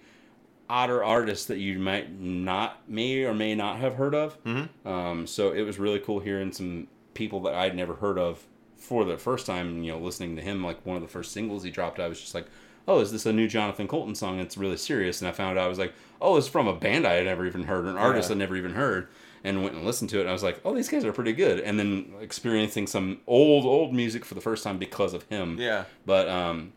[0.68, 4.42] odder artists that you might not may or may not have heard of.
[4.44, 4.88] Mm-hmm.
[4.88, 8.46] Um, so it was really cool hearing some people that I'd never heard of
[8.86, 9.82] for the first time.
[9.82, 12.20] You know, listening to him like one of the first singles he dropped, I was
[12.20, 12.46] just like,
[12.88, 15.64] "Oh, is this a new Jonathan Coulton song?" It's really serious, and I found out
[15.64, 17.96] I was like, "Oh, it's from a band I had never even heard, or an
[17.96, 18.36] artist Yeah.
[18.36, 19.08] I never even heard."
[19.44, 21.32] And went and listened to it, and I was like, "Oh, these guys are pretty
[21.32, 25.56] good." And then experiencing some old, old music for the first time because of him
[25.60, 25.84] Yeah.
[26.04, 26.72] but um,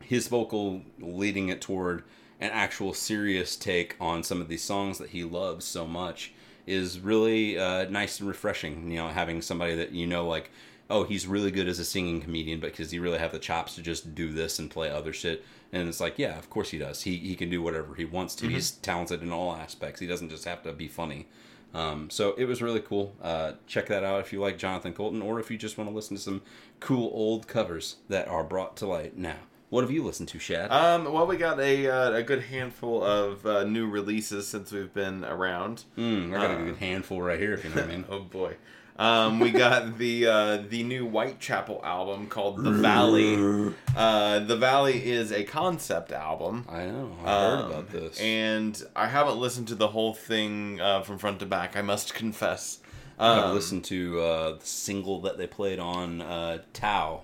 [0.00, 2.04] his vocal leading it toward
[2.40, 6.32] an actual serious take on some of these songs that he loves so much
[6.66, 8.90] is really uh, nice and refreshing.
[8.90, 10.50] You know, having somebody that you know, like,
[10.90, 13.74] oh, he's really good as a singing comedian, but because he really have the chops
[13.74, 15.44] to just do this and play other shit.
[15.72, 17.02] And it's like, yeah, of course he does.
[17.02, 18.48] He he can do whatever he wants to.
[18.48, 20.00] He's talented in all aspects.
[20.00, 21.26] He doesn't just have to be funny.
[21.72, 23.16] Um, so it was really cool.
[23.20, 25.94] Uh, check that out if you like Jonathan Coulton, or if you just want to
[25.96, 26.42] listen to some
[26.78, 29.38] cool old covers that are brought to light now
[29.70, 30.70] What have you listened to, Chad?
[30.70, 34.92] Um, well, we got a uh, a good handful of uh, new releases since we've
[34.94, 35.82] been around.
[35.98, 38.04] Mm, I got a uh, good handful right here, if you know what I mean.
[38.10, 38.54] Oh boy.
[38.96, 43.72] Um, we got the uh, the new Whitechapel album called The Valley.
[43.96, 46.66] Uh, the Valley is a concept album.
[46.68, 47.12] I know.
[47.24, 48.18] I heard Um, about this.
[48.20, 51.76] And I haven't listened to the whole thing uh, from front to back.
[51.76, 52.80] I must confess.
[53.20, 57.20] I Um, listened to uh, the single that they played on uh, Tao.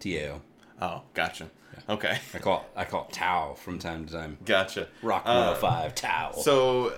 [0.00, 0.42] T-A-O.
[0.82, 1.48] Oh, gotcha.
[1.88, 4.36] Okay, I call it, I call it Tao from time to time.
[4.44, 4.88] gotcha.
[5.02, 6.32] Rock Uh, 105 Tao.
[6.32, 6.92] So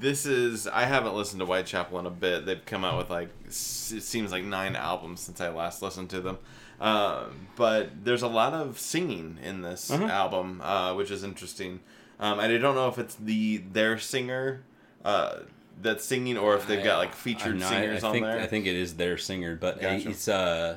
[0.00, 2.44] this is I haven't listened to Whitechapel in a bit.
[2.46, 6.20] They've come out with like it seems like nine albums since I last listened to
[6.20, 6.38] them.
[6.80, 10.10] Um, but there's a lot of singing in this Mhm.
[10.10, 11.80] album, uh, which is interesting.
[12.20, 14.64] Um, and I don't know if it's the their singer
[15.04, 15.40] uh,
[15.80, 18.40] that's singing or if they've got like featured I I- singers I, on think, there.
[18.40, 20.10] I think it is their singer, but Gotcha.
[20.10, 20.76] it's uh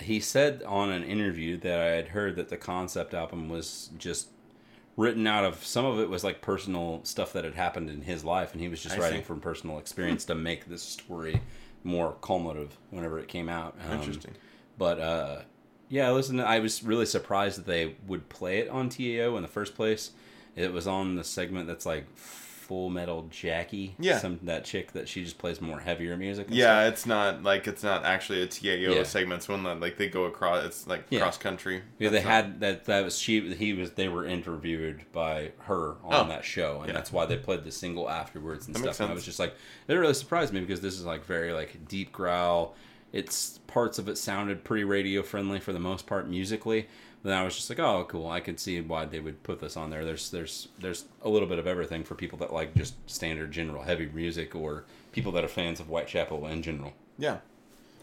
[0.00, 4.28] he said on an interview that I had heard that the concept album was just
[5.00, 8.22] written out of some of it was like personal stuff that had happened in his
[8.22, 9.24] life and he was just I writing see.
[9.24, 11.40] from personal experience to make this story
[11.84, 13.74] more culminative whenever it came out.
[13.88, 14.34] Um, Interesting.
[14.76, 15.38] But uh
[15.88, 19.48] yeah, listen, I was really surprised that they would play it on TAO in the
[19.48, 20.12] first place.
[20.54, 22.06] It was on the segment that's like
[22.70, 23.96] Full Metal Jackie.
[23.98, 24.18] Yeah.
[24.18, 26.46] Some that chick that she just plays more heavier music.
[26.46, 29.02] and Yeah, it's not like it's not actually a TAO Yeah.
[29.02, 29.38] segment.
[29.40, 30.64] It's one that like they go across.
[30.64, 31.18] It's like Yeah.
[31.18, 31.82] cross country.
[31.98, 32.84] Yeah, they not- had that.
[32.84, 33.52] That was she.
[33.54, 33.90] He was.
[33.94, 36.28] They were interviewed by her on Oh.
[36.28, 36.92] that show, and Yeah.
[36.94, 39.00] that's why they played the single afterwards and That stuff.
[39.00, 39.56] And I was just like,
[39.88, 42.76] it really surprised me because this is like very like deep growl.
[43.12, 46.86] It's parts of it sounded pretty radio friendly for the most part musically.
[47.22, 48.28] Then I was just like, oh, cool.
[48.28, 50.04] I could see why they would put this on there.
[50.04, 53.82] There's there's there's a little bit of everything for people that like just standard general
[53.82, 56.94] heavy music or people that are fans of Whitechapel in general.
[57.18, 57.38] Yeah.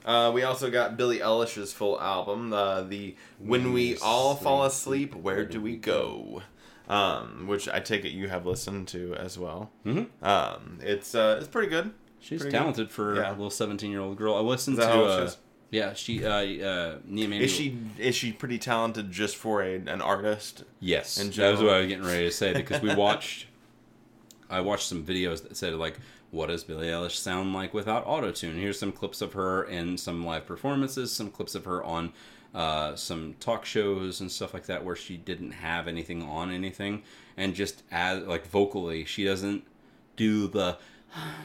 [0.05, 5.13] Uh, we also got Billie Eilish's full album, uh, the "When We All Fall Asleep,
[5.15, 6.43] Where Do We Go,"
[6.87, 9.69] um, which I take it you have listened to as well.
[9.85, 10.23] Mm-hmm.
[10.25, 11.91] Um, it's uh, it's pretty good.
[12.19, 12.57] She's Pretty good.
[12.59, 13.29] talented for Yeah.
[13.29, 14.35] a little 17 year old girl.
[14.35, 15.33] I listened to.
[15.69, 16.23] Yeah, she.
[16.23, 20.63] Uh, uh, Nia Manuel- Is she is she pretty talented just for a, an artist?
[20.79, 23.47] Yes, that was what I was getting ready to say because we watched.
[24.49, 25.99] I watched some videos that said like,
[26.31, 29.97] "What does Billie Eilish sound like without auto tune?" Here's some clips of her in
[29.97, 32.13] some live performances, some clips of her on
[32.55, 37.03] uh, some talk shows and stuff like that where she didn't have anything on anything,
[37.35, 39.65] and just as like vocally, she doesn't
[40.15, 40.77] do the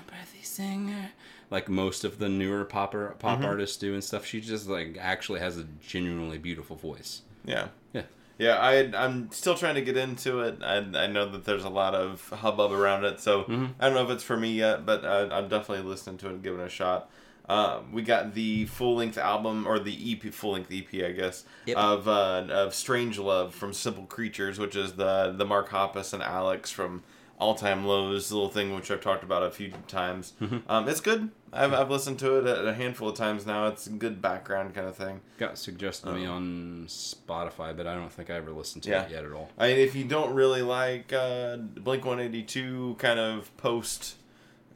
[0.07, 1.11] breathy singer
[1.53, 3.47] like most of the newer popper, pop Mm-hmm.
[3.47, 4.27] artists do and stuff.
[4.27, 7.23] She just like actually has a genuinely beautiful voice.
[7.45, 7.69] Yeah.
[7.93, 8.03] Yeah.
[8.39, 10.59] Yeah, I I'm still trying to get into it.
[10.65, 13.67] I, I know that there's a lot of hubbub around it, so Mm-hmm.
[13.79, 16.33] I don't know if it's for me yet, but uh, I'm definitely listening to it
[16.33, 17.09] and giving it a shot.
[17.49, 21.45] Um, we got the full length album or the EP, full length EP, I guess,
[21.67, 21.77] Yep.
[21.77, 26.23] of uh, of Strange Love from Simple Creatures, which is the the Mark Hoppus and
[26.23, 27.03] Alex from
[27.39, 30.33] All Time Lows little thing, which I've talked about a few times.
[30.41, 30.59] Mm-hmm.
[30.71, 31.31] Um, it's good.
[31.53, 33.67] I've, I've listened to it a, a handful of times now.
[33.67, 35.21] It's a good background kind of thing.
[35.39, 39.03] got suggested to me on Spotify, but I don't think I ever listened to Yeah.
[39.03, 39.51] it yet at all.
[39.59, 44.17] I mean, if you don't really like uh, Blink One Eighty Two kind of post,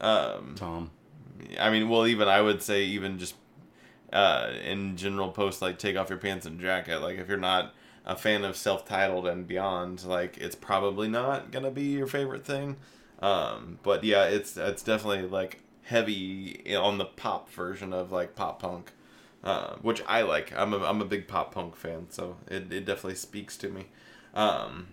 [0.00, 0.90] um, Tom.
[1.60, 3.34] I mean, well, even I would say even just
[4.12, 6.98] uh, in general post like take off your pants and jacket.
[7.00, 7.74] Like if you're not
[8.06, 12.44] a fan of self titled and beyond, like it's probably not gonna be your favorite
[12.44, 12.76] thing.
[13.20, 18.60] Um, but yeah, it's it's definitely like heavy on the pop version of like pop
[18.60, 18.92] punk.
[19.44, 20.52] Uh, which I like.
[20.56, 23.86] I'm a, I'm a big pop punk fan, so it, it definitely speaks to me.
[24.34, 24.88] Um,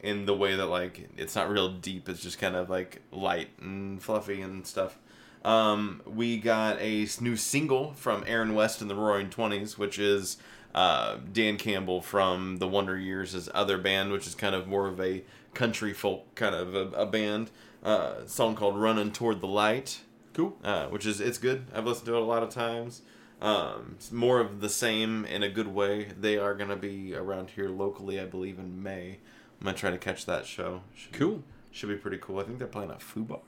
[0.00, 3.50] in the way that like it's not real deep, it's just kind of like light
[3.60, 4.98] and fluffy and stuff.
[5.44, 10.38] Um, we got a new single from Aaron West and the Roaring Twenties, which is
[10.78, 15.00] uh, Dan Campbell from the Wonder Years' other band, which is kind of more of
[15.00, 15.22] a
[15.54, 17.50] country folk kind of a, a band.
[17.82, 20.00] Uh, song called "Running Toward the Light."
[20.34, 20.56] Cool.
[20.62, 21.66] uh, which is it's good.
[21.74, 23.02] I've listened to it a lot of times.
[23.40, 26.08] Um, it's more of the same in a good way.
[26.20, 29.18] They are gonna be around here locally, I believe, in May.
[29.60, 30.82] I'm gonna try to catch that show.
[30.94, 31.42] Should be- Cool.
[31.72, 32.38] should be pretty cool.
[32.38, 33.40] I think they're playing at Fubar.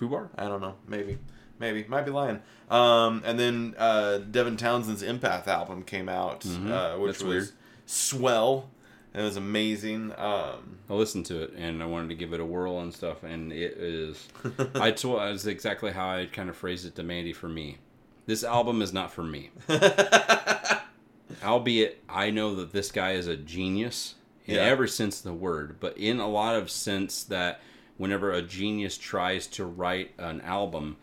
[0.00, 0.28] Fubar.
[0.36, 0.74] I don't know.
[0.88, 1.18] Maybe.
[1.60, 1.84] Maybe.
[1.88, 2.40] Might be lying.
[2.70, 6.70] Um, and then uh, Devin Townsend's Empath album came out, Mhm.
[6.70, 7.48] uh, which That's was weird.
[7.86, 8.70] swell.
[9.12, 10.12] It was amazing.
[10.16, 13.22] Um, I listened to it and I wanted to give it a whirl and stuff,
[13.24, 14.28] and it is.
[14.76, 17.32] I told that's exactly how I kind of phrased it to Mandy.
[17.32, 17.78] For me,
[18.26, 19.50] this album is not for me.
[21.44, 24.14] Albeit, I know that this guy is a genius
[24.46, 24.62] in Yeah.
[24.62, 27.60] every sense of the word, but in a lot of sense that
[27.96, 30.96] whenever a genius tries to write an album,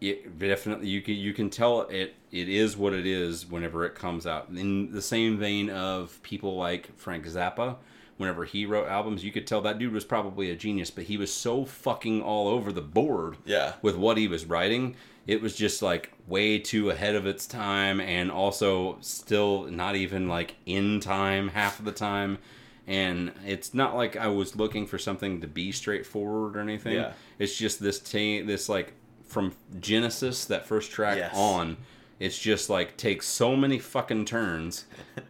[0.00, 3.94] it definitely you can you can tell it it is what it is whenever it
[3.94, 4.48] comes out.
[4.54, 7.76] In the same vein of people like Frank Zappa,
[8.16, 11.16] whenever he wrote albums, you could tell that dude was probably a genius, but he
[11.16, 13.74] was so fucking all over the board Yeah.
[13.82, 14.94] with what he was writing.
[15.26, 20.28] It was just like way too ahead of its time and also still not even
[20.28, 22.38] like in time half of the time.
[22.86, 26.94] And it's not like I was looking for something to be straightforward or anything.
[26.94, 27.12] Yeah.
[27.38, 28.94] It's just this ta- this like
[29.30, 31.32] from Genesis that first track Yes.
[31.34, 31.76] on,
[32.18, 34.84] it's just like takes so many fucking turns.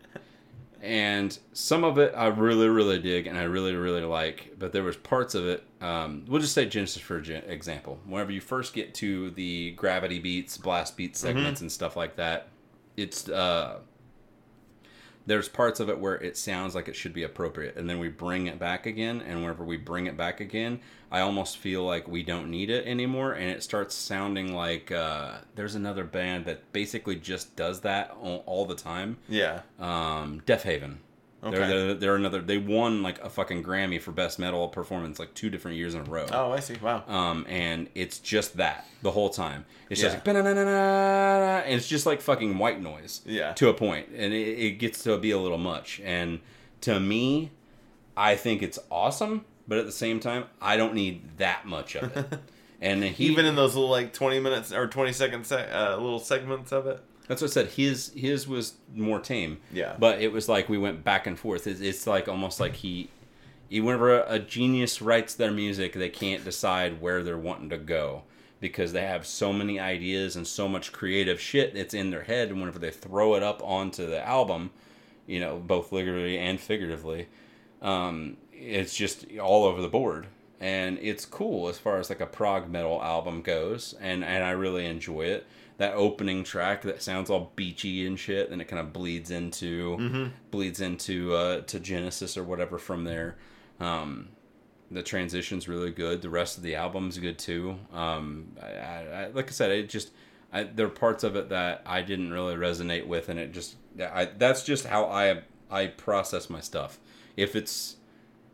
[0.82, 4.82] and some of it I really really dig and I really really like, but there
[4.82, 5.62] was parts of it.
[5.80, 7.98] Um, we'll just say Genesis for gen- example.
[8.06, 12.48] Whenever you first get to the gravity beats, blast beat segments, and stuff like that,
[12.96, 13.80] it's uh,
[15.26, 18.08] there's parts of it where it sounds like it should be appropriate and then we
[18.08, 20.80] bring it back again and whenever we bring it back again
[21.10, 25.38] i almost feel like we don't need it anymore and it starts sounding like uh,
[25.54, 29.60] there's another band that basically just does that all, all the time Yeah.
[29.78, 30.96] um, Deafheaven
[31.42, 31.56] Okay.
[31.56, 35.32] they're, they're, they're another they won like a fucking grammy for best metal performance like
[35.32, 36.74] two different years in a row Oh, I see.
[36.82, 37.02] Wow.
[37.08, 39.64] um, and it's just that the whole time.
[39.88, 43.22] It's just like, and it's just like fucking white noise.
[43.24, 43.52] Yeah.
[43.54, 46.00] To a point, and it, it gets to be a little much.
[46.04, 46.40] And
[46.82, 47.50] to me,
[48.16, 52.16] I think it's awesome, but at the same time, I don't need that much of
[52.16, 52.38] it.
[52.80, 56.20] and he, Even in those little like twenty minutes or twenty second se- uh, little
[56.20, 57.02] segments of it.
[57.30, 57.68] That's what I said.
[57.68, 59.58] His his was more tame.
[59.72, 59.94] Yeah.
[59.96, 61.68] But it was like we went back and forth.
[61.68, 63.08] It's, it's like almost like he,
[63.68, 67.78] he whenever a, a genius writes their music, they can't decide where they're wanting to
[67.78, 68.24] go
[68.58, 72.48] because they have so many ideas and so much creative shit that's in their head.
[72.48, 74.72] And whenever they throw it up onto the album,
[75.28, 77.28] you know, both literally and figuratively,
[77.80, 80.26] um, it's just all over the board.
[80.58, 84.50] And it's cool as far as like a prog metal album goes, and, and I
[84.50, 85.46] really enjoy it.
[85.80, 90.30] That opening track that sounds all beachy and shit, and it kind of bleeds into
[90.50, 93.36] bleeds into uh, to Genesis or whatever from there.
[93.80, 94.28] Um,
[94.90, 96.20] the transition's really good.
[96.20, 97.78] The rest of the album's good too.
[97.94, 100.10] Um, I, I, I, like I said, it just
[100.52, 103.76] I, there are parts of it that I didn't really resonate with, and it just
[103.98, 106.98] I, that's just how I I process my stuff.
[107.38, 107.96] If it's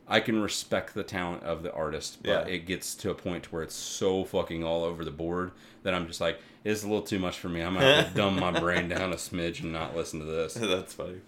[0.07, 2.55] I can respect the talent of the artist, but Yeah.
[2.55, 5.51] it gets to a point where it's so fucking all over the board
[5.83, 7.61] that I'm just like, it's a little too much for me.
[7.61, 10.55] I'm gonna have to dumb my brain down a smidge and not listen to this.
[10.55, 11.21] That's funny.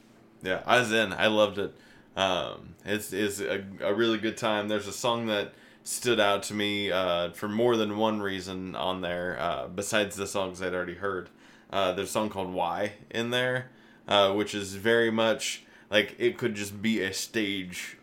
[0.42, 1.12] Yeah, I was in.
[1.12, 1.74] I loved it.
[2.16, 4.68] Um, it's it's a, a really good time.
[4.68, 5.52] There's a song that
[5.84, 9.36] stood out to me uh, for more than one reason on there.
[9.38, 11.30] Uh, besides the songs I'd already heard,
[11.70, 13.70] uh, there's a song called "Why" in there,
[14.08, 17.96] uh, which is very much like it could just be a stage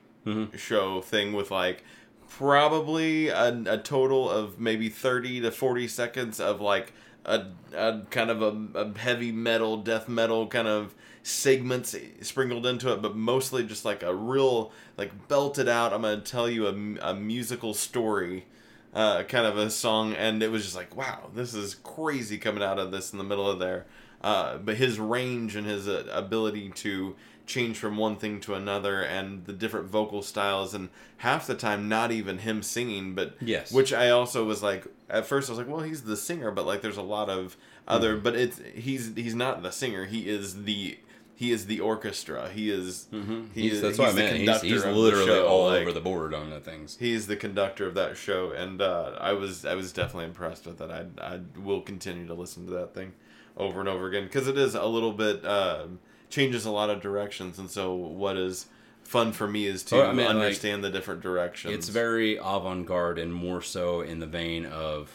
[0.55, 1.83] show thing with like
[2.29, 6.93] probably a, a total of maybe 30 to 40 seconds of like
[7.25, 7.45] a,
[7.75, 10.93] a kind of a, a heavy metal death metal kind of
[11.23, 16.21] segments sprinkled into it but mostly just like a real like belted out i'm gonna
[16.21, 18.45] tell you a, a musical story
[18.93, 22.63] uh, kind of a song and it was just like wow this is crazy coming
[22.63, 23.85] out of this in the middle of there.
[24.21, 27.15] Uh, but his range and his uh, ability to
[27.45, 31.87] change from one thing to another and the different vocal styles and half the time
[31.87, 33.71] not even him singing but Yes.
[33.71, 36.65] which i also was like at first i was like well he's the singer but
[36.65, 37.55] like there's a lot of
[37.87, 38.23] other Mm-hmm.
[38.23, 40.97] but it's he's he's not the singer he is the
[41.35, 43.47] he is the orchestra he is Mm-hmm.
[43.53, 44.37] He's, is that's he's what I meant.
[44.37, 46.97] He's, he's literally all like- over the board on the things.
[46.99, 50.65] he is the conductor of that show and uh, i was i was definitely impressed
[50.65, 53.13] with it i i will continue to listen to that thing
[53.57, 55.99] over and over again because it is a little bit um
[56.29, 58.67] changes a lot of directions and so what is
[59.03, 61.73] fun for me is to Oh, I mean, like, understand the different directions.
[61.73, 65.11] It's very avant garde and more so in the vein of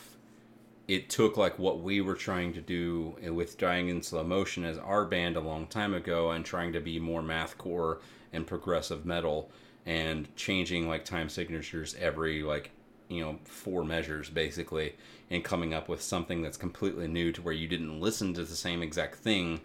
[0.88, 4.76] it took like what we were trying to do with Dying in Slow Motion as
[4.78, 7.98] our band a long time ago and trying to be more mathcore
[8.32, 9.50] and progressive metal
[9.86, 12.70] and changing like time signatures every like
[13.08, 14.94] you know four measures basically
[15.30, 18.56] and coming up with something that's completely new to where you didn't listen to the
[18.56, 19.60] same exact thing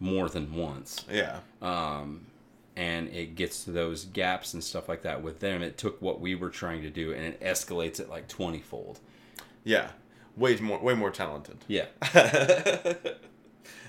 [0.00, 2.26] more than once yeah um,
[2.76, 5.60] and it gets to those gaps and stuff like that with them.
[5.60, 8.98] It took what we were trying to do and it escalates it like twenty fold.
[9.64, 9.90] yeah
[10.36, 11.86] way more way more talented Yeah,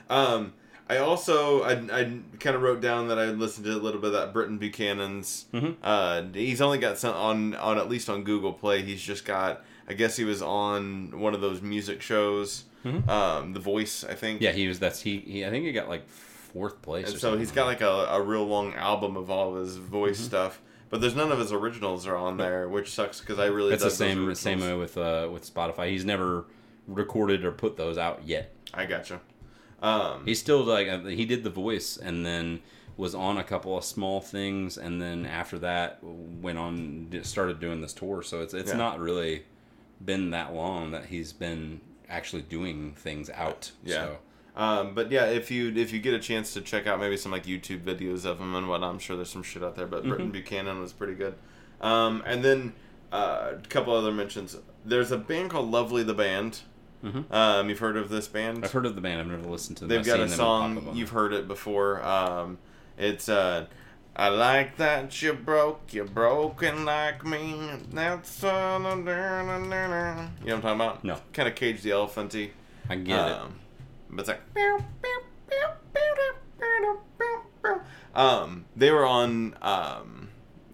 [0.09, 0.53] um,
[0.89, 2.03] I also I, I
[2.39, 5.45] kind of wrote down that I listened to a little bit of that Britton Buchanan's.
[5.53, 5.75] Mhm.
[5.81, 8.81] Uh, he's only got some on on at least on Google Play.
[8.81, 9.63] He's just got.
[9.91, 12.63] I guess he was on one of those music shows.
[13.07, 14.37] Um, The Voice, I think.
[14.37, 14.43] Mm-hmm.
[14.45, 14.51] yeah.
[14.53, 14.79] He was.
[14.79, 15.19] That's he.
[15.19, 17.05] he I think he got like fourth place.
[17.07, 19.75] And so something he's got like a, a real long album of all of his
[19.77, 20.25] voice Mm-hmm.
[20.27, 20.61] stuff.
[20.89, 23.69] But there's none of his originals are on there, which sucks because I really.
[23.69, 25.89] That's the same same way with uh with Spotify.
[25.89, 26.45] He's never
[26.87, 28.53] recorded or put those out yet.
[28.73, 29.21] I gotcha.
[29.81, 32.61] Um, He's still like uh, he did the voice and then
[32.97, 37.81] was on a couple of small things and then after that went on started doing
[37.81, 38.21] this tour.
[38.21, 38.77] So it's it's Yeah.
[38.77, 39.43] not really
[40.05, 43.71] been that long that he's been actually doing things out.
[43.83, 43.95] Yeah.
[43.95, 44.17] So.
[44.53, 47.31] Um, but yeah, if you if you get a chance to check out maybe some
[47.31, 49.87] like YouTube videos of him and what I'm sure there's some shit out there.
[49.87, 51.35] But Britton Buchanan was pretty good.
[51.79, 52.73] Um, and then
[53.11, 54.57] uh, a couple other mentions.
[54.85, 56.59] There's a band called Lovely the Band.
[57.03, 57.31] Mhm.
[57.31, 58.63] Um, you've heard of this band?
[58.63, 59.19] I've heard of the band.
[59.21, 59.89] I've never listened to them.
[59.89, 60.95] They've I've got a them pop up song.
[60.95, 62.03] You've heard it before.
[62.03, 62.59] Um,
[62.97, 63.65] it's uh,
[64.15, 65.93] I like that you broke.
[65.93, 67.69] You're broken like me.
[67.91, 68.95] That's uh, na.
[68.95, 71.03] you know what I'm talking about?
[71.03, 71.17] No.
[71.33, 72.51] Kind of Cage the Elephanty.
[72.89, 73.59] I get Um,
[74.09, 74.41] but it's like.
[78.13, 80.29] Um, they were on um,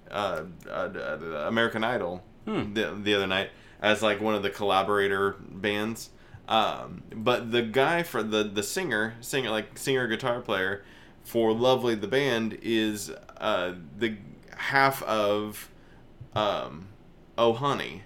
[0.09, 2.73] uh, uh, uh, American Idol Hmm.
[2.73, 3.49] the, the other night
[3.81, 6.09] as like one of the collaborator bands.
[6.47, 10.83] Um, but the guy for the the singer, singer like singer guitar player
[11.23, 14.15] for Lovely the band is uh, the
[14.55, 15.69] half of
[16.35, 16.87] um,
[17.37, 18.03] Oh Honey,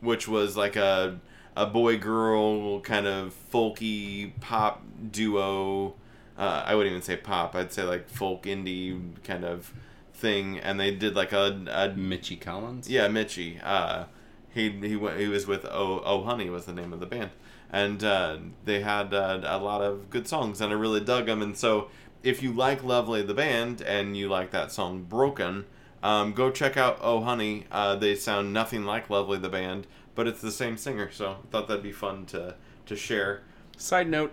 [0.00, 1.20] which was like a
[1.56, 5.94] a boy girl kind of folky pop duo.
[6.36, 7.54] Uh, I wouldn't even say pop.
[7.54, 9.72] I'd say like folk indie kind of
[10.12, 10.58] thing.
[10.58, 11.96] And they did like a, a it.
[11.96, 12.88] Mitchy Collins.
[12.88, 13.60] yeah, Mitchy.
[13.62, 14.04] Uh,
[14.52, 15.18] he he went.
[15.20, 17.30] He was with Oh Oh Honey was the name of the band,
[17.72, 21.42] and uh, they had uh, a lot of good songs, and I really dug them.
[21.42, 21.88] And so,
[22.24, 25.66] if you like Lovely the band and you like that song Broken,
[26.02, 27.66] um, go check out Oh Honey.
[27.70, 31.10] Uh, they sound nothing like Lovely the band, but it's the same singer.
[31.12, 32.56] So I thought that'd be fun to
[32.86, 33.42] to share.
[33.76, 34.32] Side note.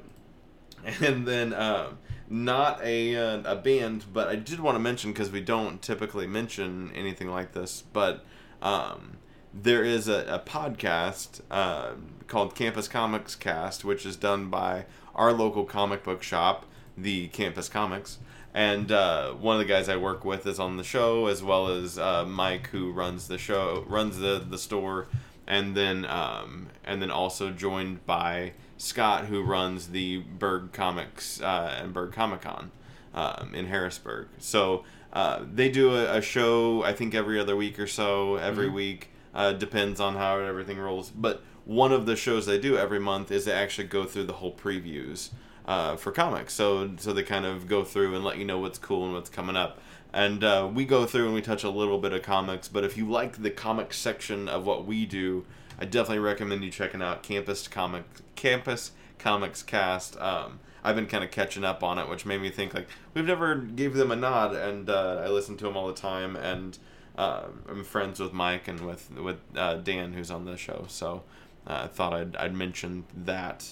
[1.00, 5.30] And then um, not a uh, a band, but I did want to mention because
[5.30, 8.26] we don't typically mention anything like this, but
[8.64, 9.18] um,
[9.54, 11.92] there is a, a podcast uh,
[12.28, 16.66] called Campus Comics Cast, which is done by our local comic book shop,
[16.98, 18.20] the Campus Comics.
[18.54, 21.68] And uh, one of the guys I work with is on the show, as well
[21.70, 25.08] as uh, Mike, who runs the show, runs the, the store,
[25.48, 31.78] and then um, and then also joined by Scott, who runs the Berg Comics uh,
[31.80, 32.72] and Berg Comic Con
[33.14, 34.28] um, in Harrisburg.
[34.38, 38.70] So uh, they do a, a show, I think, every other week or so, every
[38.70, 39.10] week.
[39.34, 41.10] Uh, depends on how everything rolls.
[41.10, 44.34] But one of the shows they do every month is they actually go through the
[44.34, 45.30] whole previews
[45.66, 46.54] uh, for comics.
[46.54, 49.30] So so they kind of go through and let you know what's cool and what's
[49.30, 49.80] coming up.
[50.14, 52.68] And uh, we go through and we touch a little bit of comics.
[52.68, 55.46] But if you like the comic section of what we do,
[55.80, 58.04] I definitely recommend you checking out Campus Comic
[58.36, 60.20] Campus Comics Cast.
[60.20, 63.26] Um, I've been kind of catching up on it, which made me think like we've
[63.26, 66.78] never gave them a nod, and uh, I listen to them all the time, and
[67.18, 70.86] uh, I'm friends with Mike and with with uh, Dan, who's on the show.
[70.88, 71.24] So
[71.68, 73.68] uh, I thought I'd I'd mention that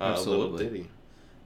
[0.00, 0.88] uh, little ditty.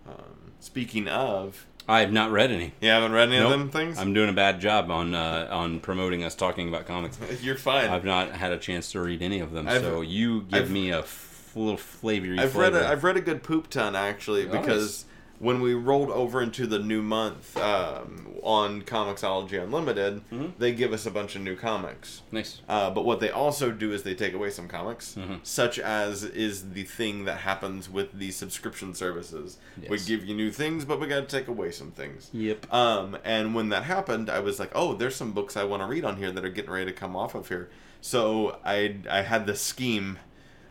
[0.06, 2.72] Um, speaking of, I have not read any.
[2.80, 3.52] you haven't read any Nope.
[3.52, 3.98] of them things.
[3.98, 7.18] I'm doing a bad job on uh, on promoting us talking about comics.
[7.42, 7.88] You're fine.
[7.90, 10.72] I've not had a chance to read any of them, I've- so you give I've-
[10.72, 12.38] me a f- little flavory.
[12.38, 15.06] I've read a, I've read a good poop ton actually because
[15.38, 20.46] when we rolled over into the new month um, on Comixology Unlimited, Mm-hmm.
[20.58, 22.22] they give us a bunch of new comics.
[22.32, 22.60] nice.
[22.68, 25.38] Uh, but what they also do is they take away some comics, Mhm.
[25.44, 29.58] such as is the thing that happens with the subscription services.
[29.88, 32.30] We give you new things, but we got to take away some things.
[32.32, 32.72] Yep.
[32.74, 35.86] Um, and when that happened, I was like, oh, there's some books I want to
[35.86, 37.68] read on here that are getting ready to come off of here.
[38.00, 40.18] So I I had this scheme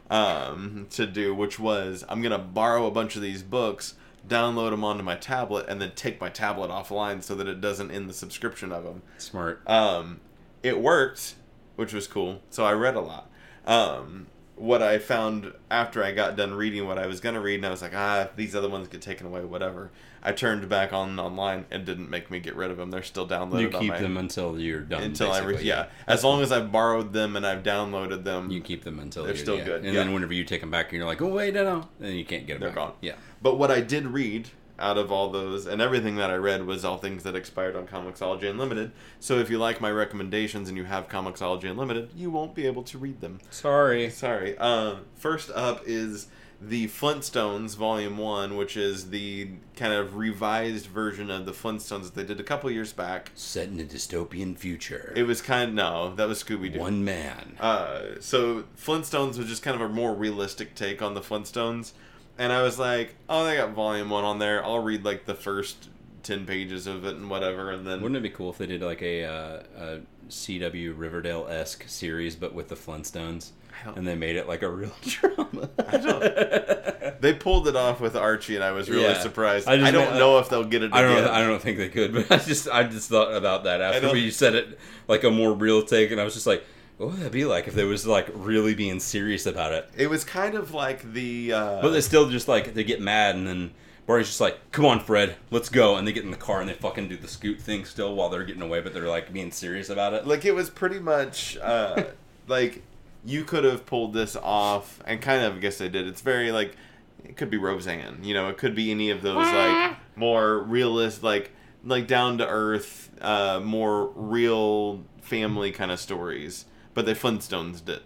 [0.10, 3.96] um, to do, which was I'm gonna borrow a bunch of these books,
[4.28, 7.92] download them onto my tablet, and then take my tablet offline so that it doesn't
[7.92, 9.02] end the subscription of them.
[9.18, 9.62] Smart.
[9.68, 10.20] Um,
[10.64, 11.36] it worked,
[11.76, 12.42] which was cool.
[12.50, 13.30] So I read a lot.
[13.66, 14.28] Um,
[14.58, 17.70] what I found after I got done reading what I was gonna read, and I
[17.70, 19.92] was like, ah, these other ones get taken away, whatever.
[20.24, 22.92] I turned back on online and didn't make me get rid of them.
[22.92, 23.62] They're still downloaded.
[23.62, 25.04] You keep my, them until you're done.
[25.04, 25.86] until I re- basically, yeah.
[26.08, 29.36] As long as I've borrowed them and I've downloaded them, You keep them until They're
[29.38, 29.64] still yeah.
[29.64, 30.04] good, And yeah.
[30.04, 32.46] then whenever you take them back, you're like, oh wait, no, no, then you can't
[32.46, 32.62] get them.
[32.62, 32.76] They're back.
[32.76, 32.94] gone.
[33.02, 33.16] Yeah.
[33.42, 36.86] But what I did read out of all those and everything that I read was
[36.86, 38.92] all things that expired on Comixology Unlimited.
[39.20, 42.84] So if you like my recommendations and you have Comixology Unlimited, you won't be able
[42.84, 43.40] to read them.
[43.50, 44.10] Sorry.
[44.10, 44.58] Sorry.
[44.58, 46.28] Um, first up is
[46.60, 52.16] the Flintstones Volume 1, which is the kind of revised version of the Flintstones that
[52.16, 53.32] they did a couple years back.
[53.36, 55.14] Set in a dystopian future.
[55.16, 56.80] It was kind of, no, that was Scooby Doo.
[56.80, 57.58] One man.
[57.60, 61.92] Uh, so Flintstones was just kind of a more realistic take on the Flintstones,
[62.38, 64.64] and I was like, oh, they got Volume One on there.
[64.64, 65.90] I'll read like the first
[66.24, 68.82] ten pages of it and whatever, and then Wouldn't it be cool if they did
[68.82, 70.00] like a, uh, a
[70.30, 73.52] CW Riverdale esque series, but with the Flintstones?
[73.96, 75.70] and they made it like a real drama.
[75.88, 79.20] I don't- They pulled it off with Archie, and I was really Yeah.
[79.20, 79.68] surprised.
[79.68, 80.94] I I, don't meant- know if they'll get it.
[80.94, 81.28] I don't.
[81.28, 84.30] I don't think they could, but I just, I just thought about that after you
[84.30, 84.78] said it,
[85.08, 86.64] like a more real take, and I was just like,
[86.98, 89.90] what would that be like if they was like really being serious about it?
[89.96, 91.54] It was kind of like the.
[91.54, 93.72] Uh, But they still just like they get mad, and then
[94.06, 96.70] Barney's just like, "Come on, Fred, let's go," and they get in the car and
[96.70, 99.52] they fucking do the scoot thing still while they're getting away, but they're like being
[99.52, 100.26] serious about it.
[100.26, 102.04] like it was pretty much uh,
[102.48, 102.84] like
[103.26, 106.08] you could have pulled this off, and kind of I guess they did.
[106.08, 106.76] It's very like
[107.24, 111.22] it could be Roseanne, you know, it could be any of those like more realist,
[111.24, 111.52] like
[111.84, 116.66] like down to earth, uh, more real family kind of stories.
[116.98, 118.00] But the Flintstones did.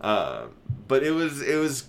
[0.00, 0.44] Uh,
[0.86, 1.88] but it was it was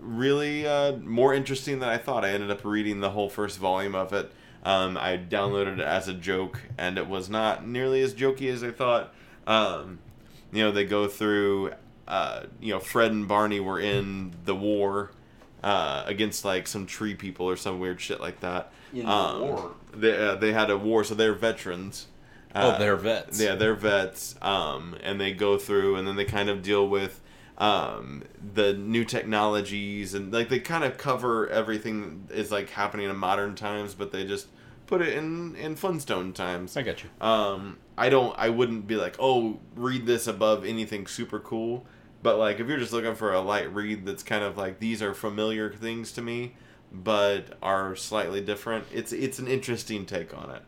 [0.00, 2.24] really uh, more interesting than I thought.
[2.24, 4.32] I ended up reading the whole first volume of it.
[4.64, 8.64] Um, I downloaded it as a joke, and it was not nearly as jokey as
[8.64, 9.12] I thought.
[9.46, 9.98] Um,
[10.50, 11.72] you know, they go through.
[12.06, 15.10] Uh, you know, Fred and Barney were in the war
[15.62, 18.72] uh, against like some tree people or some weird shit like that.
[18.94, 19.72] In the Um, war?
[19.92, 22.06] They uh, they had a war, so they're veterans.
[22.54, 23.40] Oh, Uh, they're vets.
[23.40, 27.20] yeah, they're vets, um, and they go through, and then they kind of deal with
[27.58, 28.22] um,
[28.54, 33.16] the new technologies, and like they kind of cover everything that is like happening in
[33.16, 34.46] modern times, but they just
[34.86, 36.76] put it in in Flintstone times.
[36.76, 37.10] I got you.
[37.26, 41.84] Um, I don't, I wouldn't be like, oh, read this above anything super cool,
[42.22, 45.02] but like if you're just looking for a light read that's kind of like these
[45.02, 46.54] are familiar things to me,
[46.92, 48.84] but are slightly different.
[48.92, 50.62] It's it's an interesting take on it.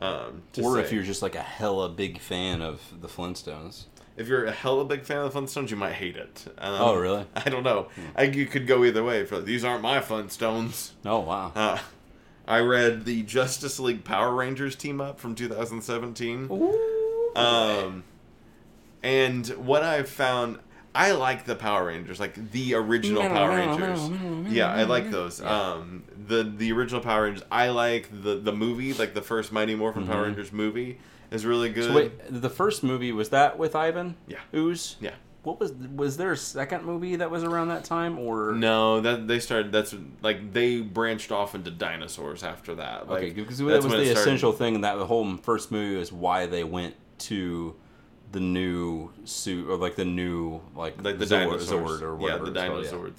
[0.00, 3.84] Um, Or if you're just like a hella big fan of the Flintstones.
[4.16, 6.44] If you're a hella big fan of the Flintstones, you might hate it.
[6.58, 7.24] Um, Oh, really?
[7.36, 7.88] I don't know.
[8.16, 9.24] I, you could go either way.
[9.24, 10.90] For these aren't my Flintstones.
[11.04, 11.52] Oh wow.
[11.54, 11.78] Uh,
[12.46, 16.48] I read the Justice League Power Rangers team up from 2017.
[17.36, 18.04] Um,
[19.02, 20.58] and what I've found,
[20.94, 24.52] I like the Power Rangers, like the original Power Rangers.
[24.52, 25.40] Yeah, I like those.
[25.40, 27.44] Um, the the original Power Rangers.
[27.50, 30.98] I like the the movie, like the first Mighty Morphin Power Rangers movie,
[31.30, 31.84] is really good.
[31.84, 34.16] So wait, the first movie was that with Ivan?
[34.26, 34.38] Yeah.
[34.54, 34.96] Ooze.
[35.00, 35.12] Yeah.
[35.44, 39.28] What was was there a second movie that was around that time or No, that
[39.28, 39.70] they started.
[39.72, 43.08] That's like they branched off into dinosaurs after that.
[43.08, 44.80] Like, Okay, because that was the essential thing.
[44.80, 47.76] That the whole first movie was why they went to
[48.32, 52.00] the new suit or like the new like, like the Zord, dinosaurs.
[52.00, 53.18] Zord or yeah, the called, yeah.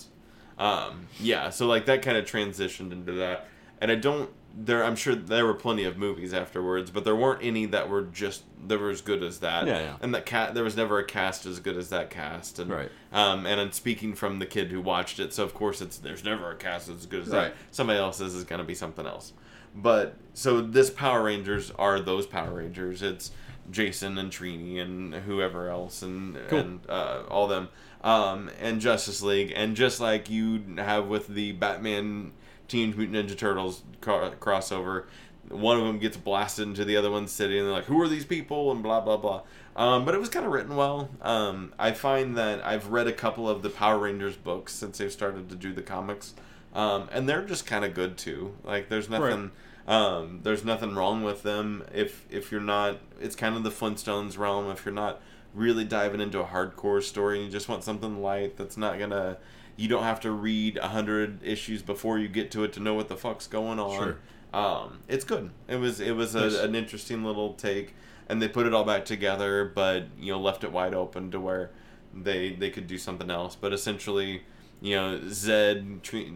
[0.59, 3.47] Um, yeah, so like that kind of transitioned into that,
[3.81, 4.29] and I don't.
[4.53, 8.01] There, I'm sure there were plenty of movies afterwards, but there weren't any that were
[8.01, 9.67] just that were as good as that.
[9.67, 9.95] Yeah, yeah.
[10.01, 12.57] And that cat, there was never a cast as good as that cast.
[12.59, 12.91] And, Right.
[13.13, 16.23] Um, and I'm speaking from the kid who watched it, so of course it's there's
[16.23, 17.53] never a cast as good as Right.
[17.53, 17.53] that.
[17.71, 19.33] Somebody else's is gonna be something else.
[19.75, 23.03] But so this Power Rangers are those Power Rangers.
[23.03, 23.31] It's
[23.71, 26.59] Jason and Trini and whoever else and Cool.
[26.59, 27.69] and uh, all them
[28.03, 32.31] um, and Justice League and just like you have with the Batman
[32.67, 35.05] Teenage Mutant Ninja Turtles co- crossover,
[35.49, 38.07] one of them gets blasted into the other one's city and they're like, "Who are
[38.07, 39.41] these people?" and blah blah blah.
[39.75, 41.09] Um, but it was kind of written well.
[41.21, 45.11] Um, I find that I've read a couple of the Power Rangers books since they've
[45.11, 46.33] started to do the comics,
[46.75, 48.55] um, and they're just kind of good too.
[48.63, 49.51] Like there's nothing.
[49.89, 52.99] Um, there's nothing wrong with them if if you're not.
[53.19, 54.69] It's kind of the Flintstones realm.
[54.69, 55.19] If you're not
[55.55, 59.37] really diving into a hardcore story and you just want something light that's not gonna.
[59.75, 62.93] You don't have to read a hundred issues before you get to it to know
[62.93, 63.97] what the fuck's going on.
[63.97, 64.17] Sure.
[64.53, 65.49] Um, it's good.
[65.67, 67.95] It was it was a, an interesting little take,
[68.27, 71.39] and they put it all back together, but you know left it wide open to
[71.39, 71.71] where
[72.13, 73.55] they they could do something else.
[73.55, 74.43] But essentially,
[74.81, 76.33] you know, Zedd, tre-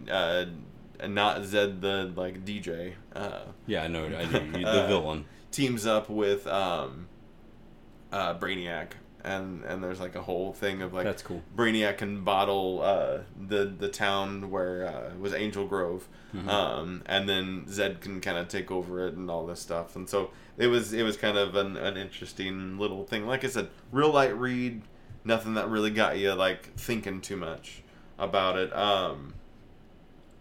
[1.00, 4.06] uh, not Zedd the like DJ, uh, Yeah, I know.
[4.06, 4.52] I do.
[4.52, 5.26] The Uh, villain.
[5.52, 7.08] teams up with um,
[8.12, 8.92] uh, Brainiac,
[9.24, 11.42] and and there's like a whole thing of like That's cool.
[11.56, 16.50] Brainiac can bottle uh, the the town where uh, was Angel Grove, Mm-hmm.
[16.50, 19.96] um, and then Zedd can kind of take over it and all this stuff.
[19.96, 23.28] And so it was it was kind of an, an interesting little thing.
[23.28, 24.82] Like I said, real light read,
[25.24, 27.84] nothing that really got you like thinking too much
[28.18, 28.76] about it.
[28.76, 29.36] Um,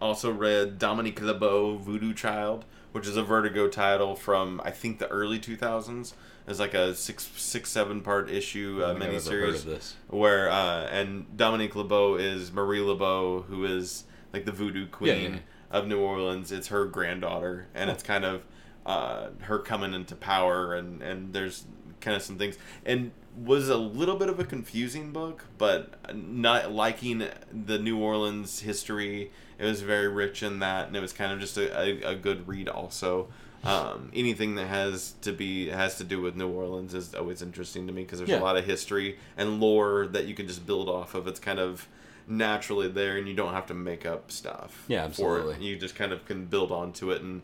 [0.03, 5.07] also read Dominique Laveau, Voodoo Child, which is a Vertigo title from I think the
[5.07, 6.13] early 2000s.
[6.45, 9.93] It's like a six six seven part issue uh, don't think I've ever heard miniseries
[10.09, 14.03] where uh, and Dominique Laveau is Marie Laveau, who is
[14.33, 15.37] like the voodoo queen Yeah, yeah.
[15.71, 16.51] of New Orleans.
[16.51, 18.43] It's her granddaughter, and it's kind of
[18.85, 21.63] uh, her coming into power, and and there's
[22.01, 23.11] kind of some things, and
[23.41, 29.31] was a little bit of a confusing book, but not liking the New Orleans history.
[29.63, 32.15] It was very rich in that, and it was kind of just a, a, a
[32.15, 33.27] good read also.
[33.63, 37.87] Um, anything that has to be has to do with New Orleans is always interesting
[37.87, 38.39] to me because there's Yeah.
[38.39, 41.27] a lot of history and lore that you can just build off of.
[41.27, 41.87] It's kind of
[42.27, 44.83] naturally there, and you don't have to make up stuff.
[44.89, 45.65] Yeah, absolutely.
[45.65, 47.41] You just kind of can build onto it and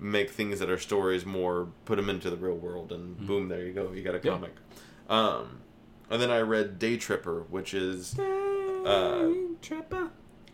[0.00, 3.64] make things that are stories more, put them into the real world, and boom, there
[3.64, 3.92] you go.
[3.92, 4.26] You got a Mm-hmm.
[4.26, 4.32] Yeah.
[4.32, 4.54] comic.
[5.08, 5.60] Um,
[6.10, 9.28] and then I read Day Tripper, which is day uh,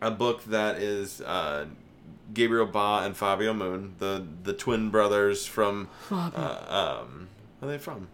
[0.00, 1.66] a book that is uh,
[2.32, 7.28] Gabriel Ba and Fabio Moon, the the twin brothers from uh, um,
[7.58, 8.08] where are they from?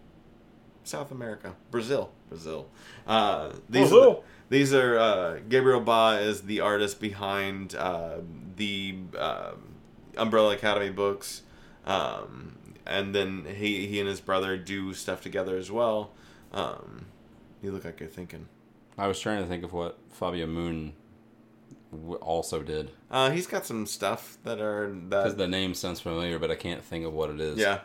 [0.83, 2.67] South America, Brazil, Brazil.
[3.07, 4.11] Uh, these Brazil.
[4.11, 8.17] are, these are uh, Gabriel Ba is the artist behind uh,
[8.55, 9.69] the um
[10.15, 11.41] Umbrella Academy books,
[11.85, 12.55] um,
[12.85, 16.11] and then he he and his brother do stuff together as well.
[16.53, 17.05] Um,
[17.63, 18.47] you look like you're thinking.
[18.97, 20.93] I was trying to think of what Fabio Moon w-
[22.21, 25.37] also did Uh, he's got some stuff that are because that.
[25.37, 27.57] the name sounds familiar, but I can't think of what it is.
[27.59, 27.79] Yeah,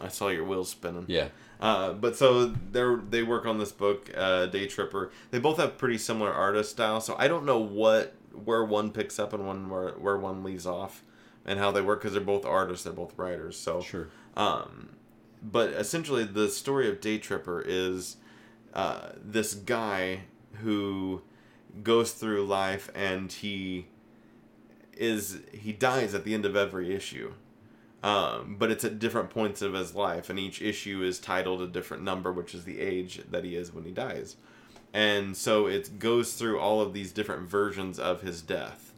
[0.00, 1.04] I saw your wheels spinning.
[1.08, 1.28] Yeah.
[1.60, 5.10] Uh, but so they they work on this book, uh, Day Tripper.
[5.30, 8.14] They both have pretty similar artist style, so I don't know what
[8.44, 11.02] where one picks up and one where, where one leaves off,
[11.44, 13.56] and how they work because they're both artists, they're both writers.
[13.58, 14.08] So Sure.
[14.36, 14.90] Um,
[15.42, 18.16] but essentially, the story of Day Tripper is
[18.74, 20.20] uh, this guy
[20.62, 21.22] who
[21.82, 23.86] goes through life and he
[24.96, 27.32] is he dies at the end of every issue.
[28.02, 31.66] Um, but it's at different points of his life, and each issue is titled a
[31.66, 34.36] different number, which is the age that he is when he dies.
[34.94, 38.94] And so it goes through all of these different versions of his death,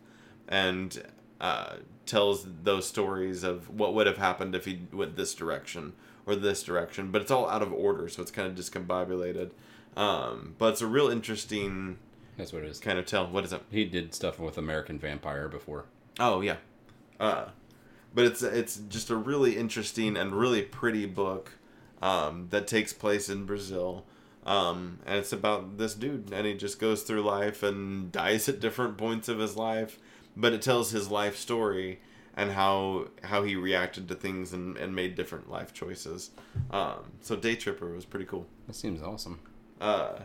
[0.46, 1.02] and
[1.40, 5.94] uh, tells those stories of what would have happened if he went this direction
[6.26, 7.10] or this direction.
[7.10, 9.50] But it's all out of order, so it's kind of discombobulated.
[9.96, 11.98] Um, but it's a real interesting
[12.40, 12.80] That's what it is.
[12.80, 13.26] kind of tell.
[13.26, 13.62] What is it?
[13.70, 15.84] He did stuff with American Vampire before.
[16.18, 16.56] Oh yeah,
[17.20, 17.46] uh,
[18.14, 21.52] but it's it's just a really interesting and really pretty book
[22.00, 24.06] um, that takes place in Brazil,
[24.46, 28.58] um, and it's about this dude, and he just goes through life and dies at
[28.58, 29.98] different points of his life,
[30.34, 32.00] but it tells his life story
[32.34, 36.30] and how how he reacted to things and, and made different life choices.
[36.70, 38.46] Um, so Day Tripper was pretty cool.
[38.66, 39.40] That seems awesome.
[39.78, 40.20] Uh,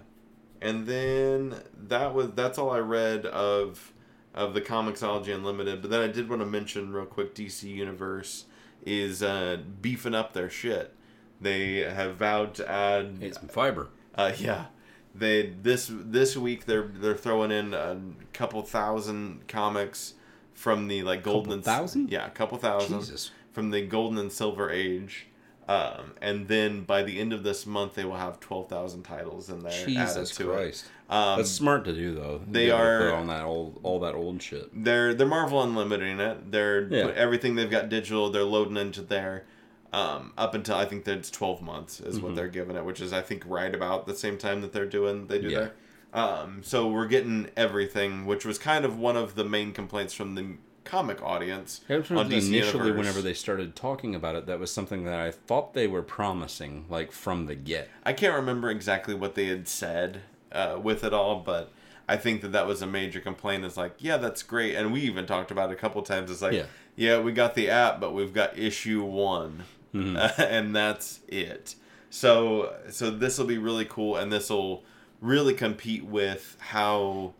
[0.65, 1.55] and then
[1.87, 3.93] that was that's all I read of
[4.33, 5.81] of the Comixology Unlimited.
[5.81, 8.45] But then I did want to mention real quick DC Universe
[8.85, 10.93] is uh, beefing up their shit.
[11.39, 13.89] They have vowed to add some fiber.
[14.15, 14.65] uh, yeah,
[15.13, 17.99] they this this week they're they're throwing in a
[18.33, 20.15] couple thousand comics
[20.53, 22.11] from the like golden and thousand?
[22.11, 23.31] yeah, a couple thousand Jesus.
[23.51, 25.27] from the golden and silver age.
[25.67, 29.49] Um, and then by the end of this month, they will have twelve thousand titles
[29.49, 30.85] in there added Jesus to Christ.
[30.85, 31.13] it.
[31.13, 32.41] Um, That's smart to do though.
[32.47, 34.69] they are- on that old all that old shit.
[34.83, 36.51] they're they're Marvel Unlimited it.
[36.51, 37.11] They're Yeah.
[37.15, 38.29] everything they've got digital.
[38.29, 39.45] They're loading into there.
[39.93, 42.25] Um, up until I think that it's twelve months is Mm-hmm.
[42.25, 44.85] what they're giving it, which is I think right about the same time that they're
[44.85, 45.59] doing they do Yeah.
[45.59, 45.73] there.
[46.13, 50.35] Um, so we're getting everything, which was kind of one of the main complaints from
[50.35, 50.55] the
[50.85, 52.97] comic audience on DC initially, Universe.
[52.97, 56.85] whenever they started talking about it, that was something that I thought they were promising,
[56.89, 57.89] like from the get.
[58.05, 60.21] I can't remember exactly what they had said
[60.51, 61.71] uh, with it all, but
[62.07, 63.65] I think that that was a major complaint.
[63.65, 66.31] Is like, yeah, that's great, and we even talked about it a couple times.
[66.31, 66.65] It's like, Yeah.
[66.95, 69.63] yeah, we got the app, but we've got issue one,
[69.93, 70.41] Mm-hmm.
[70.41, 71.75] and that's it.
[72.09, 74.83] So, so this will be really cool, and this will
[75.21, 77.33] really compete with how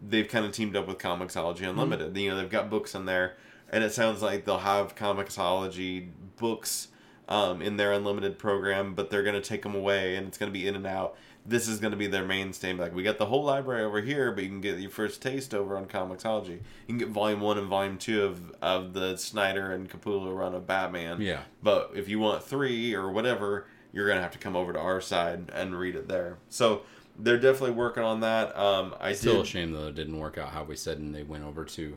[0.00, 2.16] they've kind of teamed up with Comixology Unlimited.
[2.16, 3.36] You know, they've got books in there,
[3.70, 6.88] and it sounds like they'll have Comixology books
[7.28, 10.52] um, in their unlimited program, but they're going to take them away, and it's going
[10.52, 11.16] to be in and out.
[11.46, 12.74] This is going to be their mainstay.
[12.74, 15.54] Like we got the whole library over here, but you can get your first taste
[15.54, 16.50] over on Comixology.
[16.50, 20.54] You can get Volume One and Volume Two of of the Snyder and Capullo run
[20.54, 21.22] of Batman.
[21.22, 21.40] Yeah.
[21.62, 25.00] But if you want three or whatever, you're gonna have to come over to our
[25.00, 26.36] side and read it there.
[26.50, 26.82] So
[27.22, 28.56] they're definitely working on that.
[28.56, 29.42] Um, I Still did.
[29.42, 31.96] a shame though it didn't work out how we said, and they went over to.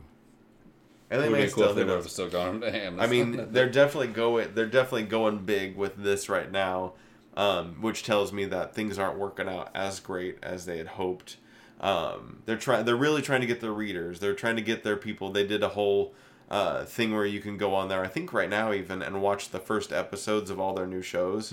[1.10, 2.70] And they It would may be cool still if they would have still gone to
[2.70, 2.98] ham.
[2.98, 4.54] I mean, they're definitely going.
[4.54, 6.94] They're definitely going big with this right now,
[7.36, 11.36] um, which tells me that things aren't working out as great as they had hoped.
[11.80, 12.84] Um, they're trying.
[12.84, 14.20] They're really trying to get their readers.
[14.20, 15.30] They're trying to get their people.
[15.30, 16.14] They did a whole
[16.54, 18.04] uh, thing where you can go on there.
[18.04, 21.50] I think right now even and watch the first episodes of all their new shows.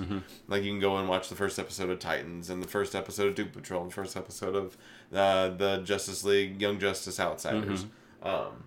[0.47, 3.27] Like you can go and watch the first episode of Titans and the first episode
[3.29, 4.77] of Doom Patrol and the first episode of
[5.11, 7.85] uh, the Justice League Young Justice Outsiders.
[8.21, 8.65] Um,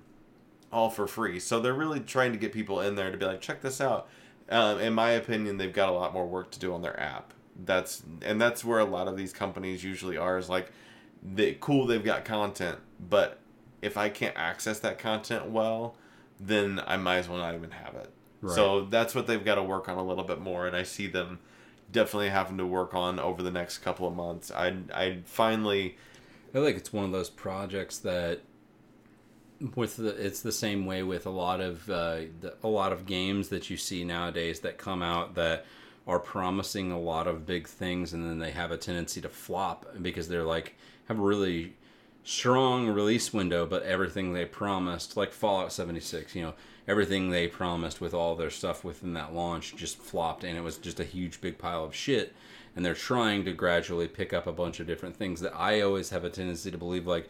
[0.72, 1.38] all for free.
[1.38, 4.08] So they're really trying to get people in there to be like, check this out.
[4.50, 7.32] Um, in my opinion, they've got a lot more work to do on their app.
[7.64, 10.36] That's and that's where a lot of these companies usually are.
[10.36, 10.72] Is like,
[11.22, 12.78] they cool, they've got content,
[13.08, 13.38] but
[13.82, 15.94] if I can't access that content well,
[16.40, 18.10] then I might as well not even have it.
[18.54, 21.06] So that's what they've got to work on a little bit more, and I see
[21.06, 21.38] them
[21.90, 24.50] definitely having to work on over the next couple of months.
[24.50, 25.96] I I finally.
[26.48, 28.40] I feel like it's one of those projects that
[29.74, 33.06] with the it's the same way with a lot of uh, the, a lot of
[33.06, 35.64] games that you see nowadays that come out that
[36.06, 39.86] are promising a lot of big things and then they have a tendency to flop
[40.02, 40.74] because they're like
[41.08, 41.74] have really
[42.24, 46.54] strong release window but everything they promised like Fallout 76 you know
[46.86, 50.76] everything they promised with all their stuff within that launch just flopped and it was
[50.78, 52.34] just a huge big pile of shit.
[52.76, 56.10] And they're trying to gradually pick up a bunch of different things that I always
[56.10, 57.28] have a tendency to believe like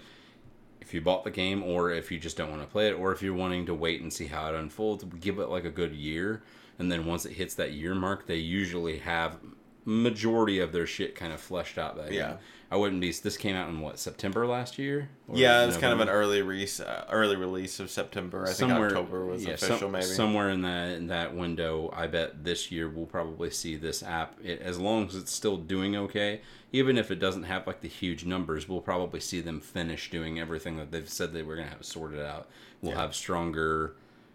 [0.80, 3.12] if you bought the game or if you just don't want to play it or
[3.12, 5.92] if you're wanting to wait and see how it unfolds give it like a good
[5.92, 6.42] year.
[6.78, 9.36] And then once it hits that year mark they usually have
[9.84, 12.36] majority of their shit kind of fleshed out that Yeah.
[12.74, 15.92] I wouldn't be this came out in what September last year Or Yeah, it's kind
[15.92, 18.46] of an early release, uh, early release of September.
[18.48, 20.04] I somewhere think October was yeah, official, some- maybe.
[20.06, 21.88] somewhere in that in that window.
[21.94, 25.56] I bet this year we'll probably see this app it, as long as it's still
[25.56, 26.40] doing okay.
[26.72, 30.40] Even if it doesn't have like the huge numbers, we'll probably see them finish doing
[30.40, 32.48] everything that they've said they were going to have sorted out.
[32.82, 33.02] We'll Yeah.
[33.02, 33.94] have stronger,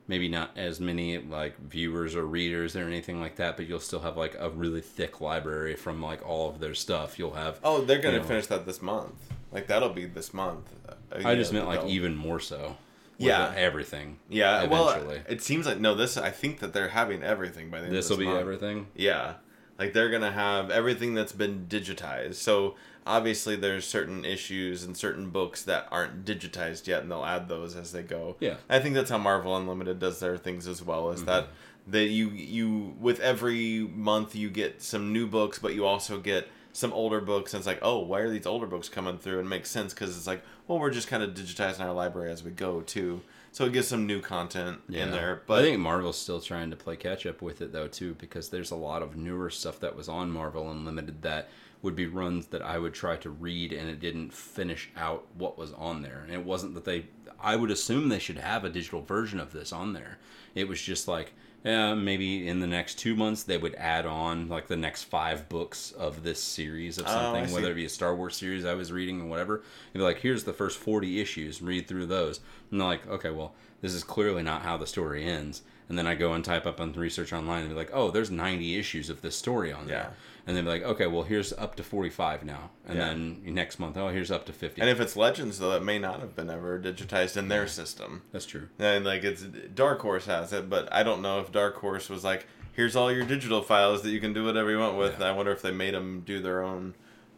[0.10, 4.00] maybe not as many like viewers or readers or anything like that, but you'll still
[4.00, 7.20] have like a really thick library from like all of their stuff.
[7.20, 7.60] You'll have.
[7.64, 9.14] Oh, they're gonna you know, finish that this month.
[9.52, 10.68] Like that'll be this month.
[10.90, 12.76] Uh, I just meant like they'll- even more so.
[13.20, 13.54] Yeah.
[13.56, 14.18] everything.
[14.30, 15.22] Yeah, well, eventually.
[15.28, 15.94] it seems like no.
[15.94, 17.96] This I think that they're having everything by the end.
[17.96, 18.40] This of will be month.
[18.40, 18.88] everything.
[18.96, 19.34] Yeah,
[19.78, 22.36] like they're gonna have everything that's been digitized.
[22.36, 22.76] So
[23.10, 27.76] obviously, there's certain issues and certain books that aren't digitized yet, and they'll add those
[27.76, 28.38] as they go.
[28.40, 28.56] Yeah.
[28.70, 31.12] I think that's how Marvel Unlimited does their things as well.
[31.12, 31.92] Is that Mm-hmm.
[31.92, 36.48] that you you with every month you get some new books, but you also get
[36.72, 39.40] some older books, and it's like, oh, why are these older books coming through?
[39.40, 42.32] And it makes sense because it's like, well, we're just kind of digitizing our library
[42.32, 43.22] as we go too.
[43.52, 45.42] So it gives some new content in there.
[45.48, 48.50] But I think Marvel's still trying to play catch up with it though too, because
[48.50, 51.50] there's a lot of newer stuff that was on Marvel Unlimited that
[51.82, 55.58] would be runs that I would try to read and it didn't finish out what
[55.58, 56.22] was on there.
[56.26, 57.06] And it wasn't that they
[57.42, 60.18] I would assume they should have a digital version of this on there.
[60.56, 61.34] It was just like
[61.64, 65.92] maybe in the next two months they would add on like the next five books
[65.92, 67.54] of this series of Oh, something, see.
[67.54, 69.64] whether it be a Star Wars series I was reading or whatever.
[69.94, 72.40] You'd be like, here's the first 40 issues, read through those.
[72.72, 75.62] And they're like, okay, well, this is clearly not how the story ends.
[75.90, 78.30] And then I go and type up on research online and be like, oh, there's
[78.30, 79.98] 90 issues of this story on there.
[79.98, 80.10] Yeah.
[80.48, 82.70] And then be like, okay, well, here's up to 45 now.
[82.88, 83.08] And Yeah.
[83.10, 84.82] then next month, oh, here's up to 50.
[84.82, 88.22] And if it's Legends, though, it may not have been ever digitized in their system.
[88.32, 88.70] That's true.
[88.78, 92.24] And like it's Dark Horse has it, but I don't know if Dark Horse was
[92.24, 95.20] like, here's all your digital files that you can do whatever you want with.
[95.20, 95.28] Yeah.
[95.30, 96.94] I wonder if they made them do their own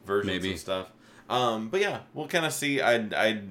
[0.05, 0.51] versions Maybe.
[0.51, 0.91] and stuff.
[1.29, 2.81] Um, but yeah, we'll kind of see.
[2.81, 3.41] I I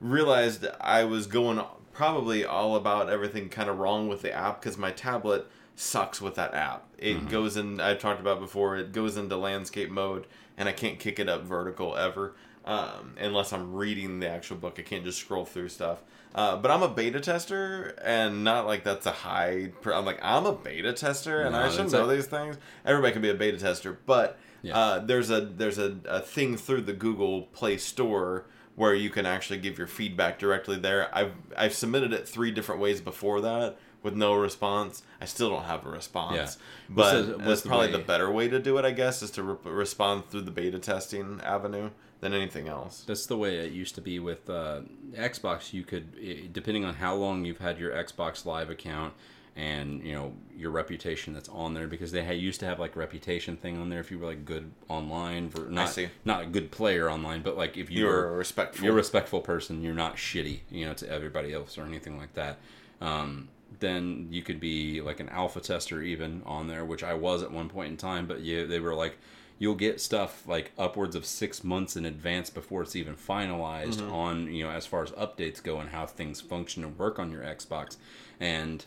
[0.00, 1.60] realized I was going
[2.04, 5.46] probably all about everything kind of wrong with the app because my tablet
[5.76, 6.86] sucks with that app.
[6.96, 7.26] It Mm-hmm.
[7.28, 7.78] goes in.
[7.78, 8.76] I talked about before.
[8.78, 13.52] It goes into landscape mode, and I can't kick it up vertical ever um, unless
[13.52, 14.76] I'm reading the actual book.
[14.78, 16.02] I can't just scroll through stuff.
[16.34, 19.72] Uh, but I'm a beta tester, and not like that's a high.
[19.82, 22.56] Pr- I'm like I'm a beta tester, and No, I should know these things.
[22.86, 24.78] Everybody can be a beta tester, but Yeah.
[24.78, 28.46] uh, there's a there's a, a thing through the Google Play Store
[28.80, 31.14] where you can actually give your feedback directly there.
[31.14, 35.02] I've I've submitted it three different ways before that with no response.
[35.20, 36.34] I still don't have a response.
[36.36, 36.50] Yeah.
[36.88, 38.92] But What's the- what's that's the probably way- the better way to do it, I
[38.92, 41.90] guess, is to re- respond through the beta testing avenue
[42.20, 43.04] than anything else.
[43.06, 44.80] That's the way it used to be with uh,
[45.12, 45.74] Xbox.
[45.74, 49.12] You could, depending on how long you've had your Xbox Live account
[49.56, 52.96] and you know your reputation that's on there, because they had, used to have like
[52.96, 56.08] reputation thing on there if you were like good online, for not see.
[56.24, 58.84] not a good player online, but like if you You're were a respectful.
[58.84, 62.34] you're a respectful person, you're not shitty, you know, to everybody else or anything like
[62.34, 62.58] that.
[63.00, 63.48] Um,
[63.78, 67.52] then you could be like an alpha tester even on there, which I was at
[67.52, 68.26] one point in time.
[68.26, 69.16] But you, they were like,
[69.58, 74.52] you'll get stuff like upwards of six months in advance before it's even finalized on
[74.52, 77.42] you know as far as updates go and how things function and work on your
[77.42, 77.96] Xbox.
[78.40, 78.84] And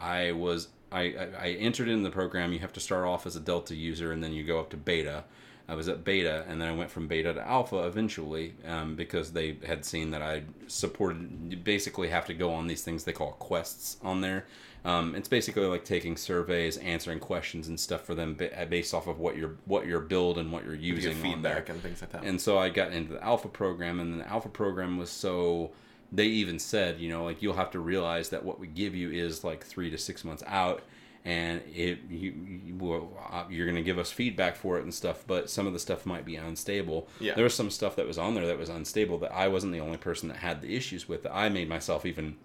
[0.00, 2.52] I was I, I, I entered in the program.
[2.52, 4.76] You have to start off as a Delta user and then you go up to
[4.76, 5.24] beta.
[5.68, 9.32] I was at beta and then I went from beta to alpha eventually um, because
[9.32, 11.30] they had seen that I supported.
[11.48, 14.46] You basically have to go on these things they call quests on there.
[14.84, 19.20] Um, it's basically like taking surveys, answering questions and stuff for them based off of
[19.20, 21.32] what your what your build and what you're You using there.
[21.32, 22.24] feedback and things like that.
[22.24, 25.70] And so I got into the alpha program, and the alpha program was so.
[26.12, 29.10] They even said, you know, like you'll have to realize that what we give you
[29.10, 30.82] is like three to six months out,
[31.24, 32.32] and it you,
[32.64, 35.24] you uh, you're going to give us feedback for it and stuff.
[35.26, 37.08] But some of the stuff might be unstable.
[37.20, 37.34] Yeah.
[37.34, 39.80] There was some stuff that was on there that was unstable that I wasn't the
[39.80, 41.26] only person that had the issues with.
[41.26, 42.36] I made myself even.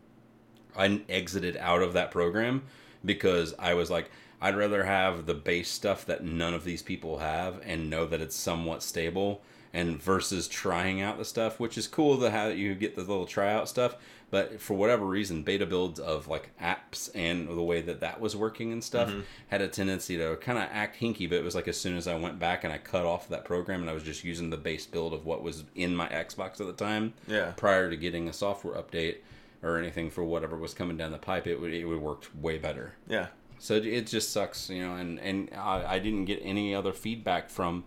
[0.77, 2.63] I exited out of that program
[3.03, 4.11] because I was like,
[4.41, 8.21] I'd rather have the base stuff that none of these people have and know that
[8.21, 9.41] it's somewhat stable
[9.75, 13.25] and versus trying out the stuff, which is cool to have you get the little
[13.25, 13.95] tryout stuff.
[14.31, 18.35] But for whatever reason, beta builds of like apps and the way that that was
[18.35, 19.19] working and stuff Mm-hmm.
[19.49, 21.29] had a tendency to kind of act hinky.
[21.29, 23.45] But it was like as soon as I went back and I cut off that
[23.45, 26.59] program and I was just using the base build of what was in my Xbox
[26.59, 27.51] at the time, Yeah.
[27.55, 29.17] prior to getting a software update
[29.61, 32.57] or anything for whatever was coming down the pipe, it would it would work way
[32.57, 32.93] better.
[33.07, 33.27] Yeah.
[33.59, 34.95] So it, it just sucks, you know.
[34.95, 37.83] And and I, I didn't get any other feedback from,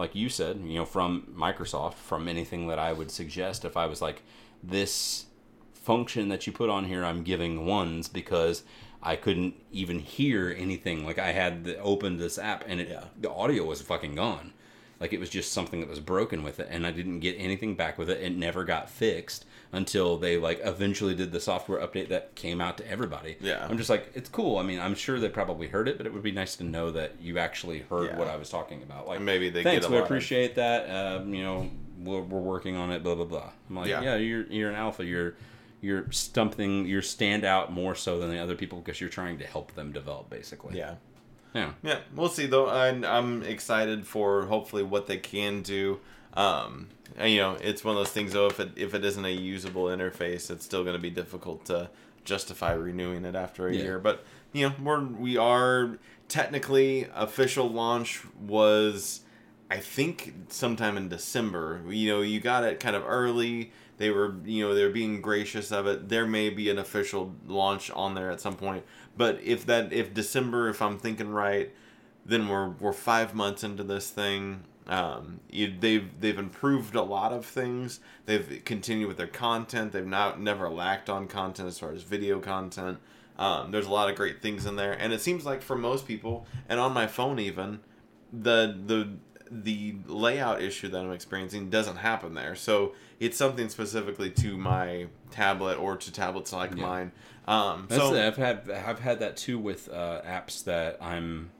[0.00, 3.86] like you said, you know, from Microsoft from anything that I would suggest if I
[3.86, 4.22] was like
[4.62, 5.26] this
[5.74, 8.62] function that you put on here, I'm giving ones because
[9.02, 11.04] I couldn't even hear anything.
[11.04, 13.04] Like I had the, opened this app and it, Yeah.
[13.20, 14.52] the audio was fucking gone.
[14.98, 17.74] Like it was just something that was broken with it, and I didn't get anything
[17.74, 18.20] back with it.
[18.22, 22.76] It never got fixed until they like eventually did the software update that came out
[22.78, 23.36] to everybody.
[23.40, 23.64] Yeah.
[23.68, 24.58] I'm just like, it's cool.
[24.58, 26.90] I mean, I'm sure they probably heard it, but it would be nice to know
[26.90, 28.18] that you actually heard Yeah.
[28.18, 29.06] what I was talking about.
[29.06, 30.90] Like, And maybe they thanks, get a we lot of- appreciate that.
[30.90, 31.70] Um, you know,
[32.00, 33.02] we're, we're working on it.
[33.04, 33.50] Blah blah blah.
[33.68, 34.02] I'm like, Yeah.
[34.02, 35.04] yeah, you're you're an alpha.
[35.04, 35.34] You're
[35.80, 36.86] you're stumping.
[36.86, 39.92] You're stand out more so than the other people because you're trying to help them
[39.92, 40.76] develop, basically.
[40.78, 40.94] Yeah.
[41.54, 41.72] Yeah.
[41.82, 42.68] Yeah, we'll see though.
[42.68, 45.98] I'm, I'm excited for hopefully what they can do.
[46.34, 46.88] Um,
[47.22, 48.46] you know, it's one of those things though.
[48.46, 51.90] If it if it isn't a usable interface, it's still going to be difficult to
[52.24, 53.82] justify renewing it after a Yeah.
[53.82, 53.98] year.
[53.98, 59.20] But you know, we're we are technically official launch was,
[59.70, 61.80] I think, sometime in December.
[61.88, 63.72] You know, you got it kind of early.
[63.98, 66.08] They were, you know, they're being gracious of it.
[66.08, 68.84] There may be an official launch on there at some point.
[69.16, 71.70] But if that, if December, if I'm thinking right,
[72.24, 74.64] then we're we're five months into this thing.
[74.86, 78.00] Um, you, they've they've improved a lot of things.
[78.26, 79.92] They've continued with their content.
[79.92, 82.98] They've not never lacked on content as far as video content.
[83.38, 86.06] Um, there's a lot of great things in there, and it seems like for most
[86.06, 87.80] people, and on my phone even,
[88.32, 89.10] the the
[89.52, 92.54] the layout issue that I'm experiencing doesn't happen there.
[92.54, 96.82] So it's something specifically to my tablet or to tablets like Yeah.
[96.86, 97.12] mine.
[97.48, 98.26] Um, That's so it.
[98.26, 101.50] I've had I've had that too with uh, apps that I'm.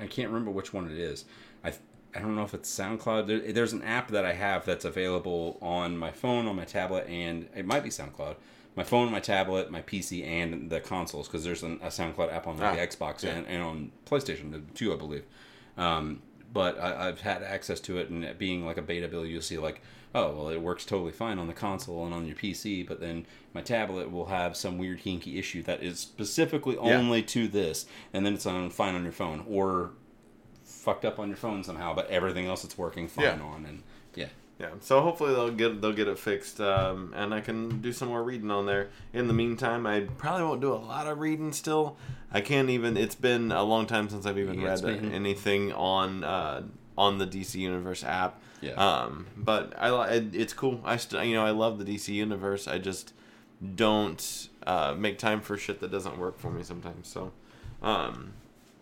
[0.00, 1.24] I can't remember which one it is.
[1.64, 1.72] I
[2.14, 3.26] I don't know if it's SoundCloud.
[3.26, 7.06] There, there's an app that I have that's available on my phone, on my tablet,
[7.08, 8.36] and it might be SoundCloud.
[8.74, 12.46] My phone, my tablet, my PC, and the consoles because there's an, a SoundCloud app
[12.46, 13.30] on like, Ah, the Xbox yeah.
[13.30, 15.24] and, and on PlayStation too, I believe.
[15.76, 16.22] Um,
[16.52, 19.42] but I, I've had access to it, and it being like a beta build, you'll
[19.42, 19.82] see like,
[20.14, 23.26] oh, well, it works totally fine on the console and on your PC, but then
[23.52, 26.96] my tablet will have some weird hinky issue that is specifically Yeah.
[26.96, 27.84] only to this,
[28.14, 29.90] and then it's on fine on your phone or
[30.66, 33.40] fucked up on your phone somehow, but everything else it's working fine Yeah.
[33.42, 33.82] on, and
[34.14, 34.28] yeah,
[34.58, 38.08] Yeah, so hopefully they'll get they'll get it fixed, um, and I can do some
[38.08, 38.88] more reading on there.
[39.12, 41.96] In the meantime, I probably won't do a lot of reading still.
[42.32, 42.96] I can't even.
[42.96, 46.62] It's been a long time since I've even Yeah, read been- anything on uh,
[46.98, 48.40] on the DC Universe app.
[48.62, 48.72] Yeah.
[48.72, 49.90] Um, but I
[50.32, 50.80] it's cool.
[50.84, 52.66] I st- you know I love the DC Universe.
[52.66, 53.12] I just
[53.74, 57.08] don't uh, make time for shit that doesn't work for me sometimes.
[57.08, 57.32] So,
[57.82, 58.32] um,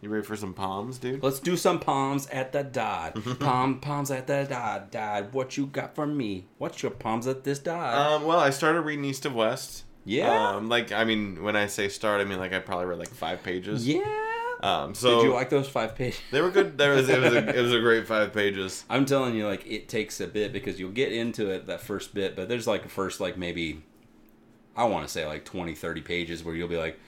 [0.04, 1.22] you ready for some palms, dude?
[1.22, 3.16] Let's do some palms at the dot.
[3.40, 4.92] Palm palms at the dot.
[4.92, 5.32] Dot.
[5.32, 6.46] What you got for me?
[6.58, 7.94] What's your palms at this dot?
[7.94, 9.84] Um, well, I started reading East of West.
[10.04, 10.56] Yeah?
[10.56, 13.08] Um, like I mean, when I say start, I mean like I probably read like
[13.08, 13.86] five pages.
[13.88, 14.02] yeah.
[14.60, 16.18] Um, so Did you like those five pages?
[16.30, 16.78] they were good.
[16.78, 18.84] There was it was a, it was a great five pages.
[18.88, 22.14] I'm telling you, like it takes a bit because you'll get into it that first
[22.14, 23.82] bit, but there's like a first like maybe
[24.76, 26.98] I want to say like 20, 30 pages where you'll be like,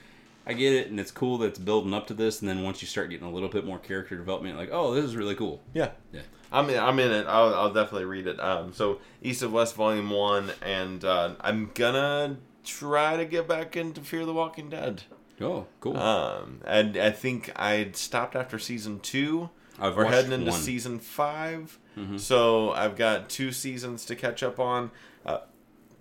[0.47, 2.81] I get it, and it's cool that it's building up to this, and then once
[2.81, 5.61] you start getting a little bit more character development, like, oh, this is really cool.
[5.73, 5.91] Yeah.
[6.13, 6.21] Yeah.
[6.51, 7.27] I'm in, I'm in it.
[7.27, 8.39] I'll, I'll definitely read it.
[8.39, 13.75] Um, so East of West Volume One, and uh, I'm gonna try to get back
[13.75, 15.03] into Fear the Walking Dead.
[15.41, 15.97] Oh, cool.
[15.97, 19.49] Um, and I think I stopped after season two.
[19.79, 20.59] I've We're heading into one.
[20.59, 22.19] season 5 Mhm.
[22.19, 24.89] so I've got two seasons to catch up on.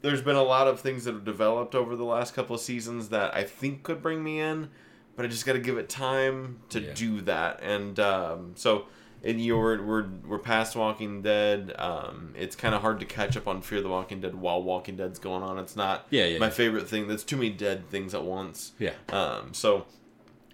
[0.06, 3.08] There's been a lot of things that have developed over the last couple of seasons
[3.10, 4.68] that I think could bring me in,
[5.16, 6.92] but I just got to give it time to Yeah.
[6.94, 7.60] do that.
[7.62, 8.86] And um, so,
[9.24, 11.74] and you we're, we're we're past Walking Dead.
[11.78, 14.96] Um, it's kind of hard to catch up on Fear the Walking Dead while Walking
[14.96, 15.58] Dead's going on.
[15.58, 16.50] It's not Yeah, yeah, my yeah.
[16.52, 17.08] favorite thing.
[17.08, 18.72] That's too many dead things at once.
[18.78, 18.92] Yeah.
[19.08, 19.86] Um, so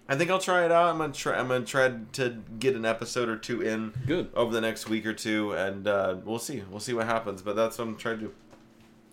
[0.09, 0.87] I think I'll try it out.
[0.89, 1.37] I'm gonna try.
[1.37, 4.29] I'm gonna try to get an episode or two in Good.
[4.33, 6.63] over the next week or two, and uh, we'll see.
[6.71, 7.41] We'll see what happens.
[7.41, 8.33] But that's what I'm trying to do.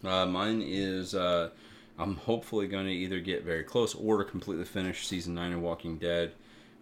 [0.05, 1.51] Uh, mine is uh,
[1.99, 5.61] I'm hopefully going to either get very close or to completely finish season nine of
[5.61, 6.33] Walking Dead.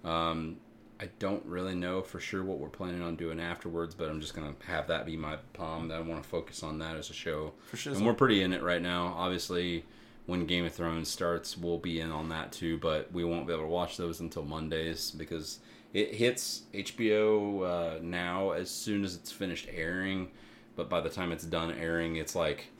[0.04, 0.58] Um,
[1.00, 4.34] I don't really know for sure what we're planning on doing afterwards, but I'm just
[4.34, 5.88] going to have that be my palm.
[5.88, 7.52] That I want to focus on that as a show.
[7.66, 7.94] For sure.
[7.94, 9.14] And we're pretty in it right now.
[9.16, 9.84] Obviously,
[10.26, 12.78] when Game of Thrones starts, we'll be in on that too.
[12.78, 15.60] But we won't be able to watch those until Mondays because
[15.94, 20.30] it hits HBO uh, now as soon as it's finished airing.
[20.74, 22.70] But by the time it's done airing, it's like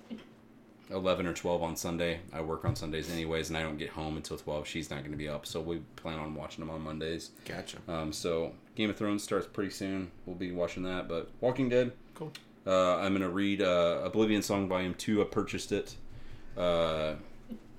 [0.91, 2.21] 11 or 12 on Sunday.
[2.33, 4.67] I work on Sundays anyways, and I don't get home until 12.
[4.67, 7.31] She's not going to be up, so we plan on watching them on Mondays.
[7.45, 7.79] Gotcha.
[7.89, 10.11] Um, so Game of Thrones starts pretty soon.
[10.27, 11.09] We'll be watching that.
[11.09, 12.33] But Walking Dead, Cool.
[12.67, 15.21] uh, I'm gonna read uh, Oblivion Song Volume Two.
[15.21, 15.95] I purchased it
[16.57, 17.15] uh,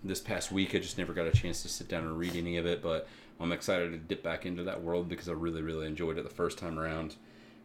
[0.04, 0.76] this past week.
[0.76, 3.08] I just never got a chance to sit down and read any of it, but
[3.40, 6.30] I'm excited to dip back into that world because I really, really enjoyed it the
[6.34, 7.16] first time around.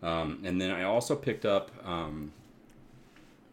[0.03, 2.33] Um, and then I also picked up um,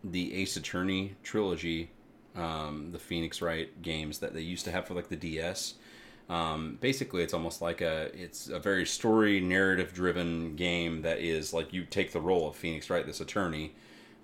[0.04, 1.90] the Ace Attorney trilogy,
[2.36, 5.76] um, the Phoenix Wright games that they used to have for like the DS.
[6.30, 11.54] Um, basically, it's almost like a it's a very story narrative driven game that is
[11.54, 13.74] like you take the role of Phoenix Wright, this attorney.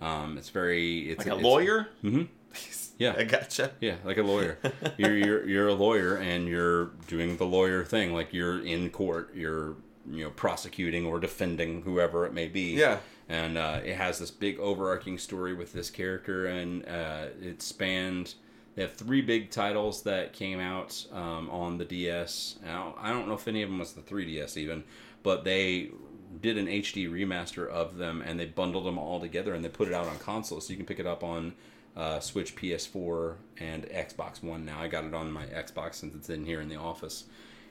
[0.02, 1.88] Um, it's very it's Like a it's- lawyer?
[2.04, 2.28] Mhm.
[3.00, 3.14] Yeah.
[3.16, 3.74] I gotcha.
[3.80, 4.58] Yeah, like a lawyer.
[4.98, 8.12] you're, you're you're a lawyer and you're doing the lawyer thing.
[8.12, 9.36] Like you're in court.
[9.36, 9.76] You're
[10.10, 12.72] you know prosecuting or defending whoever it may be.
[12.74, 12.98] Yeah.
[13.30, 18.36] And uh, it has this big overarching story with this character, and uh, it spanned.
[18.76, 22.60] They have three big titles that came out um, on the DS.
[22.64, 24.84] Now I don't know if any of them was the 3DS even,
[25.24, 25.90] but they
[26.42, 29.88] did an HD remaster of them and they bundled them all together and they put
[29.88, 31.54] it out on console, so you can pick it up on
[31.96, 34.66] uh, Switch, PS4, and Xbox One.
[34.66, 37.26] Now I got it on my Xbox since it's in here in the office,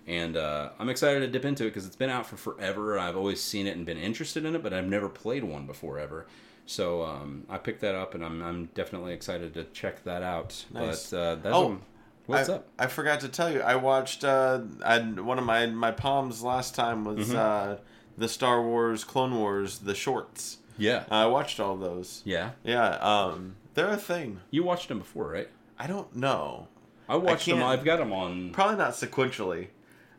[0.07, 2.99] and uh, I'm excited to dip into it because it's been out for forever.
[2.99, 5.99] I've always seen it and been interested in it, but I've never played one before
[5.99, 6.27] ever.
[6.67, 10.65] So um, I picked that up, and I'm, I'm definitely excited to check that out.
[10.73, 11.11] Nice.
[11.11, 11.79] But uh, that's Oh,
[12.27, 12.69] what's I, up?
[12.79, 13.61] I forgot to tell you.
[13.63, 14.25] I watched.
[14.25, 17.37] Uh, I one of my my palms last time was Mm-hmm.
[17.37, 17.77] uh,
[18.19, 20.59] the Star Wars Clone Wars the shorts.
[20.79, 22.23] Yeah, I watched all those.
[22.25, 22.51] yeah.
[22.65, 22.97] Yeah.
[22.97, 24.41] Um, they're a thing.
[24.51, 25.49] You watched them before, right?
[25.79, 26.69] I don't know.
[27.09, 27.63] I watched them.
[27.63, 29.69] I've got them on Probably not sequentially.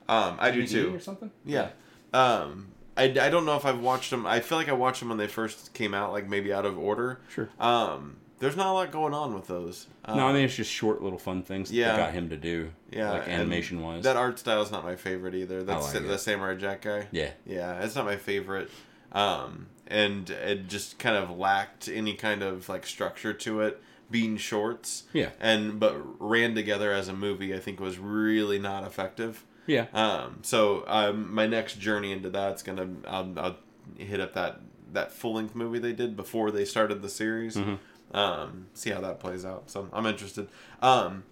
[0.09, 0.95] Um, I do DVD too.
[0.95, 1.31] or something.
[1.45, 1.69] Yeah.
[2.13, 4.25] Um, I, I don't know if I've watched them.
[4.25, 6.77] I feel like I watched them when they first came out, like maybe out of
[6.79, 7.19] order.
[7.29, 7.49] Sure.
[7.59, 9.87] Um, there's not a lot going on with those.
[10.05, 11.87] Um, No, I mean it's just short little fun things Yeah.
[11.91, 12.71] that got him to do.
[12.91, 14.03] yeah, like animation wise.
[14.03, 15.63] That art style is not my favorite either.
[15.63, 16.17] That's like the it.
[16.19, 17.07] Samurai Jack guy.
[17.11, 18.69] yeah, Yeah, it's not my favorite.
[19.11, 23.81] Um, and it just kind of lacked any kind of like structure to it,
[24.11, 25.03] being shorts.
[25.13, 25.29] Yeah.
[25.39, 29.43] And but ran together as a movie, I think was really not effective.
[29.67, 29.85] Yeah.
[29.93, 33.57] Um, so um, my next journey into that's gonna I'll, I'll
[33.97, 34.61] hit up that
[34.93, 37.55] that full length movie they did before they started the series.
[37.55, 38.17] Mm-hmm.
[38.17, 39.69] Um, see how that plays out.
[39.69, 40.47] So I'm interested.
[40.81, 41.23] Um,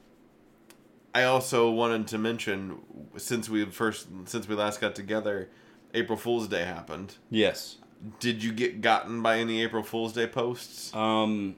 [1.14, 2.80] I also wanted to mention
[3.16, 5.50] since we first since we last got together,
[5.94, 7.16] April Fool's Day happened.
[7.30, 7.78] Yes.
[8.20, 11.56] Did you get gotten by any April Fool's Day posts Um,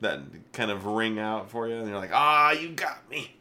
[0.00, 0.20] that
[0.52, 1.76] kind of ring out for you?
[1.76, 3.36] And you're like, ah, you got me.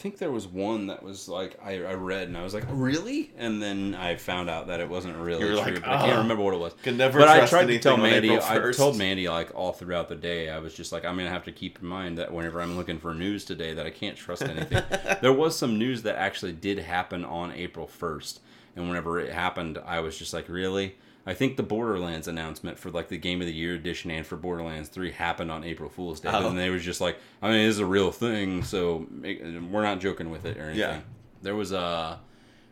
[0.00, 2.64] I think there was one that was like I, I read and I was like,
[2.70, 3.32] really?
[3.36, 5.56] And then I found out that it wasn't really true.
[5.56, 6.72] like, but I can't "Ah." remember what it was.
[6.82, 8.34] Could never but I tried to tell Mandy.
[8.34, 10.48] I told Mandy like all throughout the day.
[10.48, 12.98] I was just like, I'm gonna have to keep in mind that whenever I'm looking
[12.98, 14.82] for news today, that I can't trust anything.
[15.20, 18.38] there was some news that actually did happen on April 1st,
[18.76, 20.96] and whenever it happened, I was just like, really.
[21.30, 24.36] I think the Borderlands announcement for like the Game of the Year edition and for
[24.36, 26.28] Borderlands 3 happened on April Fool's Day.
[26.32, 26.48] Oh.
[26.48, 30.00] And they was just like, I mean, this is a real thing, so we're not
[30.00, 30.80] joking with it or anything.
[30.80, 31.00] Yeah.
[31.40, 32.18] There was a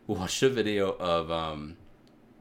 [0.09, 1.77] we watched a video of um,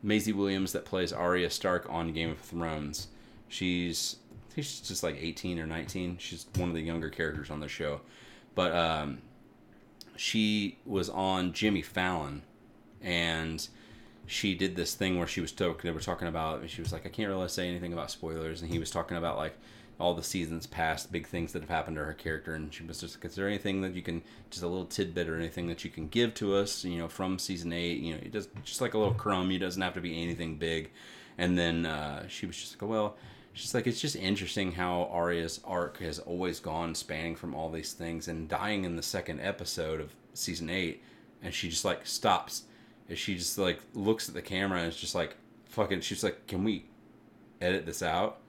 [0.01, 3.09] Maisie Williams that plays Arya Stark on Game of Thrones.
[3.47, 4.15] She's
[4.49, 6.17] I think she's just like 18 or 19.
[6.17, 8.01] She's one of the younger characters on the show.
[8.55, 9.19] But um,
[10.15, 12.41] she was on Jimmy Fallon
[13.03, 13.67] and
[14.27, 17.05] she did this thing where she was talking they were talking about she was like
[17.05, 19.57] I can't really say anything about spoilers and he was talking about like
[19.99, 22.99] all the seasons past big things that have happened to her character and she was
[22.99, 25.83] just like is there anything that you can just a little tidbit or anything that
[25.83, 28.81] you can give to us you know from season 8 you know it does just
[28.81, 30.91] like a little crumb it doesn't have to be anything big.
[31.39, 33.15] And then uh, she was just like well
[33.53, 37.93] she's like it's just interesting how Arya's arc has always gone spanning from all these
[37.93, 41.01] things and dying in the second episode of season 8
[41.41, 42.63] and she just like stops
[43.09, 45.35] and she just like looks at the camera and it's just like
[45.65, 46.85] fucking she's like can we
[47.61, 48.39] edit this out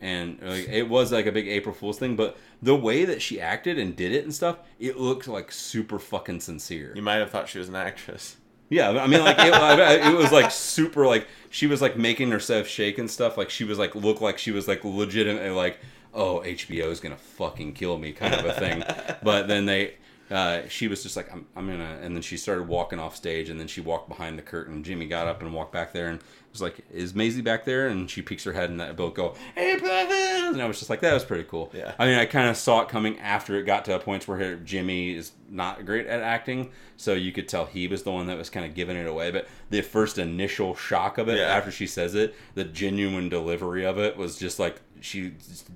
[0.00, 3.40] and like it was like a big April Fool's thing, but the way that she
[3.40, 6.92] acted and did it and stuff, it looked like super fucking sincere.
[6.94, 8.36] You might have thought she was an actress.
[8.70, 12.66] Yeah, I mean, like it, it was like super like she was like making herself
[12.66, 13.36] shake and stuff.
[13.36, 15.78] Like she was like look like she was like legitimately like,
[16.14, 18.84] oh, HBO is gonna fucking kill me kind of a thing.
[19.22, 19.94] but then they,
[20.30, 23.48] uh, she was just like, I'm, I'm gonna, and then she started walking off stage,
[23.48, 24.82] and then she walked behind the curtain.
[24.84, 26.20] Jimmy got up and walked back there and
[26.52, 27.88] was like, is Maisie back there?
[27.88, 30.14] And she peeks her head and that both go, hey, brother.
[30.52, 31.70] and I was just like, that was pretty cool.
[31.74, 31.92] Yeah.
[31.98, 34.56] I mean, I kind of saw it coming after it got to a point where
[34.56, 38.38] Jimmy is not great at acting, so you could tell he was the one that
[38.38, 39.30] was kind of giving it away.
[39.30, 41.44] But the first initial shock of it Yeah.
[41.44, 45.32] after she says it, the genuine delivery of it was just like she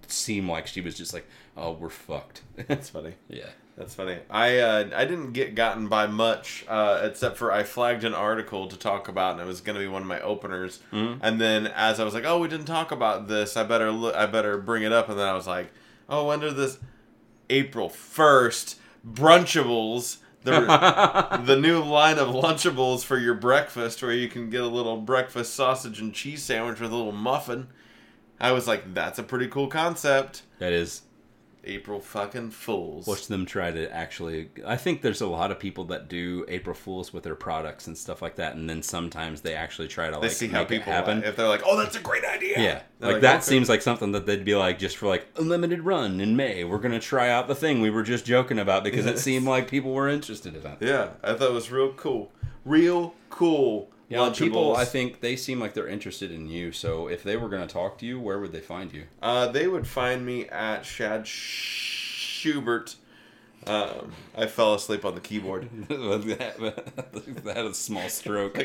[0.09, 1.27] seemed like she was just like,
[1.57, 2.43] oh, we're fucked.
[2.67, 3.15] That's funny.
[3.29, 3.51] yeah.
[3.77, 4.19] That's funny.
[4.29, 8.69] I uh, I didn't get gotten by much uh, except for I flagged an article
[8.69, 10.81] to talk about, and it was going to be one of my openers.
[11.23, 13.57] And then as I was like, oh, we didn't talk about this.
[13.57, 14.15] I better look.
[14.15, 15.09] I better bring it up.
[15.09, 15.73] And then I was like,
[16.09, 16.79] oh, when did this?
[17.49, 20.19] April first, Brunchables.
[20.45, 24.97] The, the new line of Lunchables for your breakfast, where you can get a little
[24.97, 27.69] breakfast sausage and cheese sandwich with a little muffin.
[28.41, 30.43] I was like, that's a pretty cool concept.
[30.59, 31.03] That is
[31.65, 33.07] April fucking Fools.
[33.07, 36.75] watch them try to actually i think there's a lot of people that do april
[36.75, 40.13] fools with their products and stuff like that and then sometimes they actually try to
[40.17, 42.59] they like see make how people happen if they're like, "Oh, that's a great idea."
[42.59, 45.27] yeah They're like, that "Okay." seems like something that they'd be like just for like
[45.37, 48.59] a limited run in may we're gonna try out the thing we were just joking
[48.59, 51.71] about because it seemed like people were interested in that Yeah, I thought it was
[51.71, 52.33] real cool,
[52.65, 53.89] real cool.
[54.13, 54.39] Yeah Lunchables.
[54.39, 57.67] people i think they seem like they're interested in you so if they were gonna
[57.67, 61.27] talk to you where would they find you Uh, they would find me at Shad
[61.27, 62.97] Schubert.
[63.67, 65.69] Um, I fell asleep on the keyboard.
[65.89, 68.63] that had a small stroke I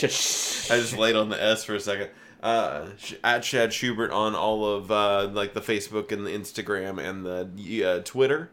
[0.00, 2.08] just laid on the S for a second.
[2.42, 2.86] Uh,
[3.24, 7.84] at Chad Schubert on all of uh, like the Facebook and the Instagram and the
[7.84, 8.50] uh, Twitter.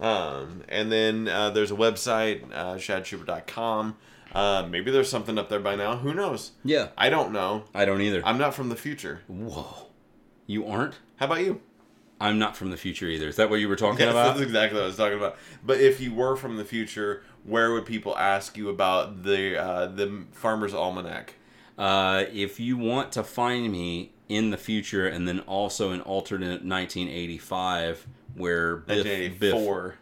[0.00, 3.96] Um, and then uh, there's a website, uh, chadschubert.com.
[4.36, 5.96] Uh, maybe there's something up there by now.
[5.96, 6.52] Who knows?
[6.64, 7.64] yeah I don't know.
[7.74, 9.22] i don't either I'm not from the future.
[9.28, 9.88] whoa
[10.46, 11.60] you aren't How about you?
[12.20, 13.28] I'm not from the future either.
[13.28, 14.28] Is that what you were talking Yes, about?
[14.36, 15.36] that's exactly what I was talking about.
[15.64, 19.86] But if you were from the future, where would people ask you about the uh,
[19.88, 21.34] the Farmer's Almanac?
[21.76, 26.64] Uh, if you want to find me in the future and then also an alternate
[26.64, 29.88] 1985 where Biff, 1984.
[29.88, 29.98] Biff,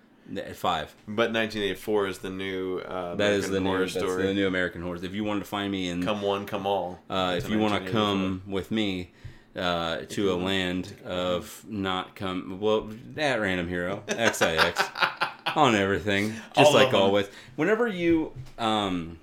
[0.54, 0.94] five.
[1.06, 4.26] But 1984 is the new uh, That is American the new, Horror that's Story.
[4.26, 4.96] the new American Horror.
[5.02, 6.98] If you wanted to find me in, Come one, come all.
[7.10, 9.10] uh, if you want to come with me
[9.56, 14.80] uh, to a land of not come, well, at Random Hero XIX
[15.56, 17.26] on everything, just All like always.
[17.56, 19.18] Whenever you, um,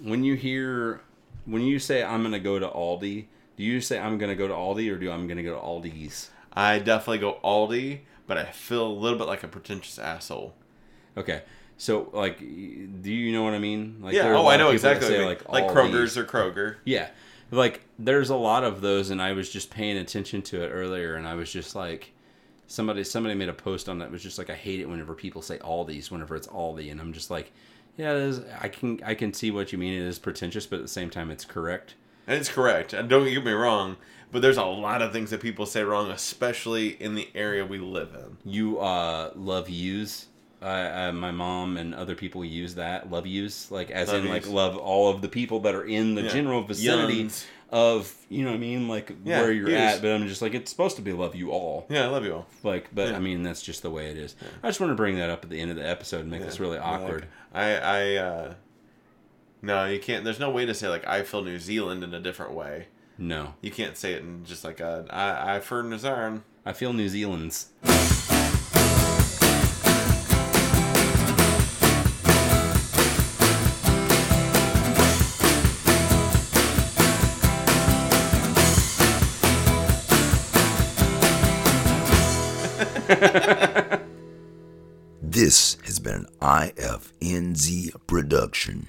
[0.00, 1.00] when you hear,
[1.44, 4.54] when you say I'm gonna go to Aldi, do you say I'm gonna go to
[4.54, 6.30] Aldi or do I'm gonna go to Aldi's?
[6.52, 10.54] I definitely go Aldi, but I feel a little bit like a pretentious asshole.
[11.16, 11.42] Okay.
[11.76, 13.98] So, like, do you know what I mean?
[14.00, 15.08] Like, yeah, there are a oh, I know exactly.
[15.08, 15.28] say, you mean.
[15.28, 15.64] like, like.
[15.66, 16.76] Kroger's or Kroger.
[16.84, 17.08] Yeah.
[17.50, 21.14] Like there's a lot of those and I was just paying attention to it earlier
[21.14, 22.12] and I was just like
[22.66, 25.40] somebody somebody made a post on that was just like I hate it whenever people
[25.40, 27.52] say Aldi's, whenever it's Aldi, and I'm just like
[27.98, 29.92] yeah, is, I can I can see what you mean.
[29.92, 31.96] It is pretentious, but at the same time, it's correct.
[32.28, 32.92] And it's correct.
[32.92, 33.96] And don't get me wrong,
[34.30, 37.78] but there's a lot of things that people say wrong, especially in the area we
[37.78, 38.36] live in.
[38.50, 40.26] You uh, love use.
[40.60, 44.28] Uh, uh, my mom and other people use that love use, like as Love in
[44.28, 46.28] like love all of the people that are in the Yeah.
[46.30, 47.46] general vicinity Yuns.
[47.70, 50.02] of you know what I mean, like Yeah, where you're at.
[50.02, 51.86] But I'm just like it's supposed to be love you all.
[51.88, 52.46] Yeah, I love you all.
[52.64, 53.16] Like, but Yeah.
[53.16, 54.34] I mean, that's just the way it is.
[54.60, 56.42] I just want to bring that up at the end of the episode and make
[56.42, 57.26] this really Like, awkward.
[57.54, 58.54] I, I, uh,
[59.62, 60.24] no, you can't.
[60.24, 62.88] There's no way to say like I feel New Zealand in a different way.
[63.20, 66.44] No, You can't say it in just like a I, I for Nazarn.
[66.64, 67.70] I feel New Zealand's.
[85.20, 88.88] This has been an IFNZ production.